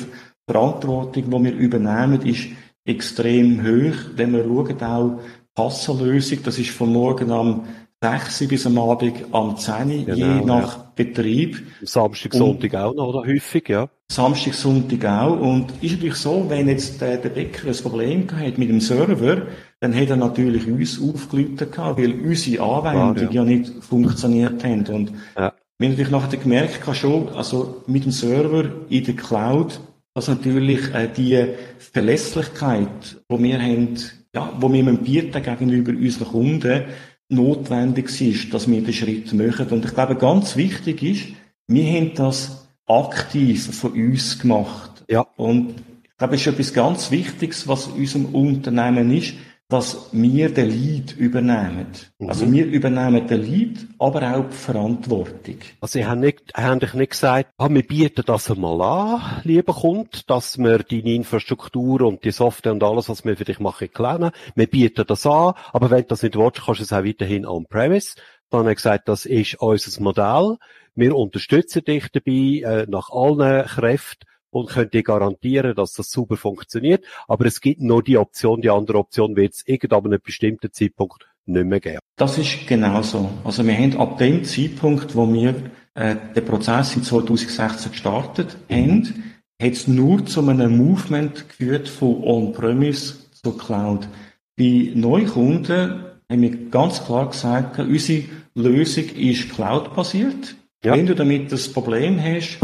Verantwortung, 0.49 1.31
die 1.31 1.45
wir 1.45 1.55
übernehmen, 1.55 2.23
ist 2.23 2.49
extrem 2.85 3.63
hoch. 3.63 3.97
Wenn 4.17 4.33
wir 4.33 4.45
schauen, 4.45 4.83
auch 4.83 5.21
Kassenlösung, 5.57 6.43
das 6.43 6.59
ist 6.59 6.71
von 6.71 6.93
morgen 6.93 7.31
am 7.31 7.65
6 8.03 8.49
bis 8.49 8.67
am 8.67 8.79
Abend 8.79 9.13
am 9.31 9.57
10 9.59 10.07
genau, 10.07 10.17
je 10.17 10.45
nach 10.47 10.79
ja. 10.79 10.93
Betrieb. 10.97 11.63
Samstag, 11.83 12.33
Sonntag 12.33 12.75
auch 12.75 12.95
noch, 12.95 13.09
oder 13.09 13.27
häufig, 13.27 13.69
ja? 13.69 13.91
Samstag, 14.11 14.55
Sonntag 14.55 15.05
auch. 15.05 15.39
Und 15.39 15.71
ist 15.83 15.93
natürlich 15.93 16.15
so, 16.15 16.47
wenn 16.49 16.69
jetzt 16.69 16.99
der, 17.03 17.19
der 17.19 17.29
Bäcker 17.29 17.69
ein 17.69 17.77
Problem 17.77 18.27
hat 18.31 18.57
mit 18.57 18.71
dem 18.71 18.81
Server, 18.81 19.43
dann 19.81 19.95
hat 19.95 20.09
er 20.09 20.17
natürlich 20.17 20.67
uns 20.67 20.99
aufgelötet 20.99 21.73
gehabt, 21.73 22.01
weil 22.01 22.13
unsere 22.13 22.63
Anwendung 22.65 23.33
ja. 23.33 23.43
ja. 23.43 23.45
nicht 23.45 23.71
funktioniert 23.85 24.65
hat. 24.65 24.89
Und 24.89 25.11
ja. 25.37 25.53
wir 25.79 25.89
haben 25.89 25.93
natürlich 25.93 26.11
nachher 26.11 26.39
gemerkt, 26.39 26.97
schon, 26.97 27.29
also 27.31 27.83
mit 27.87 28.07
dem 28.07 28.13
Server 28.13 28.65
in 28.89 29.05
der 29.05 29.15
Cloud, 29.15 29.79
dass 30.15 30.29
natürlich 30.29 30.95
äh, 30.95 31.07
die 31.15 31.49
Verlässlichkeit, 31.79 33.21
die 33.31 33.43
wir 33.43 33.61
haben, 33.61 33.95
ja, 34.35 34.53
wo 34.59 34.73
wir 34.73 34.85
bieten 34.85 35.43
gegenüber 35.43 35.93
unseren 35.93 36.29
Kunden, 36.29 36.85
notwendig 37.31 38.21
ist, 38.21 38.53
dass 38.53 38.69
wir 38.69 38.83
den 38.83 38.93
Schritt 38.93 39.33
machen. 39.33 39.69
Und 39.69 39.85
ich 39.85 39.95
glaube, 39.95 40.17
ganz 40.17 40.57
wichtig 40.57 41.03
ist, 41.03 41.25
wir 41.67 41.85
haben 41.85 42.15
das 42.15 42.69
aktiv 42.87 43.75
von 43.75 43.93
uns 43.93 44.39
gemacht. 44.39 45.05
Ja. 45.09 45.27
Und 45.37 45.75
ich 46.03 46.17
glaube, 46.19 46.35
es 46.35 46.41
ist 46.43 46.47
etwas 46.49 46.73
ganz 46.73 47.11
Wichtiges, 47.11 47.67
was 47.69 47.87
in 47.87 47.93
unserem 47.95 48.27
Unternehmen 48.27 49.17
ist, 49.17 49.35
dass 49.71 50.09
wir 50.11 50.53
den 50.53 50.69
Lead 50.69 51.17
übernehmen. 51.17 51.87
Mhm. 52.19 52.29
Also 52.29 52.53
wir 52.53 52.67
übernehmen 52.67 53.27
den 53.27 53.41
Lead, 53.41 53.87
aber 54.01 54.37
auch 54.37 54.49
die 54.49 54.57
Verantwortung. 54.57 55.59
Also 55.81 55.93
Sie 55.93 56.05
haben 56.05 56.21
nicht, 56.21 56.53
haben 56.55 56.81
dich 56.81 56.93
nicht 56.93 57.13
gesagt, 57.13 57.51
ah, 57.57 57.69
wir 57.71 57.87
bieten 57.87 58.25
das 58.27 58.51
einmal 58.51 58.83
an, 58.83 59.41
lieber 59.45 59.73
Kund, 59.73 60.29
dass 60.29 60.59
wir 60.59 60.81
deine 60.81 61.15
Infrastruktur 61.15 62.03
und 62.03 62.25
die 62.25 62.33
Software 62.33 62.73
und 62.73 62.83
alles, 62.83 63.09
was 63.09 63.25
wir 63.25 63.37
für 63.37 63.45
dich 63.45 63.61
machen, 63.61 63.93
klauen. 63.93 64.33
Wir 64.57 64.67
bieten 64.67 65.05
das 65.07 65.25
an, 65.25 65.55
aber 65.73 65.91
wenn 65.91 66.03
du 66.03 66.09
das 66.09 66.25
nicht 66.25 66.37
willst, 66.37 66.65
kannst 66.65 66.81
du 66.81 66.85
es 66.85 66.93
auch 66.93 67.05
weiterhin 67.05 67.47
on-premise. 67.47 68.17
Dann 68.51 68.61
haben 68.61 68.67
wir 68.67 68.75
gesagt, 68.75 69.09
das 69.09 69.25
ist 69.25 69.55
unser 69.61 70.03
Modell. 70.03 70.57
Wir 70.97 71.15
unterstützen 71.15 71.85
dich 71.85 72.09
dabei, 72.11 72.83
äh, 72.83 72.87
nach 72.89 73.11
allen 73.11 73.65
Kräften 73.67 74.27
und 74.51 74.69
könnt 74.69 74.95
ihr 74.95 75.03
garantieren, 75.03 75.75
dass 75.75 75.95
das 75.95 76.11
super 76.11 76.37
funktioniert. 76.37 77.05
Aber 77.29 77.47
es 77.47 77.61
gibt 77.61 77.81
nur 77.81 78.03
die 78.03 78.19
Option, 78.19 78.61
die 78.61 78.71
andere 78.71 78.99
Option 78.99 79.37
wird 79.37 79.55
es 79.55 79.67
irgendwann 79.67 80.01
an 80.01 80.13
einem 80.13 80.21
bestimmten 80.23 80.73
Zeitpunkt 80.73 81.29
nicht 81.47 81.67
mehr 81.67 81.81
geben. 81.81 81.99
Das 82.17 82.39
ist 82.39 82.67
genau 82.67 83.03
so. 83.03 83.31
Also 83.45 83.67
wir 83.67 83.75
haben 83.75 83.97
ab 83.97 84.19
dem 84.19 84.45
Zeitpunkt, 84.45 85.17
wo 85.17 85.33
wir 85.33 85.55
äh, 85.95 86.17
den 86.35 86.45
Prozess 86.45 86.97
in 86.97 87.03
2016 87.03 87.93
gestartet 87.93 88.57
haben, 88.71 89.25
hat 89.61 89.73
es 89.73 89.89
nur 89.89 90.25
zu 90.27 90.47
einem 90.49 90.77
Movement 90.77 91.49
geführt 91.49 91.89
von 91.89 92.23
On-Premise 92.23 93.15
zur 93.43 93.59
Cloud. 93.59 94.09
Bei 94.57 94.93
Neukunden 94.95 96.05
haben 96.31 96.43
wir 96.43 96.71
ganz 96.71 97.05
klar 97.05 97.31
gesagt, 97.31 97.79
unsere 97.79 98.25
Lösung 98.55 99.05
ist 99.17 99.51
Cloud-basiert. 99.51 100.55
Ja. 100.85 100.95
Wenn 100.95 101.07
du 101.07 101.15
damit 101.15 101.53
das 101.53 101.71
Problem 101.71 102.21
hast, 102.23 102.59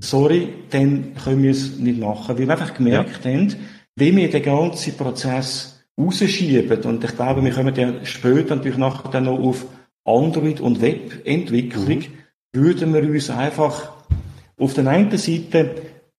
sorry, 0.00 0.48
dann 0.70 1.14
können 1.14 1.42
wir 1.42 1.50
es 1.50 1.78
nicht 1.78 2.00
machen. 2.00 2.36
Weil 2.36 2.46
wir 2.46 2.50
einfach 2.50 2.74
gemerkt 2.74 3.24
ja. 3.24 3.32
haben, 3.32 3.54
wenn 3.96 4.16
wir 4.16 4.30
den 4.30 4.42
ganzen 4.42 4.96
Prozess 4.96 5.84
rausschieben, 5.98 6.82
und 6.82 7.04
ich 7.04 7.16
glaube, 7.16 7.42
wir 7.42 7.52
kommen 7.52 7.74
dann 7.74 8.04
später 8.04 8.56
natürlich 8.56 8.78
nachher 8.78 9.10
dann 9.10 9.24
noch 9.24 9.38
auf 9.38 9.66
Android- 10.04 10.60
und 10.60 10.80
Webentwicklung, 10.80 11.98
mhm. 11.98 12.04
würden 12.52 12.94
wir 12.94 13.02
uns 13.02 13.30
einfach 13.30 13.92
auf 14.58 14.74
der 14.74 14.86
einen 14.86 15.16
Seite 15.16 15.74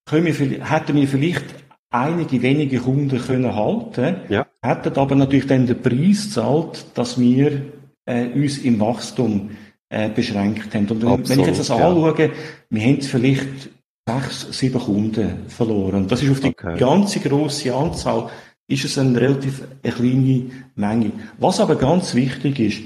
können 0.06 0.26
wir, 0.26 0.34
hätten 0.34 0.96
wir 0.96 1.08
vielleicht 1.08 1.46
einige 1.90 2.42
wenige 2.42 2.80
Kunden 2.80 3.18
können 3.20 3.56
halten, 3.56 4.18
ja. 4.30 4.46
hätten 4.62 4.98
aber 4.98 5.16
natürlich 5.16 5.48
dann 5.48 5.68
den 5.68 5.82
Preis 5.82 6.32
zahlt, 6.32 6.86
dass 6.96 7.20
wir 7.20 7.62
äh, 8.06 8.28
uns 8.28 8.60
im 8.60 8.80
Wachstum 8.80 9.52
äh, 9.90 10.10
beschränkt 10.10 10.74
haben. 10.74 10.88
Und 10.88 11.04
Absolut, 11.04 11.30
wenn 11.30 11.40
ich 11.40 11.48
jetzt 11.48 11.60
das 11.60 11.68
ja. 11.70 11.76
anschaue, 11.76 12.32
wir 12.70 12.82
haben 12.82 13.02
vielleicht 13.02 13.70
sechs, 14.08 14.48
sieben 14.58 14.80
Kunden 14.80 15.48
verloren. 15.48 16.08
Das 16.08 16.24
ist 16.24 16.32
auf 16.32 16.40
die 16.40 16.50
okay. 16.50 16.78
ganze 16.78 17.20
grosse 17.20 17.74
Anzahl, 17.74 18.30
ist 18.68 18.86
es 18.86 18.98
eine 18.98 19.20
relativ 19.20 19.64
eine 19.84 19.94
kleine 19.94 20.46
Menge. 20.76 21.12
Was 21.40 21.60
aber 21.60 21.76
ganz 21.76 22.14
wichtig 22.16 22.60
ist, 22.60 22.80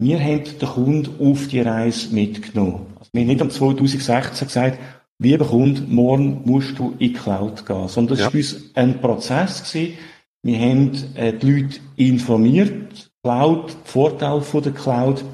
wir 0.00 0.20
haben 0.20 0.44
den 0.44 0.68
Kunden 0.68 1.10
auf 1.20 1.48
die 1.48 1.60
Reise 1.60 2.14
mitgenommen. 2.14 2.86
Also 2.98 3.10
wir 3.12 3.22
haben 3.22 3.28
nicht 3.28 3.42
am 3.42 3.50
2016 3.50 4.46
gesagt, 4.46 4.78
lieber 5.18 5.44
Kunde, 5.44 5.82
morgen 5.88 6.42
musst 6.44 6.78
du 6.78 6.92
in 6.92 6.98
die 6.98 7.12
Cloud 7.12 7.66
gehen, 7.66 7.88
sondern 7.88 8.16
das 8.16 8.20
ja. 8.20 8.24
war 8.26 8.30
für 8.30 8.38
uns 8.38 8.70
ein 8.74 9.00
Prozess 9.00 9.72
gewesen. 9.72 9.98
Wir 10.42 10.58
haben 10.60 10.92
äh, 11.14 11.32
die 11.32 11.50
Leute 11.50 11.80
informiert, 11.96 13.10
Cloud, 13.24 13.76
Vorteil 13.84 14.40
von 14.40 14.62
der 14.62 14.72
Cloud, 14.72 15.24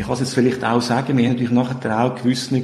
ich 0.00 0.06
kann 0.06 0.14
es 0.14 0.20
jetzt 0.20 0.34
vielleicht 0.34 0.64
auch 0.64 0.80
sagen, 0.80 1.18
wir 1.18 1.24
haben 1.24 1.32
natürlich 1.34 1.52
nachher 1.52 2.02
auch 2.02 2.14
gewisse 2.14 2.62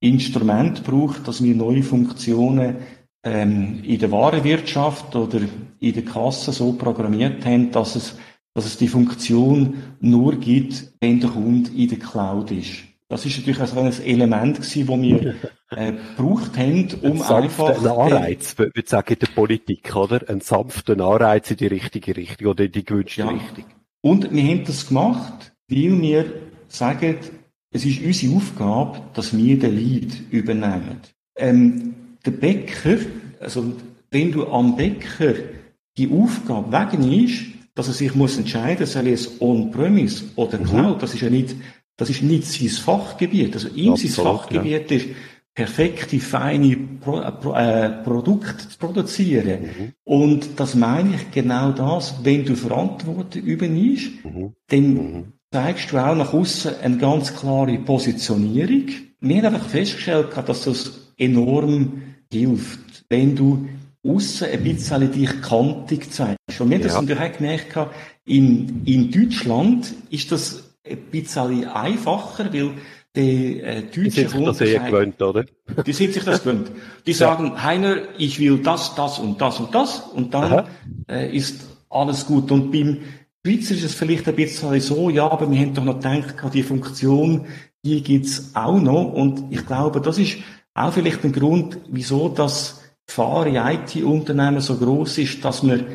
Instrumente 0.00 0.82
gebraucht, 0.82 1.28
dass 1.28 1.42
wir 1.42 1.54
neue 1.54 1.82
Funktionen 1.82 2.76
ähm, 3.22 3.82
in 3.84 3.98
der 3.98 4.10
Warenwirtschaft 4.10 5.14
oder 5.14 5.40
in 5.78 5.92
der 5.92 6.04
Kasse 6.06 6.52
so 6.52 6.72
programmiert 6.72 7.44
haben, 7.44 7.70
dass 7.70 7.96
es, 7.96 8.16
dass 8.54 8.64
es 8.64 8.78
die 8.78 8.88
Funktion 8.88 9.74
nur 10.00 10.36
gibt, 10.36 10.94
wenn 11.02 11.20
der 11.20 11.28
Kunde 11.28 11.70
in 11.76 11.88
der 11.88 11.98
Cloud 11.98 12.50
ist. 12.50 12.84
Das 13.08 13.26
ist 13.26 13.36
natürlich 13.36 13.60
also 13.60 13.78
ein 13.78 13.92
Element 14.02 14.56
gewesen, 14.56 14.86
das 14.86 15.00
wir 15.02 15.34
äh, 15.76 15.92
gebraucht 16.16 16.56
haben, 16.56 16.88
um 17.02 17.20
ein 17.20 17.42
einfach... 17.42 17.78
Ein 17.78 17.86
Anreiz, 17.88 18.56
würde 18.56 18.80
ich 18.80 18.88
sagen, 18.88 19.12
in 19.12 19.18
der 19.18 19.26
Politik, 19.26 19.94
oder? 19.94 20.26
Ein 20.30 20.40
sanfter 20.40 20.98
Anreiz 20.98 21.50
in 21.50 21.58
die 21.58 21.66
richtige 21.66 22.16
Richtung 22.16 22.46
oder 22.46 22.64
in 22.64 22.72
die 22.72 22.84
gewünschte 22.84 23.20
ja. 23.20 23.28
Richtung. 23.28 23.64
Und 24.00 24.32
wir 24.32 24.42
haben 24.44 24.64
das 24.64 24.88
gemacht, 24.88 25.52
weil 25.68 26.00
wir 26.00 26.49
sagen, 26.70 27.16
es 27.72 27.84
ist 27.84 28.02
unsere 28.02 28.36
Aufgabe, 28.36 29.00
dass 29.14 29.36
wir 29.36 29.58
den 29.58 29.76
Lead 29.76 30.30
übernehmen. 30.30 31.00
Ähm, 31.36 31.94
der 32.24 32.32
Bäcker, 32.32 32.98
also 33.40 33.72
wenn 34.10 34.32
du 34.32 34.46
am 34.48 34.76
Bäcker 34.76 35.34
die 35.96 36.10
Aufgabe 36.10 36.72
wegnimmst, 36.72 37.44
dass 37.74 37.88
er 37.88 37.94
sich 37.94 38.14
muss 38.14 38.36
entscheiden 38.36 38.80
muss, 38.80 38.92
soll 38.92 39.06
er 39.06 39.14
es 39.14 39.40
on-premise 39.40 40.24
oder 40.36 40.58
mhm. 40.58 40.64
Cloud, 40.64 41.02
das 41.02 41.14
ist 41.14 41.20
ja 41.20 41.30
nicht, 41.30 41.54
das 41.96 42.10
ist 42.10 42.22
nicht 42.22 42.46
sein 42.46 42.68
Fachgebiet. 42.68 43.54
Also 43.54 43.68
ihm 43.68 43.96
sein 43.96 44.10
Fachgebiet 44.10 44.90
ja. 44.90 44.96
ist, 44.96 45.06
perfekte, 45.54 46.18
feine 46.20 46.72
äh, 46.72 46.76
Pro, 47.00 47.54
äh, 47.54 47.90
Produkte 48.02 48.68
zu 48.68 48.78
produzieren. 48.78 49.62
Mhm. 49.62 49.92
Und 50.04 50.48
das 50.56 50.74
meine 50.74 51.16
ich 51.16 51.30
genau 51.30 51.72
das, 51.72 52.24
wenn 52.24 52.44
du 52.44 52.54
Verantwortung 52.56 53.42
übernimmst, 53.42 54.24
mhm. 54.24 54.54
dann 54.68 54.94
mhm. 54.94 55.32
Zeigst 55.52 55.92
du 55.92 55.98
auch 55.98 56.14
nach 56.14 56.32
außen 56.32 56.80
eine 56.82 56.96
ganz 56.98 57.34
klare 57.34 57.76
Positionierung. 57.78 58.88
Wir 59.20 59.42
haben 59.42 59.54
einfach 59.54 59.68
festgestellt, 59.68 60.28
dass 60.46 60.64
das 60.64 61.12
enorm 61.18 62.02
hilft, 62.32 63.04
wenn 63.08 63.34
du 63.34 63.68
aussen 64.06 64.48
ein 64.50 64.62
bisschen 64.62 65.12
dich 65.12 65.42
kantig 65.42 66.12
zeigst. 66.12 66.60
Und 66.60 66.70
wir 66.70 66.76
haben 66.76 66.82
ja. 66.82 66.88
das 66.88 67.00
natürlich 67.00 67.22
auch 67.22 67.36
gemerkt, 67.36 67.78
in, 68.24 68.82
in 68.84 69.10
Deutschland 69.10 69.92
ist 70.10 70.30
das 70.32 70.70
ein 70.88 70.96
bisschen 71.10 71.66
einfacher, 71.66 72.52
weil 72.52 72.70
die 73.14 73.60
äh, 73.60 73.82
deutschen 73.82 74.04
die 74.04 74.10
sind 74.10 74.30
sich 74.30 74.44
das 74.44 74.60
eh 74.60 74.78
gewöhnt, 74.78 75.20
oder? 75.20 75.44
Die 75.84 75.92
sind 75.92 76.14
sich 76.14 76.22
das 76.22 76.44
gewöhnt. 76.44 76.70
Die 77.06 77.12
sagen, 77.12 77.46
ja. 77.46 77.64
Heiner, 77.64 77.96
ich 78.18 78.38
will 78.38 78.58
das, 78.58 78.94
das 78.94 79.18
und 79.18 79.40
das 79.40 79.58
und 79.58 79.74
das 79.74 79.98
und 80.14 80.32
dann 80.32 80.66
äh, 81.08 81.36
ist 81.36 81.60
alles 81.88 82.24
gut. 82.26 82.52
Und 82.52 82.70
beim 82.70 82.98
Schweizer 83.44 83.74
ist 83.74 83.84
es 83.84 83.94
vielleicht 83.94 84.28
ein 84.28 84.36
bisschen 84.36 84.80
so, 84.80 85.08
ja, 85.08 85.30
aber 85.30 85.50
wir 85.50 85.58
haben 85.58 85.72
doch 85.72 85.84
noch 85.84 86.00
gedacht, 86.00 86.34
die 86.52 86.62
Funktion, 86.62 87.46
die 87.82 88.02
gibt's 88.02 88.50
auch 88.54 88.78
noch. 88.78 89.12
Und 89.12 89.44
ich 89.50 89.64
glaube, 89.66 90.00
das 90.02 90.18
ist 90.18 90.38
auch 90.74 90.92
vielleicht 90.92 91.24
ein 91.24 91.32
Grund, 91.32 91.78
wieso 91.88 92.28
das 92.28 92.82
Gefahr 93.06 93.46
in 93.46 93.56
IT-Unternehmen 93.56 94.60
so 94.60 94.76
groß 94.76 95.18
ist, 95.18 95.44
dass 95.44 95.62
man 95.62 95.86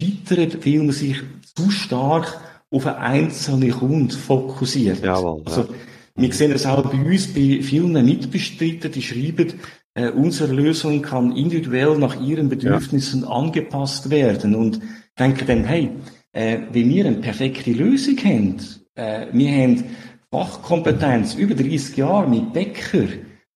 scheitert, 0.00 0.64
weil 0.64 0.78
man 0.78 0.92
sich 0.92 1.20
zu 1.56 1.70
stark 1.70 2.40
auf 2.70 2.86
einen 2.86 2.96
einzelnen 2.96 3.72
Kunden 3.72 4.10
fokussiert. 4.10 5.02
Jawohl, 5.02 5.42
also, 5.44 5.68
wir 6.14 6.32
sehen 6.32 6.52
es 6.52 6.66
auch 6.66 6.82
bei 6.82 6.98
uns, 6.98 7.28
bei 7.28 7.60
vielen 7.62 8.04
Mitbestreitern, 8.04 8.92
die 8.92 9.02
schreiben, 9.02 9.54
äh, 9.94 10.10
unsere 10.10 10.52
Lösung 10.52 11.02
kann 11.02 11.36
individuell 11.36 11.98
nach 11.98 12.20
ihren 12.20 12.48
Bedürfnissen 12.48 13.22
ja. 13.22 13.28
angepasst 13.28 14.08
werden 14.08 14.54
und 14.54 14.80
denken 15.18 15.46
dann, 15.46 15.64
hey, 15.64 15.90
äh, 16.32 16.58
wenn 16.72 16.88
wir 16.88 17.06
eine 17.06 17.16
perfekte 17.16 17.72
Lösung 17.72 18.16
haben, 18.18 18.56
äh, 18.94 19.26
wir 19.32 19.50
haben 19.50 19.84
Fachkompetenz 20.30 21.34
über 21.34 21.54
30 21.54 21.96
Jahre 21.96 22.28
mit 22.28 22.52
Bäcker, 22.52 23.06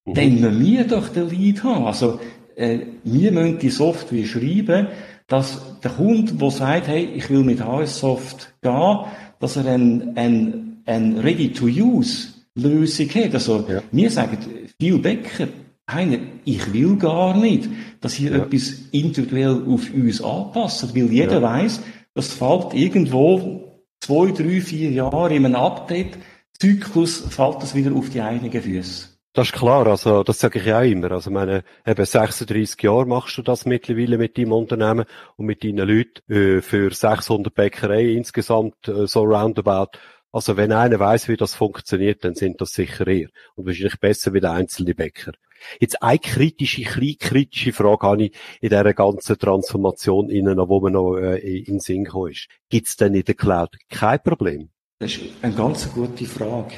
mhm. 0.05 0.15
dann 0.15 0.41
müssen 0.41 0.61
wir 0.61 0.85
doch 0.85 1.09
den 1.09 1.31
Lead 1.31 1.65
haben. 1.65 1.87
Also, 1.87 2.21
äh, 2.55 2.81
wir 3.05 3.33
müssen 3.33 3.59
die 3.59 3.71
Software 3.71 4.27
schreiben, 4.27 4.89
dass 5.27 5.81
der 5.83 5.91
Kunde, 5.91 6.35
der 6.35 6.51
sagt, 6.51 6.89
hey, 6.89 7.09
ich 7.15 7.29
will 7.31 7.43
mit 7.43 7.65
HS 7.65 7.99
Soft 7.99 8.55
gehen, 8.63 8.99
dass 9.41 9.57
er 9.57 9.67
ein, 9.67 10.13
ein, 10.17 10.83
ein 10.87 11.19
Ready-to-Use 11.19 12.29
Lösung 12.55 13.09
hat. 13.09 13.35
Also, 13.35 13.67
ja. 13.69 13.83
wir 13.91 14.11
sagen, 14.11 14.39
viel 14.79 14.99
Bäcker, 14.99 15.49
Heiner, 15.89 16.19
ich 16.45 16.73
will 16.73 16.97
gar 16.97 17.37
nicht, 17.37 17.69
dass 18.01 18.15
hier 18.15 18.33
ja. 18.33 18.39
etwas 18.39 18.73
individuell 18.91 19.63
auf 19.69 19.93
uns 19.95 20.21
anpasst, 20.21 20.97
weil 20.97 21.13
jeder 21.13 21.35
ja. 21.35 21.43
weiß, 21.43 21.81
das 22.17 22.33
fällt 22.33 22.73
irgendwo 22.73 23.85
zwei, 24.01 24.33
drei, 24.33 24.61
vier 24.63 24.91
Jahre 24.91 25.35
in 25.35 25.45
einem 25.45 25.55
Update-Zyklus, 25.55 27.27
fällt 27.29 27.63
das 27.63 27.75
wieder 27.75 27.95
auf 27.95 28.09
die 28.09 28.23
eigenen 28.23 28.51
Füße. 28.51 29.11
Das 29.35 29.49
ist 29.49 29.53
klar, 29.53 29.87
also 29.87 30.23
das 30.23 30.39
sage 30.39 30.61
ich 30.61 30.73
auch 30.73 30.81
immer. 30.81 31.11
Also 31.13 31.31
meine, 31.31 31.63
eben 31.87 32.05
36 32.07 32.83
Jahre 32.83 33.05
machst 33.05 33.37
du 33.37 33.43
das 33.43 33.67
mittlerweile 33.67 34.17
mit 34.17 34.39
deinem 34.39 34.53
Unternehmen 34.53 35.05
und 35.37 35.45
mit 35.45 35.63
deinen 35.63 35.87
Leuten 35.87 36.33
äh, 36.33 36.63
für 36.63 36.91
600 36.91 37.55
Bäckereien 37.55 38.17
insgesamt 38.17 38.89
äh, 38.89 39.07
so 39.07 39.25
roundabout. 39.25 39.99
Also 40.33 40.57
wenn 40.57 40.73
einer 40.73 40.99
weiß, 40.99 41.29
wie 41.29 41.37
das 41.37 41.55
funktioniert, 41.55 42.25
dann 42.25 42.35
sind 42.35 42.63
das 42.63 42.73
sicher 42.73 43.07
eher 43.07 43.29
und 43.57 43.67
wahrscheinlich 43.67 44.01
besser 44.01 44.33
wie 44.33 44.41
der 44.41 44.53
einzelne 44.53 44.95
Bäcker. 44.95 45.33
Jetzt 45.81 46.03
eine 46.03 46.19
kritische, 46.19 46.83
kleine 46.83 47.15
kritische 47.17 47.73
Frage 47.73 48.07
habe 48.07 48.25
ich 48.25 48.33
in 48.61 48.71
dieser 48.71 48.95
ganzen 48.95 49.39
Transformation 49.39 50.31
innen, 50.31 50.59
wo 50.59 50.81
man 50.81 50.93
noch 50.93 51.17
äh, 51.17 51.39
in 51.39 51.65
den 51.65 51.81
Sinn 51.81 52.05
gekommen 52.05 52.33
ist. 52.33 52.49
Gibt 52.69 52.89
es 52.89 52.97
denn 52.97 53.15
in 53.15 53.25
der 53.25 53.35
Cloud 53.35 53.77
kein 53.89 54.23
Problem? 54.23 54.71
Das 54.99 55.13
ist 55.13 55.21
eine 55.43 55.55
ganz 55.55 55.93
gute 55.93 56.25
Frage. 56.25 56.75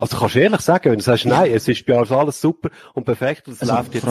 Also 0.00 0.16
kannst 0.16 0.36
du 0.36 0.40
ehrlich 0.40 0.60
sagen, 0.60 0.92
wenn 0.92 0.98
du 0.98 1.04
sagst, 1.04 1.26
nein, 1.26 1.50
es 1.52 1.66
ist 1.66 1.84
bei 1.84 1.98
uns 1.98 2.12
alles 2.12 2.40
super 2.40 2.70
und 2.94 3.04
perfekt 3.04 3.48
und 3.48 3.54
es 3.54 3.62
also 3.62 3.74
läuft 3.74 3.94
jetzt 3.94 4.06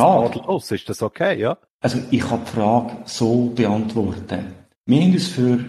los, 0.45 0.72
ist 0.72 0.89
das 0.89 1.01
okay, 1.01 1.39
ja? 1.39 1.57
Also 1.80 1.99
ich 2.11 2.20
kann 2.20 2.41
die 2.43 2.51
Frage 2.51 2.97
so 3.05 3.45
beantworten. 3.55 4.53
Wir 4.86 5.01
haben 5.01 5.13
uns 5.13 5.28
für 5.30 5.59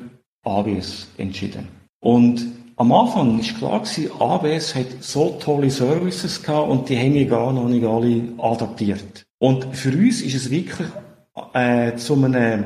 AWS 0.45 1.09
entschieden. 1.19 1.69
Und 2.01 2.58
am 2.79 2.93
Anfang 2.93 3.39
war 3.39 3.83
klar 3.83 4.41
AWS 4.43 4.75
hat 4.77 4.87
so 5.01 5.37
tolle 5.41 5.71
Services 5.71 6.43
gehabt 6.43 6.71
und 6.71 6.89
die 6.89 6.97
haben 6.97 7.15
wir 7.15 7.27
gar 7.27 7.53
noch 7.53 7.69
nicht 7.69 7.85
alle 7.85 8.23
adaptiert. 8.39 9.27
Und 9.39 9.77
für 9.77 9.91
uns 9.91 10.23
ist 10.23 10.35
es 10.35 10.51
wirklich 10.51 10.89
äh, 11.55 11.97
zu 11.97 12.15
einem 12.15 12.65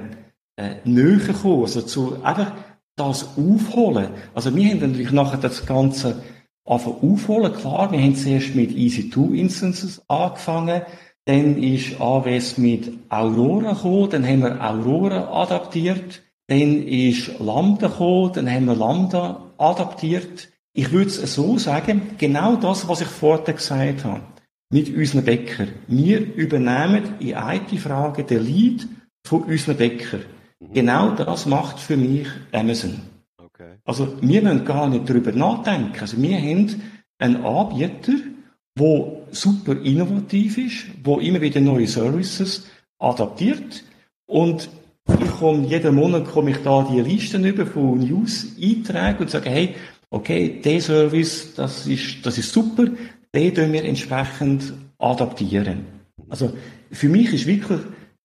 äh, 0.56 0.76
Nähe 0.84 1.16
gekommen, 1.18 1.62
also 1.62 1.82
zu 1.82 2.22
einfach 2.22 2.52
das 2.96 3.36
aufholen. 3.38 4.08
Also 4.34 4.54
wir 4.54 4.68
haben 4.70 4.80
natürlich 4.80 5.12
nachher 5.12 5.38
das 5.38 5.64
Ganze 5.64 6.22
einfach 6.64 7.02
aufholen. 7.02 7.52
Klar, 7.54 7.90
wir 7.90 7.98
haben 7.98 8.14
zuerst 8.14 8.54
mit 8.54 8.70
EC2 8.70 9.34
Instances 9.34 10.02
angefangen, 10.08 10.82
dann 11.24 11.62
ist 11.62 12.00
AWS 12.00 12.58
mit 12.58 12.92
Aurora 13.08 13.72
gekommen, 13.72 14.10
dann 14.10 14.26
haben 14.26 14.42
wir 14.42 14.60
Aurora 14.60 15.42
adaptiert, 15.42 16.22
dann 16.47 16.82
ist 16.82 17.38
Lambda 17.38 17.88
gekommen, 17.88 18.32
dann 18.34 18.51
haben 18.51 18.66
wir 18.66 18.74
Lambda 18.74 19.53
adaptiert. 19.59 20.49
Ich 20.74 20.90
würde 20.90 21.11
es 21.11 21.34
so 21.34 21.59
sagen, 21.59 22.16
genau 22.18 22.57
das, 22.57 22.88
was 22.88 23.01
ich 23.01 23.09
vorher 23.09 23.55
gesagt 23.55 24.05
habe, 24.05 24.22
mit 24.72 24.95
unseren 24.95 25.24
Bäcker. 25.24 25.66
Wir 25.86 26.34
übernehmen 26.34 27.20
in 27.20 27.36
IT-Fragen 27.36 28.26
den 28.26 28.45
Lead 28.45 28.88
von 29.24 29.43
unseren 29.43 29.76
Bäcker. 29.76 30.20
Mhm. 30.61 30.72
Genau 30.72 31.11
das 31.11 31.47
macht 31.47 31.78
für 31.78 31.97
mich 31.97 32.26
Amazon. 32.53 33.01
Okay. 33.36 33.76
Also 33.84 34.16
wir 34.22 34.43
müssen 34.43 34.64
gar 34.64 34.88
nicht 34.88 35.09
darüber 35.09 35.32
nachdenken. 35.32 36.01
Also 36.01 36.20
wir 36.20 36.38
haben 36.38 36.82
einen 37.18 37.45
Anbieter, 37.45 38.14
der 38.78 39.12
super 39.30 39.80
innovativ 39.82 40.59
ist, 40.59 40.86
wo 41.05 41.18
immer 41.18 41.40
wieder 41.40 41.61
neue 41.61 41.86
Services 41.86 42.66
adaptiert 42.99 43.84
und 44.26 44.70
ich 45.20 45.30
komme, 45.30 45.66
jeden 45.66 45.94
Monat 45.94 46.26
komme 46.26 46.50
ich 46.50 46.59
da 46.59 46.86
die 46.90 47.00
Listen 47.00 47.44
über 47.44 47.66
von 47.66 47.98
News-Einträgen 47.98 49.20
und 49.20 49.30
sage, 49.30 49.50
hey, 49.50 49.74
okay, 50.11 50.61
der 50.64 50.80
Service, 50.80 51.55
das 51.55 51.86
ist, 51.86 52.24
das 52.24 52.38
ist 52.38 52.53
super, 52.53 52.86
den 53.34 53.55
tun 53.55 53.72
wir 53.72 53.84
entsprechend 53.84 54.72
adaptieren. 54.98 55.84
Also, 56.28 56.53
für 56.90 57.09
mich 57.09 57.32
ist 57.32 57.46
wirklich 57.46 57.80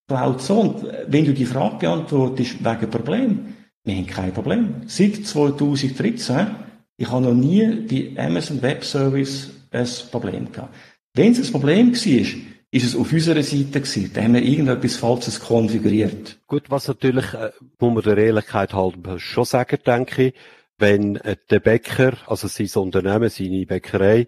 Cloud 0.06 0.40
so. 0.40 0.60
Und 0.60 0.86
wenn 1.06 1.24
du 1.24 1.32
die 1.32 1.46
Frage 1.46 1.76
beantwortest, 1.78 2.64
wegen 2.64 2.90
Problem, 2.90 3.54
wir 3.84 3.94
haben 3.94 4.06
kein 4.06 4.32
Problem. 4.32 4.74
Seit 4.86 5.26
2013, 5.26 6.46
ich 6.96 7.10
habe 7.10 7.22
noch 7.22 7.34
nie 7.34 7.64
bei 7.64 8.22
Amazon 8.22 8.60
Web 8.62 8.84
Service 8.84 9.50
ein 9.70 9.86
Problem 10.10 10.50
gehabt. 10.52 10.74
Wenn 11.14 11.32
es 11.32 11.46
ein 11.46 11.52
Problem 11.52 11.94
war, 11.94 12.26
ist 12.70 12.84
es 12.84 12.96
auf 12.96 13.12
unserer 13.12 13.42
Seite 13.42 13.80
gewesen. 13.80 14.10
Da 14.12 14.22
haben 14.22 14.34
wir 14.34 14.42
irgendetwas 14.42 14.96
Falsches 14.96 15.40
konfiguriert. 15.40 16.38
Gut, 16.46 16.70
was 16.70 16.88
natürlich, 16.88 17.32
äh, 17.34 17.50
muss 17.78 17.94
man 17.94 18.02
der 18.02 18.18
Ehrlichkeit 18.18 18.74
halten, 18.74 19.18
schon 19.18 19.44
sagen, 19.44 19.78
denke 19.86 20.26
ich, 20.26 20.34
wenn 20.78 21.16
äh, 21.16 21.36
der 21.50 21.60
Bäcker, 21.60 22.16
also 22.26 22.46
sein 22.46 22.68
Unternehmen, 22.82 23.30
seine 23.30 23.66
Bäckerei, 23.66 24.26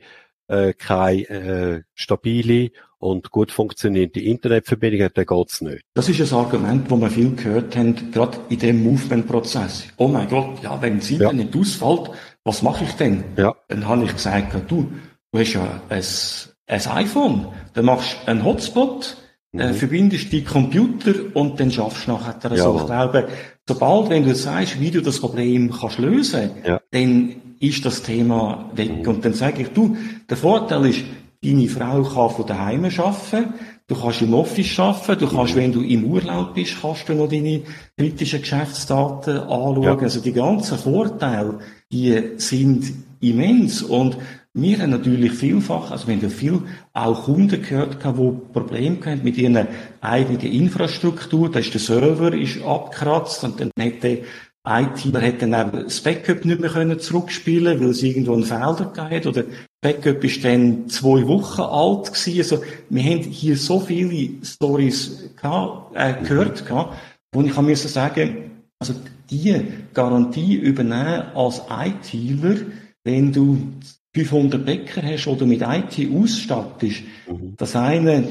äh, 0.49 0.73
keine 0.73 1.29
äh, 1.29 1.83
stabile 1.95 2.71
und 2.99 3.31
gut 3.31 3.53
funktionierende 3.53 4.21
Internetverbindung 4.21 5.03
hat, 5.03 5.17
dann 5.17 5.27
geht's 5.27 5.61
nicht. 5.61 5.83
Das 5.95 6.09
ist 6.09 6.33
ein 6.33 6.39
Argument, 6.39 6.91
das 6.91 7.01
wir 7.01 7.11
viel 7.11 7.35
gehört 7.35 7.77
haben, 7.77 8.11
gerade 8.11 8.39
in 8.49 8.59
dem 8.59 8.83
Movement-Prozess. 8.83 9.89
Oh 9.97 10.09
mein 10.09 10.29
Gott, 10.29 10.63
ja, 10.63 10.81
wenn 10.83 10.99
das 10.99 11.11
Internet 11.11 11.55
ja. 11.55 11.61
ausfällt, 11.61 12.11
was 12.45 12.63
mache 12.63 12.85
ich 12.85 12.93
denn? 12.93 13.25
Ja. 13.37 13.55
Dann 13.69 13.87
habe 13.87 14.05
ich 14.05 14.13
gesagt, 14.13 14.55
du, 14.71 14.91
du 15.33 15.39
hast 15.39 15.53
ja 15.53 15.81
ein 15.89 16.03
ein 16.71 16.87
iPhone. 16.87 17.47
Dann 17.75 17.85
machst 17.85 18.17
du 18.25 18.31
einen 18.31 18.45
Hotspot, 18.45 19.17
äh, 19.53 19.57
mhm. 19.57 19.61
äh, 19.61 19.73
verbindest 19.75 20.33
die 20.33 20.45
Computer 20.45 21.15
und 21.35 21.59
dann 21.59 21.71
schaffst 21.71 22.07
du 22.07 22.13
nachher 22.13 22.37
so. 22.41 22.55
Jawohl. 22.55 22.81
Ich 22.81 22.87
glaube, 22.87 23.29
sobald, 23.69 24.11
wenn 24.11 24.25
du 24.25 24.35
sagst, 24.35 24.81
wie 24.81 24.91
du 24.91 25.03
das 25.03 25.21
Problem 25.21 25.71
kannst 25.71 25.99
lösen, 25.99 26.51
ja. 26.65 26.81
dann 26.91 27.35
ist 27.59 27.85
das 27.85 28.03
Thema 28.03 28.71
weg. 28.75 29.03
Mhm. 29.03 29.09
Und 29.09 29.25
dann 29.25 29.35
sage 29.35 29.63
ich, 29.63 29.69
du, 29.69 29.97
der 30.29 30.37
Vorteil 30.37 30.87
ist, 30.87 31.01
deine 31.43 31.69
Frau 31.69 32.03
kann 32.03 32.31
von 32.31 32.47
daheim 32.47 32.85
arbeiten, 32.85 33.55
Du 33.91 33.97
kannst 33.97 34.23
im 34.23 34.35
Office 34.35 34.79
arbeiten, 34.79 35.19
du 35.19 35.27
kannst, 35.27 35.57
wenn 35.57 35.73
du 35.73 35.83
im 35.83 36.05
Urlaub 36.05 36.55
bist, 36.55 36.77
kannst 36.81 37.09
du 37.09 37.15
noch 37.15 37.29
deine 37.29 37.63
kritischen 37.99 38.41
Geschäftsdaten 38.41 39.39
anschauen. 39.39 39.83
Ja. 39.83 39.99
Also 39.99 40.21
die 40.21 40.33
ganzen 40.33 40.79
Vorteile, 40.79 41.59
die 41.91 42.23
sind 42.37 42.85
immens. 43.19 43.83
Und 43.83 44.17
wir 44.53 44.79
haben 44.79 44.91
natürlich 44.91 45.33
vielfach, 45.33 45.93
also 45.93 46.09
wir 46.09 46.17
haben 46.17 46.23
ja 46.23 46.29
viel 46.29 46.63
auch 46.93 47.25
Kunden 47.25 47.63
gehört, 47.63 47.99
die 48.05 48.53
Probleme 48.53 48.99
hatten 49.07 49.23
mit 49.23 49.39
ihrer 49.39 49.69
eigenen 50.01 50.41
Infrastruktur. 50.41 51.51
Da 51.51 51.61
ist 51.61 51.73
der 51.73 51.81
Server 51.81 52.33
ist 52.35 52.63
abgekratzt 52.63 53.45
und 53.45 53.61
dann 53.61 53.71
hat 53.79 54.03
der 54.03 54.19
ITler 54.67 55.23
hat 55.23 55.41
dann 55.41 55.55
eben 55.55 55.85
das 55.85 56.01
Backup 56.01 56.45
nicht 56.45 56.61
mehr 56.61 56.69
können 56.69 56.99
zurückspielen, 56.99 57.81
weil 57.81 57.91
es 57.91 58.03
irgendwo 58.03 58.35
einen 58.35 58.45
Fehler 58.45 58.93
gab 58.95 59.27
oder 59.27 59.45
Backup 59.81 60.23
ist 60.23 60.45
dann 60.45 60.89
zwei 60.89 61.27
Wochen 61.27 61.63
alt 61.63 62.13
gewesen. 62.13 62.39
Also, 62.41 62.65
wir 62.91 63.03
haben 63.03 63.23
hier 63.23 63.57
so 63.57 63.81
viele 63.81 64.45
Stories 64.45 65.31
gehabt, 65.41 65.97
äh, 65.97 66.15
gehört 66.23 66.67
gehabt, 66.67 66.99
wo 67.33 67.41
ich 67.41 67.57
muss 67.57 67.83
sagen, 67.91 68.51
also, 68.79 68.95
die 69.31 69.63
Garantie 69.95 70.57
übernehmen 70.57 71.23
als 71.35 71.63
ITler, 71.71 72.57
wenn 73.05 73.33
du 73.33 73.73
500 74.15 74.65
Bäcker 74.65 75.03
hast 75.03 75.27
oder 75.27 75.47
mit 75.47 75.63
IT 75.63 76.09
ausstattest, 76.13 77.03
mhm. 77.29 77.55
dass 77.57 77.77
einer 77.77 78.23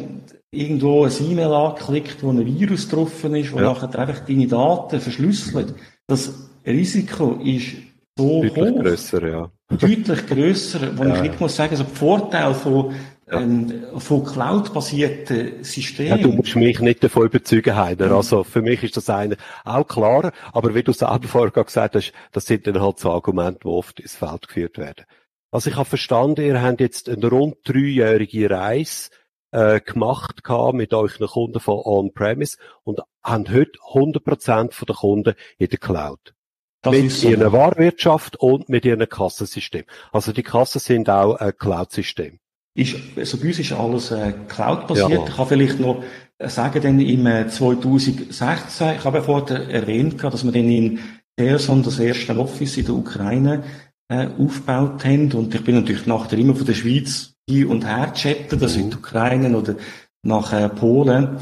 irgendwo 0.51 1.05
ein 1.05 1.11
E-Mail 1.29 1.53
anklickt, 1.53 2.21
wo 2.23 2.31
ein 2.31 2.45
Virus 2.45 2.89
drauf 2.89 3.23
ist, 3.23 3.53
wo 3.53 3.57
ja. 3.57 3.63
nachher 3.63 3.99
einfach 3.99 4.25
deine 4.25 4.47
Daten 4.47 4.99
verschlüsselt. 4.99 5.75
Das 6.07 6.33
Risiko 6.65 7.39
ist 7.43 7.75
so 8.17 8.43
Deutlich 8.43 8.65
hoch. 8.65 8.81
grösser, 8.81 9.27
ja. 9.27 9.51
Deutlich 9.69 10.27
grösser, 10.27 10.97
wo 10.97 11.03
ja. 11.03 11.15
ich 11.15 11.21
nicht 11.21 11.39
muss 11.39 11.55
sagen, 11.55 11.71
also 11.71 11.83
der 11.83 11.95
Vorteil 11.95 12.53
von, 12.53 12.93
ja. 13.31 13.39
ähm, 13.39 13.83
von 13.97 14.25
Cloud-basierten 14.25 15.63
Systemen. 15.63 16.09
Ja, 16.09 16.17
du 16.17 16.31
musst 16.33 16.55
mich 16.55 16.79
nicht 16.79 17.03
davon 17.03 17.27
überzeugen, 17.27 17.75
Heider. 17.75 18.07
Mhm. 18.07 18.15
Also, 18.15 18.43
für 18.43 18.61
mich 18.61 18.83
ist 18.83 18.97
das 18.97 19.09
eine 19.09 19.37
auch 19.63 19.87
klar. 19.87 20.31
Aber 20.51 20.73
wie 20.73 20.83
du 20.83 20.91
selber 20.91 21.27
vorher 21.27 21.63
gesagt 21.63 21.95
hast, 21.95 22.11
das 22.31 22.45
sind 22.45 22.67
dann 22.67 22.81
halt 22.81 22.99
so 22.99 23.11
Argumente, 23.11 23.59
die 23.63 23.67
oft 23.67 23.99
ins 23.99 24.15
Feld 24.15 24.47
geführt 24.47 24.77
werden. 24.79 25.05
Also, 25.51 25.69
ich 25.69 25.75
habe 25.75 25.89
verstanden, 25.89 26.45
ihr 26.45 26.61
habt 26.61 26.79
jetzt 26.79 27.09
eine 27.09 27.27
rund 27.27 27.57
dreijährige 27.63 28.49
Reise 28.49 29.09
äh, 29.51 29.79
gemacht 29.81 30.41
mit 30.73 30.93
euren 30.93 31.27
Kunden 31.27 31.59
von 31.59 31.81
On-Premise 31.83 32.57
und 32.83 32.99
haben 33.23 33.49
heute 33.49 33.79
100% 33.91 34.85
der 34.85 34.95
Kunden 34.95 35.33
in 35.57 35.69
der 35.69 35.79
Cloud. 35.79 36.33
Das 36.81 36.93
mit 36.93 37.11
so. 37.11 37.29
ihrer 37.29 37.51
Warenwirtschaft 37.51 38.37
und 38.37 38.69
mit 38.69 38.85
ihrem 38.85 39.07
Kassensystem. 39.07 39.83
Also 40.11 40.31
die 40.31 40.43
Kassen 40.43 40.79
sind 40.79 41.09
auch 41.09 41.35
ein 41.35 41.57
Cloud-System. 41.57 42.39
Ist, 42.75 42.95
also 43.17 43.37
bei 43.37 43.47
uns 43.47 43.59
ist 43.59 43.73
alles 43.73 44.11
äh, 44.11 44.33
Cloud-basiert. 44.47 45.09
Ja. 45.11 45.27
Ich 45.27 45.35
kann 45.35 45.47
vielleicht 45.47 45.79
noch 45.79 46.03
sagen, 46.39 46.81
denn 46.81 46.99
im 46.99 47.25
äh, 47.25 47.49
2016, 47.49 48.95
ich 48.97 49.03
habe 49.03 49.17
ja 49.17 49.23
vorher 49.23 49.67
erwähnt, 49.69 50.23
dass 50.23 50.45
wir 50.45 50.51
dann 50.51 50.69
in 50.69 50.99
Kherson 51.37 51.83
das 51.83 51.99
erste 51.99 52.37
Office 52.37 52.77
in 52.77 52.85
der 52.85 52.95
Ukraine 52.95 53.63
äh, 54.09 54.27
aufgebaut 54.37 55.05
haben. 55.05 55.31
Und 55.31 55.53
ich 55.55 55.63
bin 55.63 55.75
natürlich 55.75 56.05
nachher 56.05 56.37
immer 56.37 56.55
von 56.55 56.65
der 56.65 56.73
Schweiz 56.73 57.33
hin 57.49 57.67
und 57.67 57.85
her 57.85 58.11
chatten, 58.13 58.59
das 58.59 58.75
mhm. 58.75 58.83
in 58.83 58.89
die 58.89 58.97
Ukraine 58.97 59.57
oder 59.57 59.75
nach 60.23 60.51
äh, 60.51 60.67
Polen. 60.67 61.37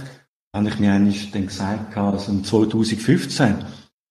Habe 0.55 0.69
ich 0.69 0.79
mir 0.79 0.93
eigentlich 0.93 1.31
dann 1.31 1.47
gesagt, 1.47 1.97
also 1.97 2.39
2015, 2.39 3.55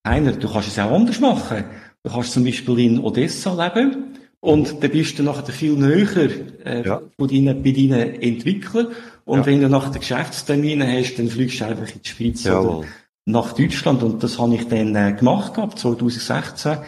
einer, 0.03 0.33
du 0.33 0.49
kannst 0.51 0.69
es 0.69 0.79
auch 0.79 0.93
anders 0.93 1.21
machen. 1.21 1.65
Du 2.03 2.13
kannst 2.13 2.33
zum 2.33 2.45
Beispiel 2.45 2.79
in 2.79 3.01
Odessa 3.01 3.53
leben 3.53 4.15
und 4.41 4.83
dann 4.83 4.91
bist 4.91 5.19
du 5.19 5.23
nachher 5.25 5.53
viel 5.53 5.73
näher 5.73 6.31
äh, 6.65 6.87
ja. 6.87 7.03
von 7.19 7.29
deinen, 7.29 7.63
bei 7.63 7.73
deinen 7.73 8.23
Entwicklern. 8.23 8.89
Und 9.25 9.41
ja. 9.41 9.47
wenn 9.47 9.61
du 9.61 9.69
nachher 9.69 9.91
den 9.91 10.01
Geschäftstermin 10.01 10.87
hast, 10.87 11.17
dann 11.19 11.29
fliegst 11.29 11.61
du 11.61 11.65
einfach 11.65 11.93
in 11.93 12.03
die 12.03 12.09
Schweiz 12.09 12.45
Jawohl. 12.45 12.77
oder 12.77 12.87
nach 13.25 13.53
Deutschland. 13.55 14.05
Und 14.05 14.23
das 14.23 14.39
habe 14.39 14.55
ich 14.55 14.69
dann 14.69 14.95
äh, 14.95 15.15
gemacht 15.15 15.55
gehabt, 15.55 15.81
2016 15.81 16.79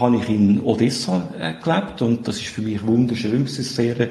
habe 0.00 0.16
ich 0.16 0.28
in 0.28 0.60
Odessa 0.62 1.28
äh, 1.38 1.54
gelebt 1.62 2.02
und 2.02 2.28
das 2.28 2.36
ist 2.36 2.48
für 2.48 2.62
mich 2.62 2.84
wunderschön. 2.86 3.44
Es 3.44 3.58
ist 3.58 3.78
ein 3.78 3.96
sehr 3.96 4.08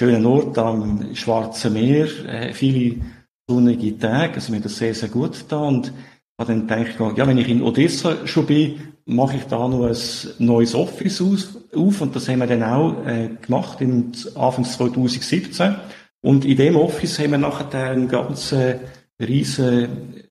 schöner 0.00 0.28
Ort 0.28 0.58
am 0.58 1.14
Schwarzen 1.14 1.74
Meer, 1.74 2.06
äh, 2.26 2.52
viele 2.52 2.96
sonnige 3.48 3.98
Tage, 3.98 4.34
also 4.34 4.52
mir 4.52 4.60
das 4.60 4.76
sehr, 4.76 4.94
sehr 4.94 5.08
gut 5.08 5.44
da 5.48 5.58
und 5.58 5.92
habe 6.40 6.52
dann 6.52 6.66
gedacht, 6.66 7.18
ja, 7.18 7.26
wenn 7.26 7.38
ich 7.38 7.48
in 7.48 7.62
Odessa 7.62 8.26
schon 8.26 8.46
bin, 8.46 8.92
mache 9.06 9.36
ich 9.36 9.44
da 9.44 9.66
noch 9.68 9.86
ein 9.86 9.96
neues 10.38 10.74
Office 10.74 11.20
auf 11.20 12.00
und 12.00 12.14
das 12.14 12.28
haben 12.28 12.40
wir 12.40 12.46
dann 12.46 12.62
auch 12.62 13.06
äh, 13.06 13.30
gemacht 13.40 13.80
im 13.80 14.12
Anfang 14.34 14.64
2017 14.64 15.76
und 16.20 16.44
in 16.44 16.56
dem 16.56 16.76
Office 16.76 17.18
haben 17.18 17.32
wir 17.32 17.38
nachher 17.38 17.90
einen 17.90 18.08
ganzen 18.08 18.80
riesen 19.20 19.88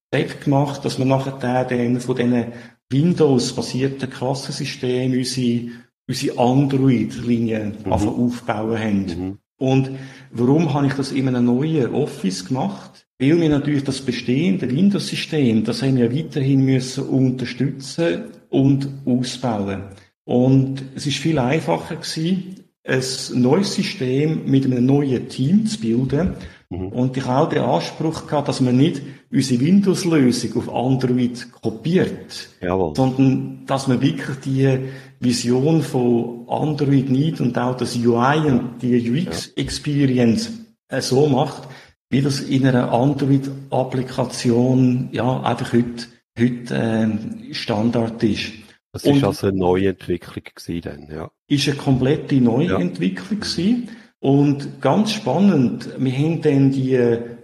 Step 0.08 0.44
gemacht, 0.44 0.86
dass 0.86 0.98
wir 0.98 1.06
nachher 1.06 1.66
dann 1.66 2.00
von 2.00 2.16
diesen 2.16 2.46
Windows-basierten 2.90 4.10
Klassensystemen 4.10 5.18
unsere, 5.18 5.72
unsere 6.08 6.40
Android-Linie 6.40 7.74
mhm. 7.84 7.92
aufbauen 7.92 8.80
haben. 8.80 9.06
Mhm. 9.06 9.38
Und 9.60 9.90
warum 10.32 10.74
habe 10.74 10.88
ich 10.88 10.94
das 10.94 11.12
in 11.12 11.28
einem 11.28 11.46
neuen 11.46 11.94
Office 11.94 12.46
gemacht? 12.46 13.08
Weil 13.20 13.42
wir 13.42 13.50
natürlich 13.50 13.84
das 13.84 14.02
bestehende 14.02 14.70
Windows-System, 14.70 15.64
das 15.64 15.82
haben 15.82 15.98
wir 15.98 16.16
weiterhin 16.16 16.64
müssen 16.64 17.06
unterstützen 17.06 18.26
und 18.50 18.88
ausbauen. 19.06 19.84
Und 20.24 20.84
es 20.96 21.08
ist 21.08 21.18
viel 21.18 21.40
einfacher 21.40 21.96
gewesen, 21.96 22.64
ein 22.84 23.42
neues 23.42 23.74
System 23.74 24.44
mit 24.46 24.66
einem 24.66 24.86
neuen 24.86 25.28
Team 25.28 25.66
zu 25.66 25.80
bilden. 25.80 26.34
Mhm. 26.70 26.90
Und 26.90 27.16
ich 27.16 27.26
habe 27.26 27.46
auch 27.46 27.50
den 27.50 27.64
Anspruch 27.64 28.28
gehabt, 28.28 28.50
dass 28.50 28.60
man 28.60 28.76
nicht 28.76 29.02
unsere 29.32 29.62
Windows-Lösung 29.62 30.58
auf 30.58 30.74
Android 30.74 31.48
kopiert, 31.62 32.50
Jawohl. 32.62 32.94
sondern 32.96 33.66
dass 33.66 33.88
man 33.88 34.02
wirklich 34.02 34.38
die 34.44 34.80
Vision 35.20 35.82
von 35.82 36.46
Android 36.50 37.10
nimmt 37.10 37.42
und 37.42 37.58
auch 37.58 37.76
das 37.78 37.96
UI 37.96 38.48
und 38.48 38.82
die 38.82 39.10
UX-Experience 39.10 40.52
ja. 40.92 40.98
Äh, 40.98 41.02
so 41.02 41.28
macht, 41.28 41.68
wie 42.10 42.22
das 42.22 42.40
in 42.40 42.66
einer 42.66 42.92
Android-Applikation 42.92 45.10
ja 45.12 45.42
einfach 45.42 45.74
heute, 45.74 46.06
heute 46.40 46.74
äh, 46.74 47.54
Standard 47.54 48.24
ist. 48.24 48.54
Das 48.94 49.04
ist 49.04 49.24
also 49.24 49.48
eine 49.48 49.58
Neuentwicklung 49.58 50.46
gewesen 50.56 50.82
dann, 50.82 51.08
ja. 51.16 51.30
Ist 51.48 51.68
eine 51.68 51.78
komplette 51.78 52.36
Neuentwicklung 52.36 53.42
ja. 53.42 53.46
gewesen. 53.46 53.90
Und 54.20 54.82
ganz 54.82 55.12
spannend, 55.12 55.90
wir 55.98 56.12
haben 56.12 56.42
dann 56.42 56.72
die 56.72 56.98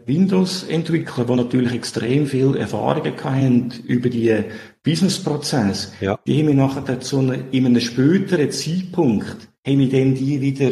Windows-Entwickler, 0.05 1.25
die 1.25 1.35
natürlich 1.35 1.73
extrem 1.73 2.25
viel 2.25 2.55
Erfahrungen 2.55 3.13
hatten 3.23 3.71
über 3.85 4.09
die 4.09 4.35
Business-Prozesse, 4.83 5.93
ja. 6.01 6.19
die 6.25 6.39
haben 6.39 6.47
wir 6.47 6.55
nachher 6.55 6.81
dazu 6.81 7.19
in 7.51 7.65
einem 7.65 7.79
späteren 7.79 8.51
Zeitpunkt, 8.51 9.47
haben 9.65 9.79
wir 9.79 9.89
dann 9.89 10.15
die 10.15 10.41
wieder 10.41 10.71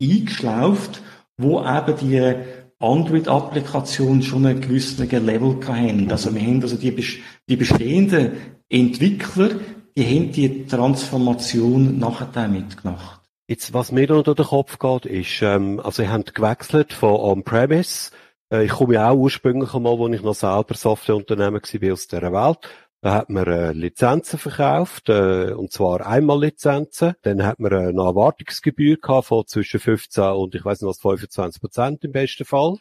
eingeschlauft, 0.00 1.02
wo 1.36 1.60
eben 1.60 1.96
die 2.00 2.34
Android-Applikation 2.78 4.22
schon 4.22 4.46
einen 4.46 4.60
gewissen 4.60 5.08
Level 5.08 5.56
hatten. 5.66 6.10
Also 6.10 6.34
wir 6.34 6.42
haben 6.42 6.62
also 6.62 6.76
die, 6.76 6.94
die 7.48 7.56
bestehenden 7.56 8.32
Entwickler, 8.68 9.50
die 9.96 10.04
haben 10.04 10.32
die 10.32 10.66
Transformation 10.66 11.98
nachher 11.98 12.28
damit 12.32 12.82
gemacht. 12.82 13.21
Jetzt, 13.48 13.74
was 13.74 13.92
mir 13.92 14.10
unter 14.10 14.34
den 14.34 14.46
Kopf 14.46 14.78
geht, 14.78 15.06
ist, 15.06 15.42
ähm, 15.42 15.80
also, 15.80 16.02
ihr 16.02 16.12
habt 16.12 16.34
gewechselt 16.34 16.92
von 16.92 17.16
On-Premise. 17.16 18.12
Äh, 18.52 18.64
ich 18.64 18.70
komme 18.70 18.94
ja 18.94 19.10
auch 19.10 19.16
ursprünglich 19.16 19.74
einmal, 19.74 19.98
wo 19.98 20.08
ich 20.08 20.22
noch 20.22 20.34
selber 20.34 20.74
Softwareunternehmen 20.74 21.60
war, 21.60 21.92
aus 21.92 22.06
dieser 22.06 22.32
Welt. 22.32 22.58
Da 23.02 23.14
hat 23.14 23.30
man 23.30 23.48
äh, 23.48 23.72
Lizenzen 23.72 24.38
verkauft, 24.38 25.08
äh, 25.08 25.52
und 25.54 25.72
zwar 25.72 26.06
einmal 26.06 26.40
Lizenzen. 26.40 27.14
Dann 27.22 27.44
hat 27.44 27.58
man 27.58 27.72
äh, 27.72 27.88
eine 27.88 28.00
Erwartungsgebühr 28.00 28.96
gehabt 28.96 29.26
von 29.26 29.44
zwischen 29.44 29.80
15 29.80 30.22
und 30.22 30.54
ich 30.54 30.64
weiß 30.64 30.80
nicht 30.80 30.88
was, 30.88 31.00
25 31.00 31.60
Prozent 31.60 32.04
im 32.04 32.12
besten 32.12 32.44
Fall. 32.44 32.76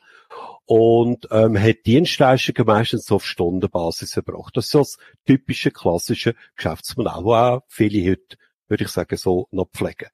Und 0.65 1.27
ähm, 1.31 1.59
hat 1.59 1.87
Dienstleistungen 1.87 2.67
meistens 2.67 3.11
auf 3.11 3.25
Stundenbasis 3.25 4.15
erbracht. 4.15 4.55
Das 4.55 4.65
ist 4.65 4.71
so 4.71 4.79
das 4.79 4.97
typische, 5.25 5.71
klassische 5.71 6.35
Geschäftsmodell, 6.55 7.23
wo 7.23 7.33
auch 7.33 7.63
viele 7.67 8.11
heute, 8.11 8.37
würde 8.67 8.83
ich 8.83 8.91
sagen, 8.91 9.17
so 9.17 9.47
noch 9.49 9.71
pflegen. 9.73 10.09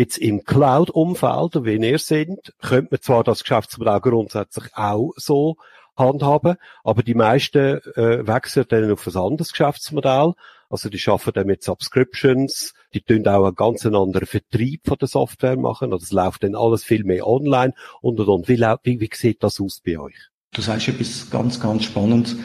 Jetzt 0.00 0.16
im 0.16 0.44
Cloud-Umfeld, 0.44 1.62
wie 1.66 1.76
ihr 1.76 1.98
seid, 1.98 2.54
könnte 2.62 2.88
man 2.90 3.02
zwar 3.02 3.22
das 3.22 3.42
Geschäftsmodell 3.42 4.00
grundsätzlich 4.00 4.74
auch 4.74 5.12
so 5.16 5.56
handhaben, 5.94 6.56
aber 6.82 7.02
die 7.02 7.14
meisten 7.14 7.82
äh, 7.96 8.26
wechseln 8.26 8.64
dann 8.70 8.90
auf 8.90 9.06
ein 9.06 9.14
anderes 9.14 9.50
Geschäftsmodell. 9.52 10.32
Also 10.70 10.88
die 10.88 10.98
schaffen 10.98 11.34
dann 11.34 11.46
mit 11.46 11.62
Subscriptions, 11.62 12.72
die 12.94 13.02
tun 13.02 13.28
auch 13.28 13.44
einen 13.44 13.54
ganz 13.54 13.84
anderen 13.84 14.24
Vertrieb 14.24 14.86
von 14.86 14.96
der 14.96 15.08
Software 15.08 15.58
machen, 15.58 15.92
also 15.92 16.02
es 16.02 16.12
läuft 16.12 16.44
dann 16.44 16.54
alles 16.54 16.82
viel 16.82 17.04
mehr 17.04 17.26
online 17.26 17.74
und 18.00 18.18
und 18.20 18.28
und. 18.28 18.48
Wie, 18.48 18.58
wie, 18.58 19.00
wie 19.02 19.10
sieht 19.12 19.42
das 19.42 19.60
aus 19.60 19.82
bei 19.84 19.98
euch? 19.98 20.16
Du 20.54 20.62
sagst 20.62 20.88
etwas 20.88 21.28
ganz, 21.28 21.60
ganz 21.60 21.84
Spannendes. 21.84 22.36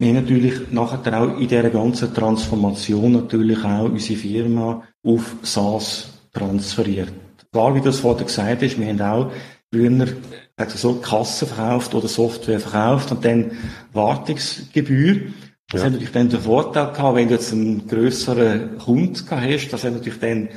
Wir 0.00 0.12
natürlich 0.12 0.72
nachher 0.72 1.22
auch 1.22 1.38
in 1.38 1.46
dieser 1.46 1.70
ganzen 1.70 2.12
Transformation 2.12 3.12
natürlich 3.12 3.62
auch 3.62 3.84
unsere 3.84 4.18
Firma 4.18 4.82
auf 5.04 5.36
SaaS 5.42 6.15
transferiert. 6.36 7.12
Klar, 7.52 7.74
wie 7.74 7.80
du 7.80 7.88
es 7.88 8.00
vorher 8.00 8.26
gesagt 8.26 8.62
hast, 8.62 8.78
wir 8.78 8.86
haben 8.86 9.00
auch 9.00 9.32
früher 9.72 10.08
also 10.56 10.78
so 10.78 11.00
Kasse 11.00 11.46
verkauft 11.46 11.94
oder 11.94 12.08
Software 12.08 12.60
verkauft 12.60 13.10
und 13.12 13.24
dann 13.24 13.52
Wartungsgebühr. 13.92 15.32
Das 15.70 15.80
ja. 15.80 15.86
hat 15.86 15.92
natürlich 15.92 16.12
dann 16.12 16.28
den 16.28 16.40
Vorteil 16.40 16.92
gehabt, 16.92 17.16
wenn 17.16 17.28
du 17.28 17.34
jetzt 17.34 17.52
einen 17.52 17.86
grösseren 17.86 18.78
Kunden 18.78 19.24
hast, 19.30 19.68
das 19.68 19.84
hat 19.84 19.92
natürlich 19.92 20.20
dann 20.20 20.48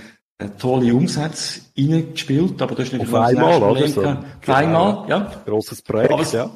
tolle 0.58 0.94
Umsätze 0.94 1.62
reingespielt, 1.78 2.62
aber 2.62 2.76
das 2.76 2.86
ist 2.86 2.94
natürlich 2.94 3.14
Auf 3.14 3.28
einmal, 3.28 3.62
oder? 3.62 3.88
So. 3.88 4.06
Auf 4.06 4.50
einmal, 4.50 5.06
ja. 5.10 5.32
Grosses 5.46 5.82
Projekt, 5.82 6.14
aber, 6.14 6.24
ja. 6.24 6.50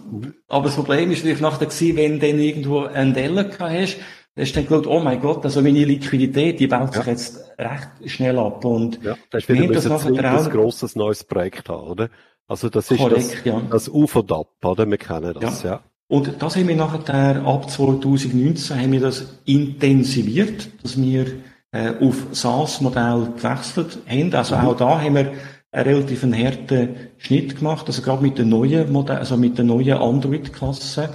Aber 0.48 0.66
das 0.66 0.76
Problem 0.76 1.12
ist 1.12 1.20
natürlich 1.20 1.42
nachher 1.42 1.66
gewesen, 1.66 1.98
wenn 1.98 2.20
du 2.20 2.28
dann 2.28 2.40
irgendwo 2.40 2.80
einen 2.86 3.14
Deller 3.14 3.50
hast, 3.60 3.98
dann 3.98 4.04
hast 4.38 4.52
du 4.52 4.56
dann 4.56 4.68
gedacht, 4.68 4.88
oh 4.88 5.00
mein 5.00 5.22
Gott, 5.22 5.44
also 5.46 5.62
meine 5.62 5.86
Liquidität, 5.86 6.60
die 6.60 6.68
baut 6.68 6.94
sich 6.94 7.06
ja. 7.06 7.12
jetzt 7.12 7.52
recht 7.58 7.90
schnell 8.06 8.40
ab 8.40 8.66
und 8.66 9.04
ja, 9.04 9.16
das 9.30 9.44
ist 9.44 9.50
wieder 9.50 9.74
das 9.74 10.06
ein 10.06 10.50
grosses 10.50 10.96
neues 10.96 11.24
Projekt 11.24 11.70
haben, 11.70 11.88
oder? 11.88 12.10
Also 12.48 12.70
das 12.70 12.92
ist 12.92 12.98
Korrekt, 12.98 13.34
das, 13.34 13.46
ja. 13.46 13.62
das 13.70 13.90
Auf 13.90 14.16
und 14.16 14.32
Ab, 14.32 14.50
oder? 14.64 14.90
Wir 14.90 14.98
kennen 14.98 15.36
das, 15.40 15.64
ja. 15.64 15.72
ja. 15.72 15.84
Und 16.08 16.42
das 16.42 16.56
haben 16.56 16.68
wir 16.68 16.76
nachher 16.76 17.44
ab 17.46 17.70
2019 17.70 18.80
haben 18.80 18.92
wir 18.92 19.00
das 19.00 19.40
intensiviert, 19.46 20.70
dass 20.84 21.02
wir 21.02 21.26
äh, 21.72 21.94
auf 22.00 22.28
SaaS-Modell 22.32 23.34
gewechselt 23.36 24.00
haben. 24.08 24.34
Also 24.34 24.56
mhm. 24.56 24.68
auch 24.68 24.78
da 24.78 25.02
haben 25.02 25.16
wir 25.16 25.32
einen 25.72 25.90
relativ 25.90 26.24
harten 26.24 26.96
Schnitt 27.18 27.58
gemacht, 27.58 27.88
also 27.88 28.02
gerade 28.02 28.22
mit 28.22 28.38
den 28.38 28.50
neuen 28.50 28.92
Modell, 28.92 29.18
also 29.18 29.38
mit 29.38 29.58
der 29.58 29.66
neuen 29.66 29.98
Android-Klasse. 29.98 31.10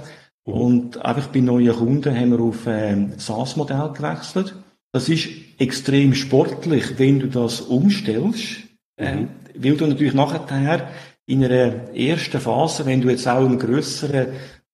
Und 0.51 1.03
einfach 1.03 1.27
bei 1.27 1.39
neuen 1.41 1.73
Kunden 1.73 2.15
haben 2.15 2.31
wir 2.31 2.39
auf 2.39 2.65
ähm, 2.67 3.13
SaaS-Modell 3.17 3.91
gewechselt. 3.93 4.55
Das 4.91 5.07
ist 5.09 5.29
extrem 5.59 6.13
sportlich, 6.13 6.97
wenn 6.97 7.19
du 7.19 7.27
das 7.27 7.61
umstellst, 7.61 8.63
äh, 8.97 9.15
mhm. 9.15 9.27
weil 9.55 9.75
du 9.75 9.85
natürlich 9.85 10.13
nachher 10.13 10.89
in 11.27 11.45
einer 11.45 11.93
ersten 11.93 12.41
Phase, 12.41 12.85
wenn 12.85 13.01
du 13.01 13.09
jetzt 13.09 13.27
auch 13.27 13.45
einen 13.45 13.59
grösseren 13.59 14.27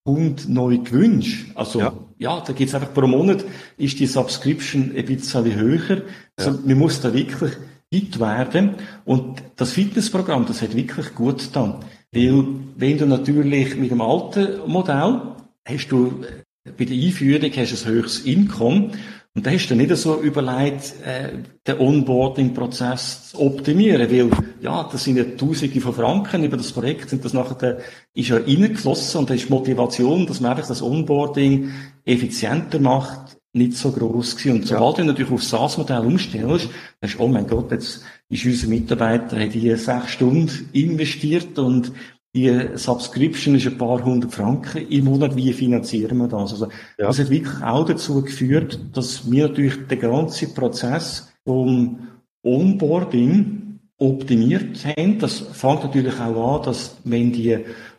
und 0.03 0.47
neu 0.47 0.77
gewünscht. 0.77 1.51
Also, 1.55 1.79
ja, 1.79 1.93
ja 2.17 2.43
da 2.45 2.53
geht's 2.53 2.73
einfach 2.73 2.93
pro 2.93 3.07
Monat, 3.07 3.43
ist 3.77 3.99
die 3.99 4.05
Subscription 4.05 4.93
ein 4.95 5.05
bisschen 5.05 5.53
höher. 5.55 6.03
Also, 6.37 6.51
ja. 6.51 6.59
man 6.63 6.77
muss 6.77 7.01
da 7.01 7.13
wirklich 7.13 7.51
fit 7.91 8.19
werden. 8.19 8.75
Und 9.03 9.43
das 9.57 9.73
Fitnessprogramm, 9.73 10.45
das 10.45 10.61
hat 10.61 10.75
wirklich 10.75 11.13
gut 11.13 11.39
getan. 11.39 11.79
Weil, 12.13 12.45
wenn 12.77 12.97
du 12.97 13.05
natürlich 13.05 13.75
mit 13.75 13.91
dem 13.91 14.01
alten 14.01 14.59
Modell, 14.67 15.21
hast 15.65 15.87
du 15.87 16.23
bei 16.77 16.85
der 16.85 16.95
Einführung 16.95 17.51
hast 17.55 17.85
du 17.85 17.89
ein 17.89 17.93
höchstes 17.93 18.25
Einkommen 18.25 18.91
und 19.35 19.45
da 19.45 19.51
hast 19.51 19.67
du 19.67 19.75
nicht 19.75 19.93
so 19.97 20.21
überlegt, 20.21 20.93
äh, 21.05 21.39
den 21.67 21.77
Onboarding-Prozess 21.77 23.31
zu 23.31 23.41
optimieren, 23.41 24.09
weil, 24.09 24.29
ja, 24.61 24.87
das 24.89 25.03
sind 25.03 25.17
ja 25.17 25.25
Tausende 25.25 25.81
von 25.81 25.93
Franken 25.93 26.45
über 26.45 26.55
das 26.55 26.71
Projekt, 26.71 27.09
sind 27.09 27.25
das 27.25 27.33
nachher, 27.33 27.55
der, 27.55 27.79
ist 28.13 28.29
ja 28.29 28.37
reingeflossen 28.37 29.19
und 29.19 29.29
da 29.29 29.33
ist 29.33 29.49
Motivation, 29.49 30.25
dass 30.25 30.39
man 30.39 30.51
einfach 30.51 30.67
das 30.67 30.81
Onboarding 30.81 31.69
effizienter 32.05 32.79
macht, 32.79 33.37
nicht 33.51 33.73
so 33.73 33.91
groß 33.91 34.37
gewesen. 34.37 34.61
Und 34.61 34.67
sobald 34.67 34.97
ja. 34.97 35.03
du 35.03 35.07
natürlich 35.09 35.31
auf 35.31 35.41
das 35.41 35.49
SaaS-Modell 35.49 36.05
umstellst, 36.05 36.69
dann 37.01 37.09
ist, 37.09 37.19
oh 37.19 37.27
mein 37.27 37.47
Gott, 37.47 37.71
jetzt 37.71 38.05
ist 38.29 38.45
unser 38.45 38.67
Mitarbeiter, 38.67 39.37
hat 39.37 39.51
hier 39.51 39.77
sechs 39.77 40.11
Stunden 40.11 40.69
investiert 40.71 41.59
und 41.59 41.91
die 42.35 42.77
Subscription 42.77 43.55
ist 43.55 43.65
ein 43.65 43.77
paar 43.77 44.03
hundert 44.03 44.33
Franken 44.33 44.87
im 44.89 45.05
Monat. 45.05 45.37
Wie 45.37 45.53
finanzieren 45.53 46.17
wir 46.17 46.27
das? 46.27 46.51
Also, 46.51 46.65
ja. 46.97 47.07
das 47.07 47.19
hat 47.19 47.29
wirklich 47.29 47.63
auch 47.63 47.85
dazu 47.85 48.21
geführt, 48.21 48.77
dass 48.93 49.31
wir 49.31 49.47
natürlich 49.47 49.87
den 49.87 49.99
ganzen 50.01 50.53
Prozess 50.53 51.31
vom 51.45 52.09
Onboarding 52.43 53.79
optimiert 53.97 54.85
haben. 54.85 55.17
Das 55.17 55.39
fängt 55.39 55.85
natürlich 55.85 56.19
auch 56.19 56.57
an, 56.57 56.63
dass 56.63 56.97
wenn 57.05 57.31
die 57.31 57.57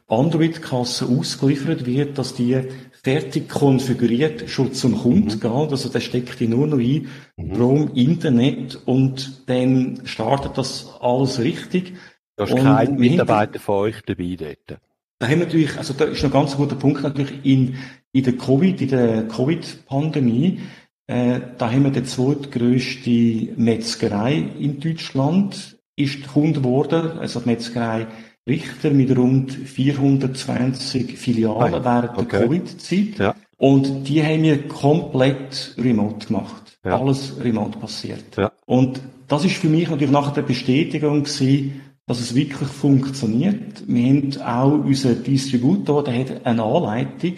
Android-Kasse 0.09 1.07
ausgeliefert 1.07 1.87
wird, 1.87 2.19
dass 2.19 2.35
die 2.35 2.61
fertig 3.03 3.49
konfiguriert 3.49 4.51
schon 4.51 4.75
zum 4.75 4.99
Kunden 4.99 5.29
mhm. 5.29 5.41
geht. 5.41 5.45
Also 5.71 5.89
der 5.89 6.01
steckt 6.01 6.41
die 6.41 6.49
nur 6.49 6.67
noch 6.67 6.79
ein, 6.79 7.09
mhm. 7.37 7.53
Chrome, 7.55 7.91
Internet 7.95 8.81
und 8.85 9.49
dann 9.49 10.03
startet 10.05 10.59
das 10.59 10.91
alles 11.01 11.39
richtig. 11.41 11.95
Da 12.37 12.45
ist 12.45 12.57
kein 12.57 12.97
Mitarbeiter 12.97 13.59
von 13.59 13.77
euch 13.77 14.03
dabei 14.07 14.37
dort. 14.39 14.81
Da 15.19 15.27
haben 15.27 15.41
wir 15.41 15.47
natürlich, 15.47 15.77
also 15.79 15.95
da 15.95 16.05
ist 16.05 16.23
noch 16.23 16.31
ein 16.31 16.33
ganz 16.33 16.57
guter 16.57 16.77
Punkt 16.77 17.03
natürlich 17.03 17.45
in, 17.45 17.77
in 18.13 18.25
der 18.25 18.37
Covid, 18.37 18.81
in 18.83 18.89
der 18.89 19.29
Covid-Pandemie, 19.29 20.61
äh, 21.07 21.41
da 21.57 21.71
haben 21.71 21.85
wir 21.85 21.91
die 21.91 22.05
zweitgrößte 22.05 23.55
Metzgerei 23.57 24.45
in 24.59 24.81
Deutschland, 24.81 25.79
ist 25.97 26.27
Kunde 26.27 26.61
geworden, 26.61 27.19
also 27.19 27.41
die 27.41 27.49
Metzgerei 27.49 28.07
Richter 28.49 28.91
mit 28.91 29.17
rund 29.17 29.53
420 29.53 31.19
Filialen 31.19 31.75
Hi. 31.75 31.85
während 31.85 32.19
okay. 32.19 32.27
der 32.31 32.41
Covid-Zeit. 32.41 33.19
Ja. 33.19 33.35
Und 33.59 34.05
die 34.05 34.23
haben 34.23 34.43
wir 34.43 34.69
komplett 34.69 35.75
remote 35.79 36.27
gemacht. 36.27 36.79
Ja. 36.85 37.01
Alles 37.01 37.35
remote 37.43 37.79
passiert. 37.79 38.37
Ja. 38.37 38.53
Und 38.67 39.01
das 39.27 39.45
ist 39.45 39.57
für 39.57 39.69
mich 39.69 39.89
natürlich 39.89 40.13
nachher 40.13 40.35
der 40.35 40.43
Bestätigung 40.43 41.25
gewesen, 41.25 41.81
dass 42.07 42.21
es 42.21 42.35
wirklich 42.35 42.69
funktioniert. 42.69 43.83
Wir 43.87 44.09
haben 44.09 44.43
auch 44.43 44.85
unseren 44.85 45.23
Distributor, 45.23 46.05
der 46.05 46.21
hat 46.21 46.47
eine 46.47 46.63
Anleitung, 46.63 47.35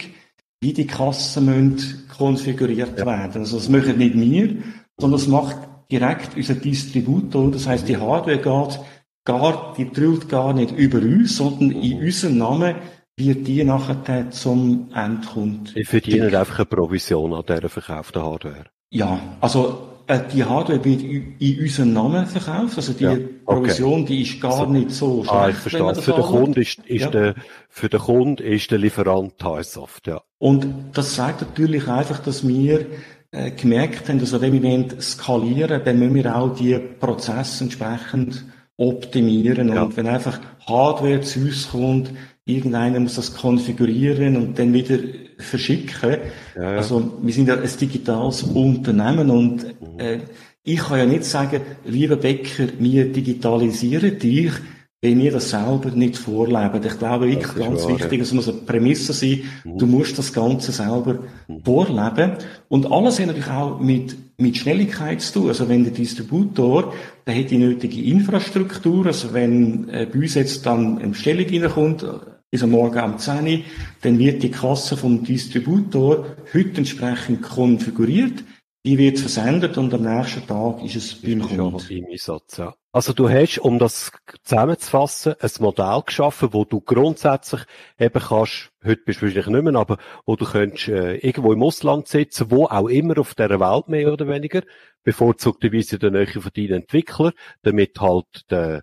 wie 0.60 0.72
die 0.72 0.86
Kassen 0.86 1.46
müssen 1.46 2.08
konfiguriert 2.16 2.96
werden. 2.96 3.42
Also 3.42 3.56
das 3.56 3.68
machen 3.68 3.98
nicht 3.98 4.14
wir, 4.14 4.56
sondern 4.98 5.20
das 5.20 5.28
macht 5.28 5.56
direkt 5.90 6.36
unser 6.36 6.54
Distributor. 6.54 7.50
Das 7.50 7.66
heißt, 7.66 7.88
die 7.88 7.96
Hardware 7.96 8.38
geht 8.38 8.80
gar, 9.24 9.74
die 9.76 9.90
drüllt 9.90 10.28
gar 10.28 10.52
nicht 10.52 10.72
über 10.72 10.98
uns, 10.98 11.36
sondern 11.36 11.70
in 11.70 12.00
unserem 12.00 12.38
Namen 12.38 12.74
wird 13.16 13.46
die 13.46 13.64
nachher 13.64 14.30
zum 14.30 14.90
Endkunden. 14.94 15.70
Ich 15.74 15.88
verdiene 15.88 16.26
einfach 16.38 16.58
eine 16.58 16.66
Provision 16.66 17.34
an 17.34 17.42
dieser 17.46 17.68
verkauften 17.68 18.22
Hardware. 18.22 18.64
Ja, 18.90 19.18
also 19.40 19.87
die 20.08 20.42
Hardware 20.44 20.82
wird 20.84 21.02
in 21.02 21.60
unserem 21.60 21.92
Namen 21.92 22.26
verkauft. 22.26 22.76
Also 22.76 22.94
die 22.94 23.04
ja, 23.04 23.12
okay. 23.12 23.28
Provision, 23.44 24.06
die 24.06 24.22
ist 24.22 24.40
gar 24.40 24.60
also, 24.60 24.72
nicht 24.72 24.90
so 24.90 25.22
schlecht. 25.22 25.34
Ah, 25.34 25.48
ich 25.50 25.56
verstehe. 25.56 25.94
Für 25.94 26.12
den 26.12 26.22
Kunden 26.22 26.60
ist, 26.60 26.78
ist 26.86 27.02
ja. 27.02 27.10
der, 27.10 27.34
für 27.68 27.88
den 27.88 28.00
Kunden 28.00 28.42
ist 28.42 28.70
der 28.70 28.78
Lieferant 28.78 29.34
Highsoft, 29.42 30.06
ja. 30.06 30.22
Und 30.38 30.66
das 30.94 31.14
zeigt 31.14 31.42
natürlich 31.42 31.88
einfach, 31.88 32.20
dass 32.20 32.46
wir 32.46 32.86
äh, 33.32 33.50
gemerkt 33.50 34.08
haben, 34.08 34.18
dass 34.18 34.40
wenn 34.40 34.62
wir 34.62 35.00
skalieren, 35.02 35.82
dann 35.84 35.98
müssen 35.98 36.14
wir 36.14 36.36
auch 36.36 36.54
die 36.54 36.78
Prozesse 36.78 37.64
entsprechend 37.64 38.44
optimieren. 38.78 39.68
Ja. 39.68 39.82
Und 39.82 39.96
wenn 39.96 40.06
einfach 40.06 40.40
Hardware 40.66 41.20
zu 41.20 41.40
uns 41.40 41.70
kommt, 41.70 42.10
irgendeiner 42.46 42.98
muss 43.00 43.16
das 43.16 43.34
konfigurieren 43.34 44.36
und 44.36 44.58
dann 44.58 44.72
wieder 44.72 44.98
verschicken. 45.38 46.18
Ja, 46.56 46.62
ja. 46.62 46.76
Also 46.76 47.18
wir 47.22 47.32
sind 47.32 47.48
ja 47.48 47.56
ein 47.56 47.70
digitales 47.80 48.42
Unternehmen 48.42 49.30
und 49.30 49.64
mhm. 49.64 49.98
äh, 49.98 50.18
ich 50.64 50.80
kann 50.80 50.98
ja 50.98 51.06
nicht 51.06 51.24
sagen, 51.24 51.62
lieber 51.86 52.16
Bäcker, 52.16 52.68
wir 52.78 53.10
digitalisieren 53.10 54.18
dich, 54.18 54.52
wenn 55.00 55.22
wir 55.22 55.30
das 55.30 55.50
selber 55.50 55.90
nicht 55.90 56.16
vorleben. 56.16 56.82
Ich 56.84 56.98
glaube 56.98 57.28
wirklich 57.28 57.54
ganz 57.54 57.84
wahr, 57.84 57.98
wichtig, 57.98 58.20
es 58.20 58.32
muss 58.32 58.48
eine 58.48 58.58
Prämisse 58.58 59.12
sein, 59.12 59.42
mhm. 59.64 59.78
du 59.78 59.86
musst 59.86 60.18
das 60.18 60.32
Ganze 60.32 60.72
selber 60.72 61.20
mhm. 61.46 61.62
vorleben. 61.64 62.32
Und 62.68 62.90
alles 62.90 63.20
hat 63.20 63.28
natürlich 63.28 63.50
auch 63.50 63.78
mit, 63.78 64.16
mit 64.38 64.56
Schnelligkeit 64.56 65.20
zu 65.20 65.34
tun. 65.34 65.48
Also 65.48 65.68
wenn 65.68 65.84
der 65.84 65.92
Distributor, 65.92 66.92
der 67.26 67.38
hat 67.38 67.50
die 67.50 67.58
nötige 67.58 68.02
Infrastruktur, 68.02 69.06
also 69.06 69.32
wenn 69.32 69.88
äh, 69.88 70.06
bei 70.12 70.18
uns 70.18 70.34
jetzt 70.34 70.66
dann 70.66 70.98
eine 70.98 71.08
Bestellung 71.08 71.46
reinkommt, 71.46 72.04
ist 72.50 72.62
am 72.62 72.70
Morgen 72.70 73.02
um 73.02 73.18
10 73.18 73.46
Uhr, 73.46 73.64
dann 74.02 74.18
wird 74.18 74.42
die 74.42 74.50
Kasse 74.50 74.96
vom 74.96 75.22
Distributor 75.22 76.36
heute 76.54 76.78
entsprechend 76.78 77.42
konfiguriert. 77.42 78.44
Die 78.86 78.96
wird 78.96 79.18
versendet 79.18 79.76
und 79.76 79.92
am 79.92 80.02
nächsten 80.02 80.46
Tag 80.46 80.82
ist 80.82 80.96
es 80.96 81.14
beim 81.20 81.42
Kunden. 81.42 82.06
Einsatz, 82.10 82.56
ja. 82.56 82.74
Also 82.90 83.12
du 83.12 83.28
hast, 83.28 83.58
um 83.58 83.78
das 83.78 84.10
zusammenzufassen, 84.44 85.34
ein 85.38 85.50
Modell 85.60 86.00
geschaffen, 86.06 86.48
wo 86.52 86.64
du 86.64 86.80
grundsätzlich 86.80 87.62
eben 87.98 88.20
kannst, 88.20 88.70
heute 88.82 89.02
bist 89.04 89.20
du 89.20 89.26
wahrscheinlich 89.26 89.46
nicht 89.46 89.64
mehr, 89.64 89.74
aber 89.74 89.98
wo 90.24 90.36
du 90.36 90.46
könntest 90.46 90.88
äh, 90.88 91.16
irgendwo 91.16 91.52
im 91.52 91.62
Ausland 91.62 92.08
sitzen, 92.08 92.50
wo 92.50 92.64
auch 92.64 92.88
immer 92.88 93.18
auf 93.18 93.34
der 93.34 93.60
Welt 93.60 93.88
mehr 93.88 94.10
oder 94.12 94.26
weniger, 94.26 94.62
bevorzugterweise 95.04 95.96
in 95.96 96.00
der 96.00 96.10
Nähe 96.12 96.26
von 96.40 96.50
deinen 96.56 96.82
Entwicklern, 96.82 97.32
damit 97.62 98.00
halt 98.00 98.50
der 98.50 98.76
äh, 98.76 98.82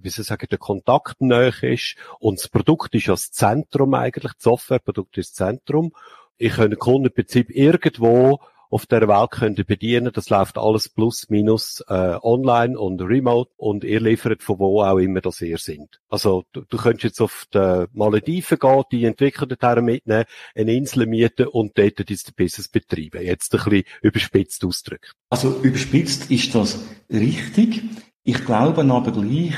wie 0.00 0.08
soll 0.10 0.22
ich 0.22 0.28
sagen, 0.28 0.46
der 0.50 0.58
Kontakt 0.58 1.20
näher 1.20 1.62
ist. 1.62 1.96
Und 2.18 2.38
das 2.38 2.48
Produkt 2.48 2.94
ist 2.94 3.06
ja 3.06 3.14
das 3.14 3.30
Zentrum 3.30 3.94
eigentlich, 3.94 4.32
das 4.34 4.42
Softwareprodukt 4.42 5.18
ist 5.18 5.30
das 5.30 5.48
Zentrum. 5.48 5.92
Ich 6.38 6.54
kann 6.54 6.70
den 6.70 6.78
Kundenprinzip 6.78 7.50
irgendwo 7.50 8.40
auf 8.72 8.86
der 8.86 9.06
Welt 9.06 9.30
können 9.32 9.54
bedienen. 9.66 10.12
Das 10.14 10.30
läuft 10.30 10.56
alles 10.56 10.88
plus 10.88 11.28
minus 11.28 11.84
äh, 11.88 12.16
online 12.22 12.78
und 12.78 13.02
remote 13.02 13.50
und 13.58 13.84
ihr 13.84 14.00
liefert 14.00 14.42
von 14.42 14.58
wo 14.58 14.82
auch 14.82 14.96
immer 14.96 15.20
das 15.20 15.42
ihr 15.42 15.58
sind. 15.58 16.00
Also 16.08 16.44
du, 16.52 16.62
du 16.62 16.78
könntest 16.78 17.04
jetzt 17.04 17.20
auf 17.20 17.46
die 17.52 17.84
Malediven 17.92 18.58
gehen, 18.58 18.82
die 18.90 19.04
Entwickler 19.04 19.46
dorthin 19.46 19.84
mitnehmen, 19.84 20.24
eine 20.54 20.72
Insel 20.72 21.06
mieten 21.06 21.48
und 21.48 21.76
dort 21.76 21.98
dein 21.98 22.18
Business 22.34 22.68
betreiben. 22.68 23.22
Jetzt 23.22 23.54
ein 23.54 23.62
bisschen 23.62 23.84
überspitzt 24.00 24.64
ausdrückt. 24.64 25.12
Also 25.28 25.60
überspitzt 25.62 26.30
ist 26.30 26.54
das 26.54 26.82
richtig. 27.10 27.82
Ich 28.24 28.44
glaube 28.44 28.82
aber 28.82 29.12
gleich, 29.12 29.54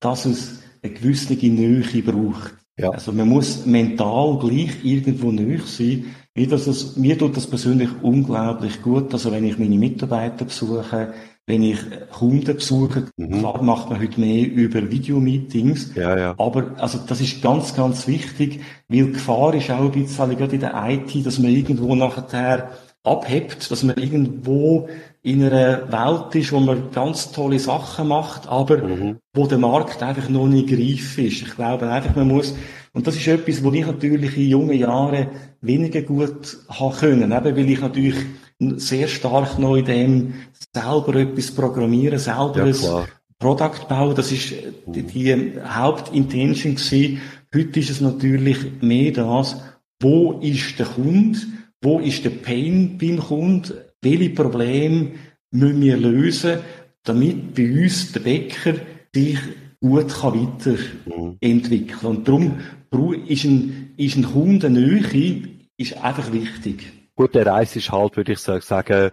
dass 0.00 0.26
es 0.26 0.62
eine 0.82 0.92
gewisse 0.92 1.34
Nähe 1.34 2.02
braucht. 2.02 2.54
Ja. 2.78 2.90
Also 2.90 3.12
man 3.12 3.28
muss 3.28 3.66
mental 3.66 4.38
gleich 4.38 4.84
irgendwo 4.84 5.32
nöch 5.32 5.66
sein. 5.66 6.06
Mir, 6.34 6.48
das, 6.48 6.96
mir 6.96 7.18
tut 7.18 7.36
das 7.36 7.48
persönlich 7.48 7.90
unglaublich 8.02 8.80
gut. 8.82 9.12
Also 9.12 9.32
wenn 9.32 9.44
ich 9.44 9.58
meine 9.58 9.76
Mitarbeiter 9.76 10.44
besuche, 10.44 11.12
wenn 11.46 11.62
ich 11.62 11.78
Kunden 12.10 12.54
besuche, 12.54 13.06
mhm. 13.16 13.38
klar 13.40 13.62
macht 13.62 13.90
man 13.90 14.00
heute 14.00 14.20
mehr 14.20 14.46
über 14.46 14.88
Videomeetings. 14.90 15.94
Ja, 15.96 16.16
ja. 16.16 16.34
Aber 16.38 16.74
also 16.76 16.98
das 17.06 17.20
ist 17.20 17.42
ganz, 17.42 17.74
ganz 17.74 18.06
wichtig, 18.06 18.60
weil 18.88 19.12
Gefahr 19.12 19.54
ist 19.54 19.70
auch 19.70 19.86
ein 19.86 19.90
bisschen 19.90 20.36
gerade 20.36 20.54
in 20.54 20.60
der 20.60 20.74
IT, 20.88 21.26
dass 21.26 21.38
man 21.38 21.50
irgendwo 21.50 21.94
nachher 21.96 22.70
abhebt, 23.02 23.70
dass 23.70 23.82
man 23.82 23.96
irgendwo 23.96 24.88
in 25.22 25.44
einer 25.44 25.90
Welt 25.90 26.34
ist, 26.34 26.52
wo 26.52 26.60
man 26.60 26.90
ganz 26.92 27.32
tolle 27.32 27.58
Sachen 27.58 28.08
macht, 28.08 28.48
aber 28.48 28.78
mhm. 28.78 29.16
wo 29.34 29.46
der 29.46 29.58
Markt 29.58 30.02
einfach 30.02 30.28
noch 30.28 30.46
nicht 30.46 30.68
greif 30.68 31.18
ist. 31.18 31.42
Ich 31.42 31.54
glaube 31.56 31.90
einfach, 31.90 32.14
man 32.14 32.28
muss, 32.28 32.54
und 32.92 33.06
das 33.06 33.16
ist 33.16 33.26
etwas, 33.26 33.62
wo 33.62 33.72
ich 33.72 33.86
natürlich 33.86 34.36
in 34.36 34.48
jungen 34.48 34.78
Jahren 34.78 35.28
weniger 35.60 36.02
gut 36.02 36.58
haben 36.68 36.96
können, 36.96 37.32
eben 37.32 37.56
weil 37.56 37.70
ich 37.70 37.80
natürlich 37.80 38.16
sehr 38.60 39.08
stark 39.08 39.58
noch 39.58 39.76
in 39.76 39.84
dem 39.84 40.34
selber 40.74 41.14
etwas 41.16 41.50
programmieren, 41.50 42.18
selber 42.18 42.66
ja, 42.66 42.98
ein 42.98 43.06
Product 43.38 43.88
bauen, 43.88 44.14
das 44.14 44.32
ist 44.32 44.52
die, 44.86 45.02
die 45.02 45.52
Hauptintention 45.62 46.74
gewesen. 46.74 47.20
Heute 47.54 47.80
ist 47.80 47.90
es 47.90 48.00
natürlich 48.00 48.58
mehr 48.80 49.12
das, 49.12 49.56
wo 50.00 50.40
ist 50.40 50.78
der 50.78 50.86
Kunde, 50.86 51.38
wo 51.82 52.00
ist 52.00 52.24
der 52.24 52.30
Pain 52.30 52.98
beim 52.98 53.18
Kunden, 53.18 53.74
welche 54.02 54.30
Probleme 54.30 55.12
müssen 55.50 55.80
wir 55.80 55.96
lösen, 55.96 56.58
damit 57.04 57.54
bei 57.54 57.70
uns 57.70 58.12
der 58.12 58.20
Bäcker 58.20 58.74
sich 59.14 59.38
gut 59.80 60.08
kann 60.08 60.58
weiterentwickeln 60.58 61.86
kann. 61.86 62.16
Und 62.16 62.28
darum 62.28 63.24
ist 63.26 63.44
ein, 63.44 63.94
ist 63.96 64.16
ein 64.16 64.24
Kundennähe 64.24 65.42
ist 65.76 65.96
einfach 66.02 66.32
wichtig. 66.32 66.92
Gut, 67.14 67.34
der 67.34 67.46
Reis 67.46 67.76
ist 67.76 67.90
halt, 67.90 68.16
würde 68.16 68.32
ich 68.32 68.38
sagen, 68.38 69.10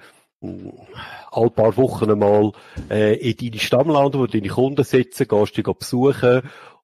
all 1.32 1.50
paar 1.50 1.76
Wochen 1.78 2.12
einmal 2.12 2.52
äh, 2.90 3.16
in 3.16 3.38
deine 3.38 3.60
Stammlande, 3.60 4.20
wo 4.20 4.28
deine 4.28 4.48
Kunden 4.48 4.84
sitzen, 4.84 5.28
gehst 5.28 5.58
du 5.58 5.74
besuchen. 5.74 6.42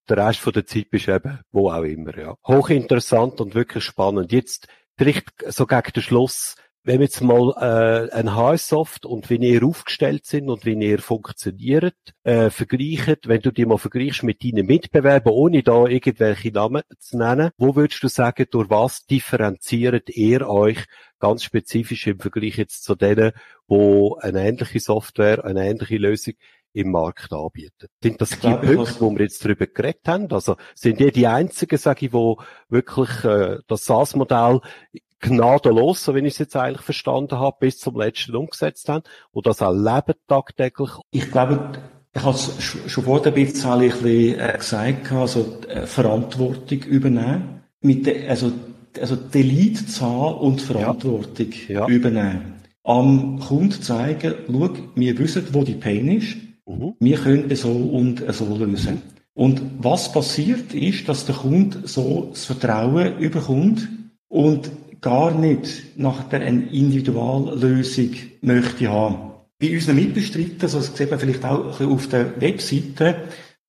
Der 0.10 0.18
Rest 0.18 0.40
von 0.40 0.54
der 0.54 0.66
Zeit 0.66 0.90
bist 0.90 1.08
eben, 1.08 1.40
wo 1.52 1.70
auch 1.70 1.84
immer, 1.84 2.18
ja. 2.18 2.36
Hochinteressant 2.48 3.40
und 3.40 3.56
wirklich 3.56 3.84
spannend. 3.84 4.32
Jetzt 4.32 4.68
vielleicht 4.98 5.28
so 5.48 5.66
gegen 5.66 5.92
den 5.96 6.04
Schluss, 6.04 6.56
wenn 6.84 7.00
wir 7.00 7.06
jetzt 7.06 7.22
mal 7.22 7.54
äh, 7.58 8.12
ein 8.12 8.36
HS-Soft 8.36 9.06
und 9.06 9.30
wie 9.30 9.36
ihr 9.36 9.64
aufgestellt 9.64 10.26
sind 10.26 10.50
und 10.50 10.66
wie 10.66 10.74
ihr 10.74 11.00
funktioniert, 11.00 11.96
äh, 12.24 12.50
vergleicht, 12.50 13.28
wenn 13.28 13.42
du 13.42 13.52
die 13.52 13.66
mal 13.66 13.78
vergleichst 13.78 14.24
mit 14.24 14.44
deinen 14.44 14.66
Mitbewerbern, 14.66 15.34
ohne 15.34 15.62
da 15.62 15.86
irgendwelche 15.86 16.52
Namen 16.52 16.82
zu 16.98 17.18
nennen, 17.18 17.52
wo 17.58 17.76
würdest 17.76 18.02
du 18.02 18.08
sagen, 18.08 18.48
durch 18.50 18.70
was 18.70 19.06
differenziert 19.06 20.10
ihr 20.10 20.48
euch 20.50 20.86
ganz 21.20 21.44
spezifisch 21.44 22.08
im 22.08 22.20
Vergleich 22.20 22.58
jetzt 22.58 22.84
zu 22.84 22.96
denen, 22.96 23.34
wo 23.68 24.18
eine 24.18 24.48
ähnliche 24.48 24.80
Software, 24.80 25.46
eine 25.46 25.68
ähnliche 25.70 25.98
Lösung 25.98 26.34
im 26.74 26.92
Markt 26.92 27.32
anbieten. 27.32 27.88
Sind 28.02 28.22
das 28.22 28.30
die 28.32 28.48
Punkte, 28.48 28.96
wo 29.00 29.12
wir 29.12 29.22
jetzt 29.22 29.44
darüber 29.44 29.68
geredet 29.68 30.08
haben? 30.08 30.32
Also 30.32 30.56
sind 30.74 31.00
die 31.00 31.12
die 31.12 31.28
einzigen, 31.28 31.78
sage 31.78 32.08
ich, 32.08 32.14
wo 32.14 32.42
wirklich 32.70 33.24
äh, 33.24 33.60
das 33.68 33.86
SaaS-Modell 33.86 34.62
gnadenlos, 35.22 36.04
so 36.04 36.16
wie 36.16 36.20
ich 36.20 36.34
es 36.34 36.40
jetzt 36.40 36.56
eigentlich 36.56 36.82
verstanden 36.82 37.40
habe, 37.40 37.58
bis 37.60 37.80
zum 37.80 37.98
letzten 37.98 38.36
umgesetzt 38.36 38.90
haben 38.90 39.04
und 39.32 39.46
das 39.46 39.62
auch 39.62 39.74
leben 39.74 40.20
tagtäglich. 40.28 40.90
Ich 41.12 41.32
glaube, 41.32 41.72
ich 42.14 42.22
habe 42.22 42.36
es 42.36 42.64
schon 42.88 43.04
vor 43.04 43.22
der 43.22 43.32
bisschen 43.32 43.72
ein 43.72 43.80
bisschen 43.80 44.40
äh, 44.40 44.58
gesagt, 44.58 45.12
also 45.12 45.60
äh, 45.70 45.86
Verantwortung 45.86 46.80
übernehmen, 46.80 47.62
mit 47.82 48.06
der, 48.06 48.30
also, 48.30 48.52
also 49.00 49.16
Delete-Zahl 49.16 50.34
und 50.34 50.62
Verantwortung 50.62 51.48
ja. 51.68 51.82
Ja. 51.82 51.88
übernehmen. 51.88 52.56
Am 52.84 53.40
Kunden 53.40 53.82
zeigen, 53.82 54.34
schau, 54.48 54.70
wir 54.96 55.18
wissen, 55.20 55.48
wo 55.52 55.64
die 55.64 55.76
Pain 55.76 56.10
ist, 56.10 56.36
mhm. 56.66 56.96
wir 57.00 57.18
können 57.18 57.56
so 57.56 57.70
und 57.70 58.24
so 58.34 58.58
lösen. 58.58 59.02
Und 59.34 59.62
was 59.80 60.12
passiert 60.12 60.74
ist, 60.74 61.08
dass 61.08 61.26
der 61.26 61.36
Kunde 61.36 61.88
so 61.88 62.30
das 62.32 62.46
Vertrauen 62.46 63.18
überkommt 63.20 63.88
und 64.28 64.70
gar 65.02 65.32
nicht 65.32 65.98
nach 65.98 66.24
der 66.30 66.46
Individuallösung 66.46 68.12
möchte 68.42 68.90
haben. 68.90 69.32
Bei 69.60 69.74
unseren 69.74 69.96
Mitbestreitern, 69.96 70.62
also 70.62 70.80
das 70.80 70.96
sieht 70.96 71.12
man 71.12 71.20
vielleicht 71.20 71.44
auch 71.44 71.80
auf 71.80 72.08
der 72.08 72.40
Webseite, 72.40 73.16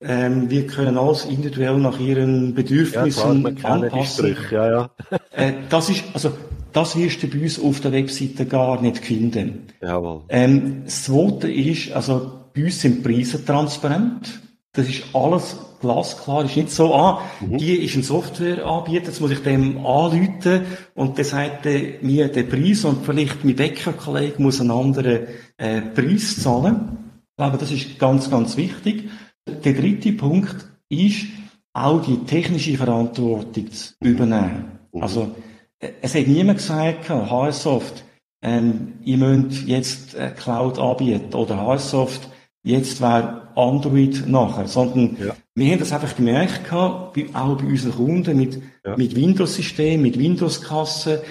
ähm, 0.04 0.50
wir 0.50 0.66
können 0.66 0.98
alles 0.98 1.24
individuell 1.26 1.78
nach 1.78 1.98
ihren 2.00 2.54
Bedürfnissen 2.54 3.44
ja, 3.44 3.50
klar, 3.52 3.82
anpassen. 3.82 4.36
Ja, 4.50 4.70
ja. 4.70 4.90
äh, 5.32 5.52
das 5.68 5.90
ist, 5.90 6.04
also, 6.12 6.32
das 6.72 6.96
wirst 6.96 7.22
du 7.22 7.28
bei 7.28 7.42
uns 7.42 7.60
auf 7.60 7.80
der 7.80 7.92
Webseite 7.92 8.46
gar 8.46 8.80
nicht 8.82 8.98
finden. 8.98 9.68
Jawohl. 9.80 10.22
Ähm, 10.28 10.82
das 10.84 11.04
zweite 11.04 11.50
ist, 11.50 11.92
also, 11.92 12.32
bei 12.54 12.64
uns 12.64 12.80
sind 12.80 13.04
Preise 13.04 13.44
transparent. 13.44 14.40
Das 14.72 14.88
ist 14.88 15.04
alles 15.12 15.56
glasklar. 15.82 16.46
Ist 16.46 16.56
nicht 16.56 16.70
so, 16.70 16.94
ah, 16.94 17.20
mhm. 17.40 17.58
hier 17.58 17.82
ist 17.82 17.94
ein 17.94 18.02
Softwareanbieter, 18.02 19.08
jetzt 19.08 19.20
muss 19.20 19.30
ich 19.30 19.42
dem 19.42 19.84
anrufen 19.84 20.62
und 20.94 21.18
der 21.18 21.26
sagt 21.26 21.66
mir 21.66 22.28
den 22.28 22.48
Preis 22.48 22.86
und 22.86 23.04
vielleicht 23.04 23.44
mein 23.44 23.56
Bäckerkollege 23.56 24.40
muss 24.40 24.60
einen 24.60 24.70
anderen 24.70 25.26
äh, 25.58 25.82
Preis 25.82 26.40
zahlen. 26.42 26.96
Ich 27.32 27.36
glaube, 27.36 27.58
das 27.58 27.70
ist 27.70 27.98
ganz, 27.98 28.30
ganz 28.30 28.56
wichtig. 28.56 29.10
Der 29.46 29.74
dritte 29.74 30.12
Punkt 30.12 30.56
ist, 30.88 31.26
auch 31.74 32.02
die 32.02 32.24
technische 32.24 32.76
Verantwortung 32.76 33.70
zu 33.70 33.94
übernehmen. 34.00 34.78
Mhm. 34.92 35.02
Also, 35.02 35.34
äh, 35.78 35.90
es 36.00 36.14
hat 36.14 36.26
niemand 36.26 36.58
gesagt, 36.58 37.10
HSoft, 37.10 38.04
ähm, 38.42 38.94
ihr 39.04 39.18
müsst 39.18 39.66
jetzt 39.66 40.14
äh, 40.14 40.30
Cloud 40.30 40.78
anbieten 40.78 41.34
oder 41.34 41.58
HSoft, 41.58 42.28
jetzt 42.64 43.00
wäre 43.00 43.41
Android 43.56 44.26
nachher, 44.26 44.66
sondern 44.66 45.16
ja. 45.20 45.34
wir 45.54 45.72
haben 45.72 45.78
das 45.78 45.92
einfach 45.92 46.16
gemerkt, 46.16 46.64
gehabt, 46.64 47.16
auch 47.34 47.56
bei 47.56 47.64
unseren 47.64 47.92
Kunden 47.92 48.36
mit, 48.36 48.60
ja. 48.84 48.96
mit 48.96 49.14
Windows-System, 49.14 50.02
mit 50.02 50.18
Windows-Kasse, 50.18 51.22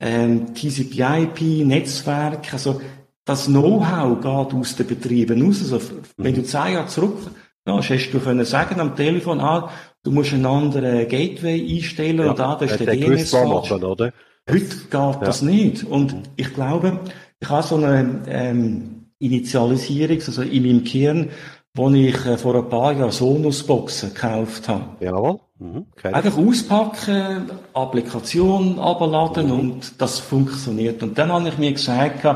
ähm, 0.00 0.54
TCP/IP, 0.54 1.64
Netzwerk, 1.64 2.52
also 2.52 2.80
das 3.24 3.46
Know-how 3.46 4.20
geht 4.20 4.54
aus 4.58 4.76
den 4.76 4.86
Betrieben 4.86 5.42
raus. 5.42 5.60
Also, 5.60 5.76
mhm. 5.76 6.02
wenn 6.16 6.34
du 6.34 6.42
zehn 6.42 6.72
Jahre 6.74 6.86
zurück 6.86 7.30
ja, 7.66 7.76
hast 7.76 8.10
du 8.10 8.20
können 8.20 8.44
sagen 8.44 8.80
am 8.80 8.96
Telefon, 8.96 9.40
ah, 9.40 9.70
du 10.02 10.10
musst 10.10 10.32
einen 10.32 10.46
anderen 10.46 11.06
Gateway 11.08 11.76
einstellen 11.76 12.20
ja, 12.20 12.30
und 12.30 12.38
da, 12.38 12.56
das 12.56 12.72
ist 12.72 12.80
der 12.80 12.96
DNS 12.96 13.32
machen, 13.32 13.84
oder? 13.84 14.12
Heute 14.48 14.64
geht 14.64 14.92
ja. 14.92 15.12
das 15.20 15.42
nicht. 15.42 15.84
Und 15.84 16.16
ich 16.36 16.52
glaube, 16.54 17.00
ich 17.38 17.48
habe 17.48 17.66
so 17.66 17.76
eine 17.76 18.22
ähm, 18.28 19.06
Initialisierung, 19.18 20.16
also 20.16 20.42
in 20.42 20.62
meinem 20.62 20.84
Kern 20.84 21.28
wo 21.74 21.90
ich 21.90 22.26
äh, 22.26 22.36
vor 22.36 22.56
ein 22.56 22.68
paar 22.68 22.92
Jahren 22.92 23.12
Sonos-Boxen 23.12 24.12
gekauft 24.14 24.68
habe. 24.68 24.96
Jawohl. 25.00 25.40
Mhm, 25.58 25.86
okay. 25.92 26.12
Einfach 26.12 26.38
auspacken, 26.38 27.50
Applikation 27.74 28.78
abladen 28.78 29.46
mhm. 29.46 29.52
und 29.60 30.00
das 30.00 30.18
funktioniert. 30.18 31.02
Und 31.02 31.18
dann 31.18 31.30
habe 31.30 31.48
ich 31.48 31.58
mir 31.58 31.72
gesagt, 31.72 32.26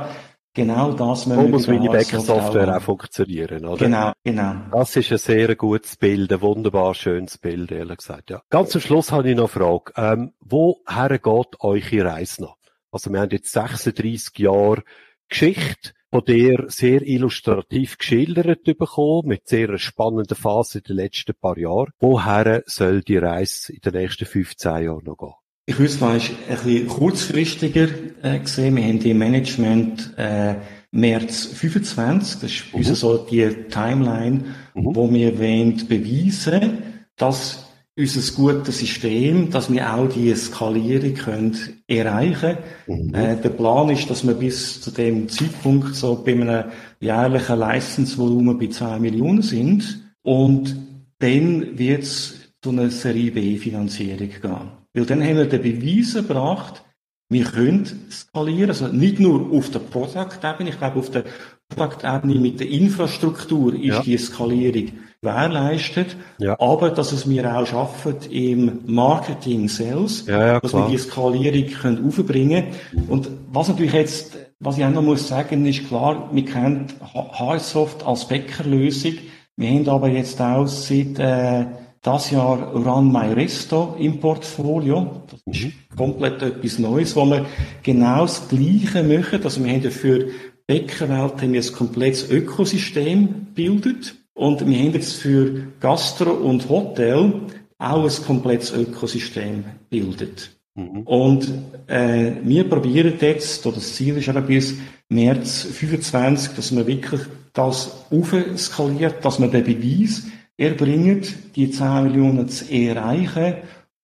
genau 0.52 0.92
das 0.92 1.26
müssen 1.26 1.42
wir 1.42 1.48
muss 1.48 1.66
meine 1.66 1.88
Bäcker-Software 1.88 2.76
auch 2.76 2.82
funktionieren, 2.82 3.64
oder? 3.64 3.84
Genau, 3.84 4.12
genau. 4.22 4.54
Das 4.70 4.94
ist 4.96 5.10
ein 5.10 5.18
sehr 5.18 5.56
gutes 5.56 5.96
Bild, 5.96 6.32
ein 6.32 6.40
wunderbar 6.42 6.94
schönes 6.94 7.38
Bild, 7.38 7.72
ehrlich 7.72 7.96
gesagt, 7.96 8.30
ja. 8.30 8.42
Ganz 8.50 8.70
zum 8.70 8.82
Schluss 8.82 9.10
habe 9.10 9.30
ich 9.30 9.36
noch 9.36 9.54
eine 9.56 9.64
Frage. 9.64 9.92
Ähm, 9.96 10.32
woher 10.40 11.18
geht 11.18 11.60
eure 11.60 12.04
Reise 12.04 12.42
noch? 12.42 12.58
Also 12.92 13.10
wir 13.10 13.20
haben 13.20 13.30
jetzt 13.30 13.50
36 13.52 14.38
Jahre 14.38 14.84
Geschichte 15.28 15.92
von 16.14 16.24
dir 16.24 16.66
sehr 16.68 17.02
illustrativ 17.04 17.98
geschildert 17.98 18.62
bekommen, 18.62 19.26
mit 19.26 19.48
sehr 19.48 19.76
spannender 19.78 20.36
Phase 20.36 20.78
in 20.78 20.84
den 20.84 20.96
letzten 20.96 21.34
paar 21.34 21.58
Jahren. 21.58 21.90
Woher 21.98 22.62
soll 22.66 23.00
die 23.02 23.16
Reise 23.16 23.72
in 23.72 23.80
den 23.80 23.94
nächsten 23.94 24.24
15 24.24 24.84
Jahren 24.84 25.02
noch 25.04 25.16
gehen? 25.16 25.32
Ich 25.66 25.76
würde 25.76 25.92
es 25.92 26.00
ein 26.00 26.20
bisschen 26.46 26.86
kurzfristiger 26.86 27.88
äh, 28.22 28.38
gesehen. 28.38 28.76
Wir 28.76 28.84
haben 28.84 29.00
im 29.00 29.18
Management 29.18 30.14
äh, 30.16 30.54
März 30.92 31.46
25, 31.46 32.40
das 32.40 32.50
ist 32.52 32.72
mhm. 32.72 32.94
so 32.94 33.18
die 33.18 33.48
Timeline, 33.68 34.54
mhm. 34.74 34.94
wo 34.94 35.12
wir 35.12 35.36
wollen 35.36 35.84
beweisen, 35.88 36.78
dass 37.16 37.63
unser 37.96 38.34
gutes 38.34 38.78
System, 38.78 39.50
dass 39.50 39.72
wir 39.72 39.94
auch 39.94 40.08
die 40.08 40.34
Skalierung 40.34 41.14
können 41.14 41.56
erreichen 41.86 42.58
können. 42.86 43.08
Mhm. 43.08 43.14
Äh, 43.14 43.36
der 43.36 43.50
Plan 43.50 43.88
ist, 43.90 44.10
dass 44.10 44.26
wir 44.26 44.34
bis 44.34 44.80
zu 44.80 44.90
dem 44.90 45.28
Zeitpunkt 45.28 45.94
so 45.94 46.22
bei 46.24 46.32
einem 46.32 46.64
jährlichen 47.00 47.58
Leistungsvolumen 47.58 48.58
bei 48.58 48.66
2 48.66 48.98
Millionen 48.98 49.42
sind. 49.42 50.12
Und 50.22 50.76
dann 51.18 51.78
wird 51.78 52.02
es 52.02 52.52
zu 52.60 52.70
einer 52.70 52.90
Serie 52.90 53.30
B-Finanzierung 53.30 54.30
gehen. 54.30 54.70
Weil 54.92 55.06
dann 55.06 55.22
haben 55.22 55.36
wir 55.36 55.46
den 55.46 55.62
Beweis 55.62 56.14
gebracht, 56.14 56.82
wir 57.30 57.44
können 57.44 57.86
skalieren, 58.10 58.70
also 58.70 58.88
nicht 58.88 59.18
nur 59.18 59.50
auf 59.52 59.70
der 59.70 59.78
Product-Ebene, 59.78 60.70
ich 60.70 60.78
glaube 60.78 60.98
auf 60.98 61.10
der 61.10 61.24
Produktebene, 61.68 62.34
mit 62.34 62.60
der 62.60 62.68
Infrastruktur 62.68 63.74
ist 63.74 63.84
ja. 63.84 64.02
die 64.02 64.18
Skalierung 64.18 64.92
gewährleistet, 65.24 66.16
ja. 66.38 66.58
aber 66.60 66.90
dass 66.90 67.12
es 67.12 67.26
mir 67.26 67.56
auch 67.56 67.66
schaffen 67.66 68.16
im 68.30 68.80
Marketing, 68.86 69.68
Sales, 69.68 70.26
ja, 70.26 70.46
ja, 70.46 70.60
dass 70.60 70.74
wir 70.74 70.86
die 70.88 70.98
Skalierung 70.98 71.70
können 71.80 72.06
aufbringen 72.06 72.64
Und 73.08 73.30
was 73.50 73.68
natürlich 73.68 73.94
jetzt, 73.94 74.36
was 74.60 74.78
ich 74.78 74.84
auch 74.84 74.90
noch 74.90 75.02
muss 75.02 75.26
sagen, 75.26 75.64
ist 75.66 75.88
klar, 75.88 76.28
wir 76.32 76.44
kennen 76.44 76.86
HSoft 77.12 78.04
als 78.06 78.28
Bäckerlösung. 78.28 79.14
Wir 79.56 79.70
haben 79.70 79.88
aber 79.88 80.08
jetzt 80.08 80.40
auch 80.40 80.66
seit 80.66 81.18
äh, 81.18 81.66
das 82.02 82.30
Jahr 82.30 82.74
Run 82.74 83.10
My 83.10 83.32
Resto 83.32 83.96
im 83.98 84.20
Portfolio. 84.20 85.22
Das 85.30 85.40
ist 85.46 85.64
mhm. 85.64 85.72
komplett 85.96 86.42
etwas 86.42 86.78
Neues, 86.78 87.16
wo 87.16 87.24
wir 87.24 87.46
genau 87.82 88.22
das 88.22 88.48
Gleiche 88.48 89.02
machen. 89.02 89.40
Also 89.42 89.64
wir 89.64 89.72
haben 89.72 89.90
für 89.90 90.28
Bäckerwelt 90.66 91.42
haben 91.42 91.52
wir 91.52 91.62
ein 91.62 91.72
komplettes 91.72 92.30
Ökosystem 92.30 93.28
bildet. 93.54 94.14
Und 94.34 94.66
wir 94.66 94.78
haben 94.78 94.92
jetzt 94.92 95.14
für 95.14 95.68
Gastro 95.80 96.32
und 96.32 96.68
Hotel 96.68 97.32
auch 97.78 98.04
ein 98.04 98.24
komplettes 98.24 98.72
Ökosystem 98.72 99.64
bildet. 99.88 100.50
Mhm. 100.74 101.02
Und 101.02 101.48
äh, 101.86 102.32
wir 102.42 102.68
probieren 102.68 103.14
jetzt, 103.20 103.64
oder 103.66 103.76
das 103.76 103.94
Ziel 103.94 104.16
ist 104.16 104.28
aber 104.28 104.42
bis 104.42 104.76
März 105.08 105.62
25, 105.70 106.54
dass 106.56 106.74
wir 106.74 106.86
wirklich 106.86 107.20
das 107.52 108.06
aufskaliert, 108.10 109.24
dass 109.24 109.40
wir 109.40 109.48
den 109.48 109.64
Beweis 109.64 110.24
erbringen, 110.56 111.22
die 111.54 111.70
10 111.70 112.04
Millionen 112.04 112.48
zu 112.48 112.72
erreichen. 112.72 113.56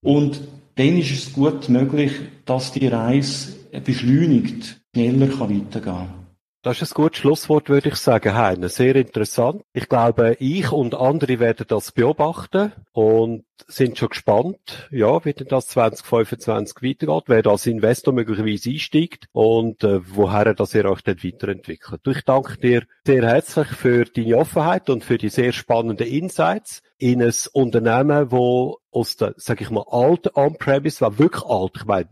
Und 0.02 0.40
dann 0.76 0.96
ist 0.96 1.10
es 1.10 1.32
gut 1.32 1.68
möglich, 1.68 2.12
dass 2.44 2.72
die 2.72 2.86
Reise 2.86 3.52
beschleunigt 3.84 4.80
schneller 4.94 5.28
weitergehen 5.28 5.70
kann. 5.70 6.19
Das 6.62 6.82
ist 6.82 6.92
ein 6.92 7.02
gutes 7.02 7.20
Schlusswort, 7.20 7.70
würde 7.70 7.88
ich 7.88 7.94
sagen, 7.94 8.34
Heine. 8.34 8.68
Sehr 8.68 8.94
interessant. 8.94 9.62
Ich 9.72 9.88
glaube, 9.88 10.36
ich 10.40 10.70
und 10.70 10.94
andere 10.94 11.40
werden 11.40 11.64
das 11.66 11.90
beobachten 11.90 12.72
und 12.92 13.46
sind 13.66 13.96
schon 13.96 14.10
gespannt, 14.10 14.88
ja, 14.90 15.24
wie 15.24 15.32
denn 15.32 15.48
das 15.48 15.68
2025 15.68 16.82
weitergeht, 16.82 17.24
wer 17.28 17.46
als 17.46 17.66
Investor 17.66 18.12
möglicherweise 18.12 18.70
einsteigt 18.72 19.26
und 19.32 19.82
äh, 19.84 20.00
woher 20.14 20.52
das 20.52 20.74
ihr 20.74 20.84
euch 20.84 21.00
dann 21.00 21.24
weiterentwickelt. 21.24 22.06
Ich 22.06 22.24
danke 22.24 22.58
dir 22.58 22.82
sehr 23.06 23.22
herzlich 23.26 23.68
für 23.68 24.04
deine 24.04 24.36
Offenheit 24.36 24.90
und 24.90 25.02
für 25.02 25.16
die 25.16 25.30
sehr 25.30 25.52
spannenden 25.52 26.06
Insights 26.06 26.82
in 26.98 27.22
ein 27.22 27.32
Unternehmen, 27.54 28.30
wo 28.30 28.80
aus 28.90 29.16
der, 29.16 29.32
sag 29.38 29.62
ich 29.62 29.70
mal, 29.70 29.86
alten 29.88 30.30
On-Premise, 30.34 31.00
war 31.00 31.18
wirklich 31.18 31.44
alt, 31.44 31.72
ich 31.76 31.84
meine, 31.86 32.08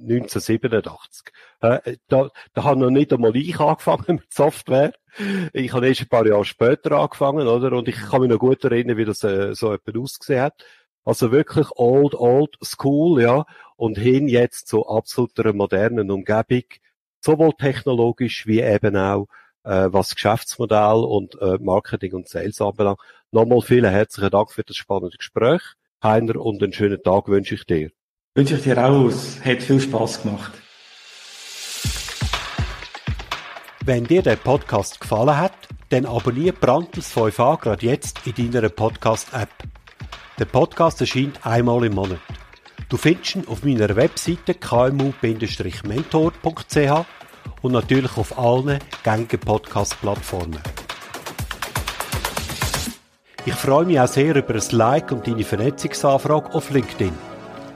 1987. 0.00 1.32
Äh, 1.60 1.96
da, 2.08 2.30
da 2.54 2.64
habe 2.64 2.80
noch 2.80 2.90
nicht 2.90 3.12
einmal 3.12 3.36
ich 3.36 3.58
angefangen 3.60 4.04
mit 4.08 4.32
Software. 4.32 4.92
Ich 5.52 5.72
habe 5.72 5.88
erst 5.88 6.02
ein 6.02 6.08
paar 6.08 6.26
Jahre 6.26 6.44
später 6.44 6.92
angefangen, 6.92 7.46
oder? 7.46 7.76
Und 7.76 7.88
ich 7.88 7.96
kann 7.96 8.22
mich 8.22 8.30
noch 8.30 8.38
gut 8.38 8.64
erinnern, 8.64 8.96
wie 8.96 9.04
das 9.04 9.22
äh, 9.24 9.54
so 9.54 9.72
etwas 9.72 9.94
ausgesehen 9.96 10.42
hat. 10.42 10.64
Also 11.04 11.32
wirklich 11.32 11.68
old, 11.76 12.14
old 12.14 12.56
school, 12.62 13.22
ja. 13.22 13.44
Und 13.76 13.98
hin 13.98 14.28
jetzt 14.28 14.68
zu 14.68 14.86
absoluter 14.86 15.52
modernen 15.52 16.10
Umgebung. 16.10 16.64
Sowohl 17.20 17.52
technologisch 17.58 18.46
wie 18.46 18.60
eben 18.60 18.96
auch, 18.96 19.26
äh, 19.64 19.88
was 19.90 20.14
Geschäftsmodell 20.14 21.04
und 21.04 21.40
äh, 21.40 21.58
Marketing 21.60 22.14
und 22.14 22.28
Sales 22.28 22.60
anbelangt. 22.60 23.00
Nochmal 23.32 23.60
vielen 23.60 23.90
herzlichen 23.90 24.30
Dank 24.30 24.52
für 24.52 24.64
das 24.64 24.76
spannende 24.76 25.16
Gespräch. 25.16 25.62
Heiner, 26.02 26.36
und 26.36 26.62
einen 26.62 26.72
schönen 26.72 27.02
Tag 27.02 27.28
wünsche 27.28 27.54
ich 27.54 27.64
dir. 27.66 27.90
Wünsche 28.40 28.54
ich 28.54 28.62
dir 28.62 28.82
auch. 28.82 29.12
Hat 29.44 29.62
viel 29.62 29.78
Spaß 29.78 30.22
gemacht. 30.22 30.52
Wenn 33.84 34.04
dir 34.04 34.22
der 34.22 34.36
Podcast 34.36 34.98
gefallen 34.98 35.36
hat, 35.36 35.52
dann 35.90 36.06
abonniere 36.06 36.54
Brandtels 36.54 37.14
5a 37.14 37.60
gerade 37.60 37.84
jetzt 37.84 38.26
in 38.26 38.50
deiner 38.50 38.70
Podcast-App. 38.70 39.50
Der 40.38 40.46
Podcast 40.46 41.02
erscheint 41.02 41.44
einmal 41.44 41.84
im 41.84 41.96
Monat. 41.96 42.18
Du 42.88 42.96
findest 42.96 43.36
ihn 43.36 43.46
auf 43.46 43.62
meiner 43.62 43.94
Webseite 43.94 44.54
kmu-mentor.ch 44.54 47.06
und 47.60 47.72
natürlich 47.72 48.16
auf 48.16 48.38
allen 48.38 48.78
gängigen 49.02 49.40
Podcast-Plattformen. 49.40 50.60
Ich 53.44 53.52
freue 53.52 53.84
mich 53.84 54.00
auch 54.00 54.08
sehr 54.08 54.34
über 54.34 54.54
ein 54.54 54.62
Like 54.70 55.12
und 55.12 55.26
deine 55.26 55.44
Vernetzungsanfrage 55.44 56.54
auf 56.54 56.70
LinkedIn. 56.70 57.29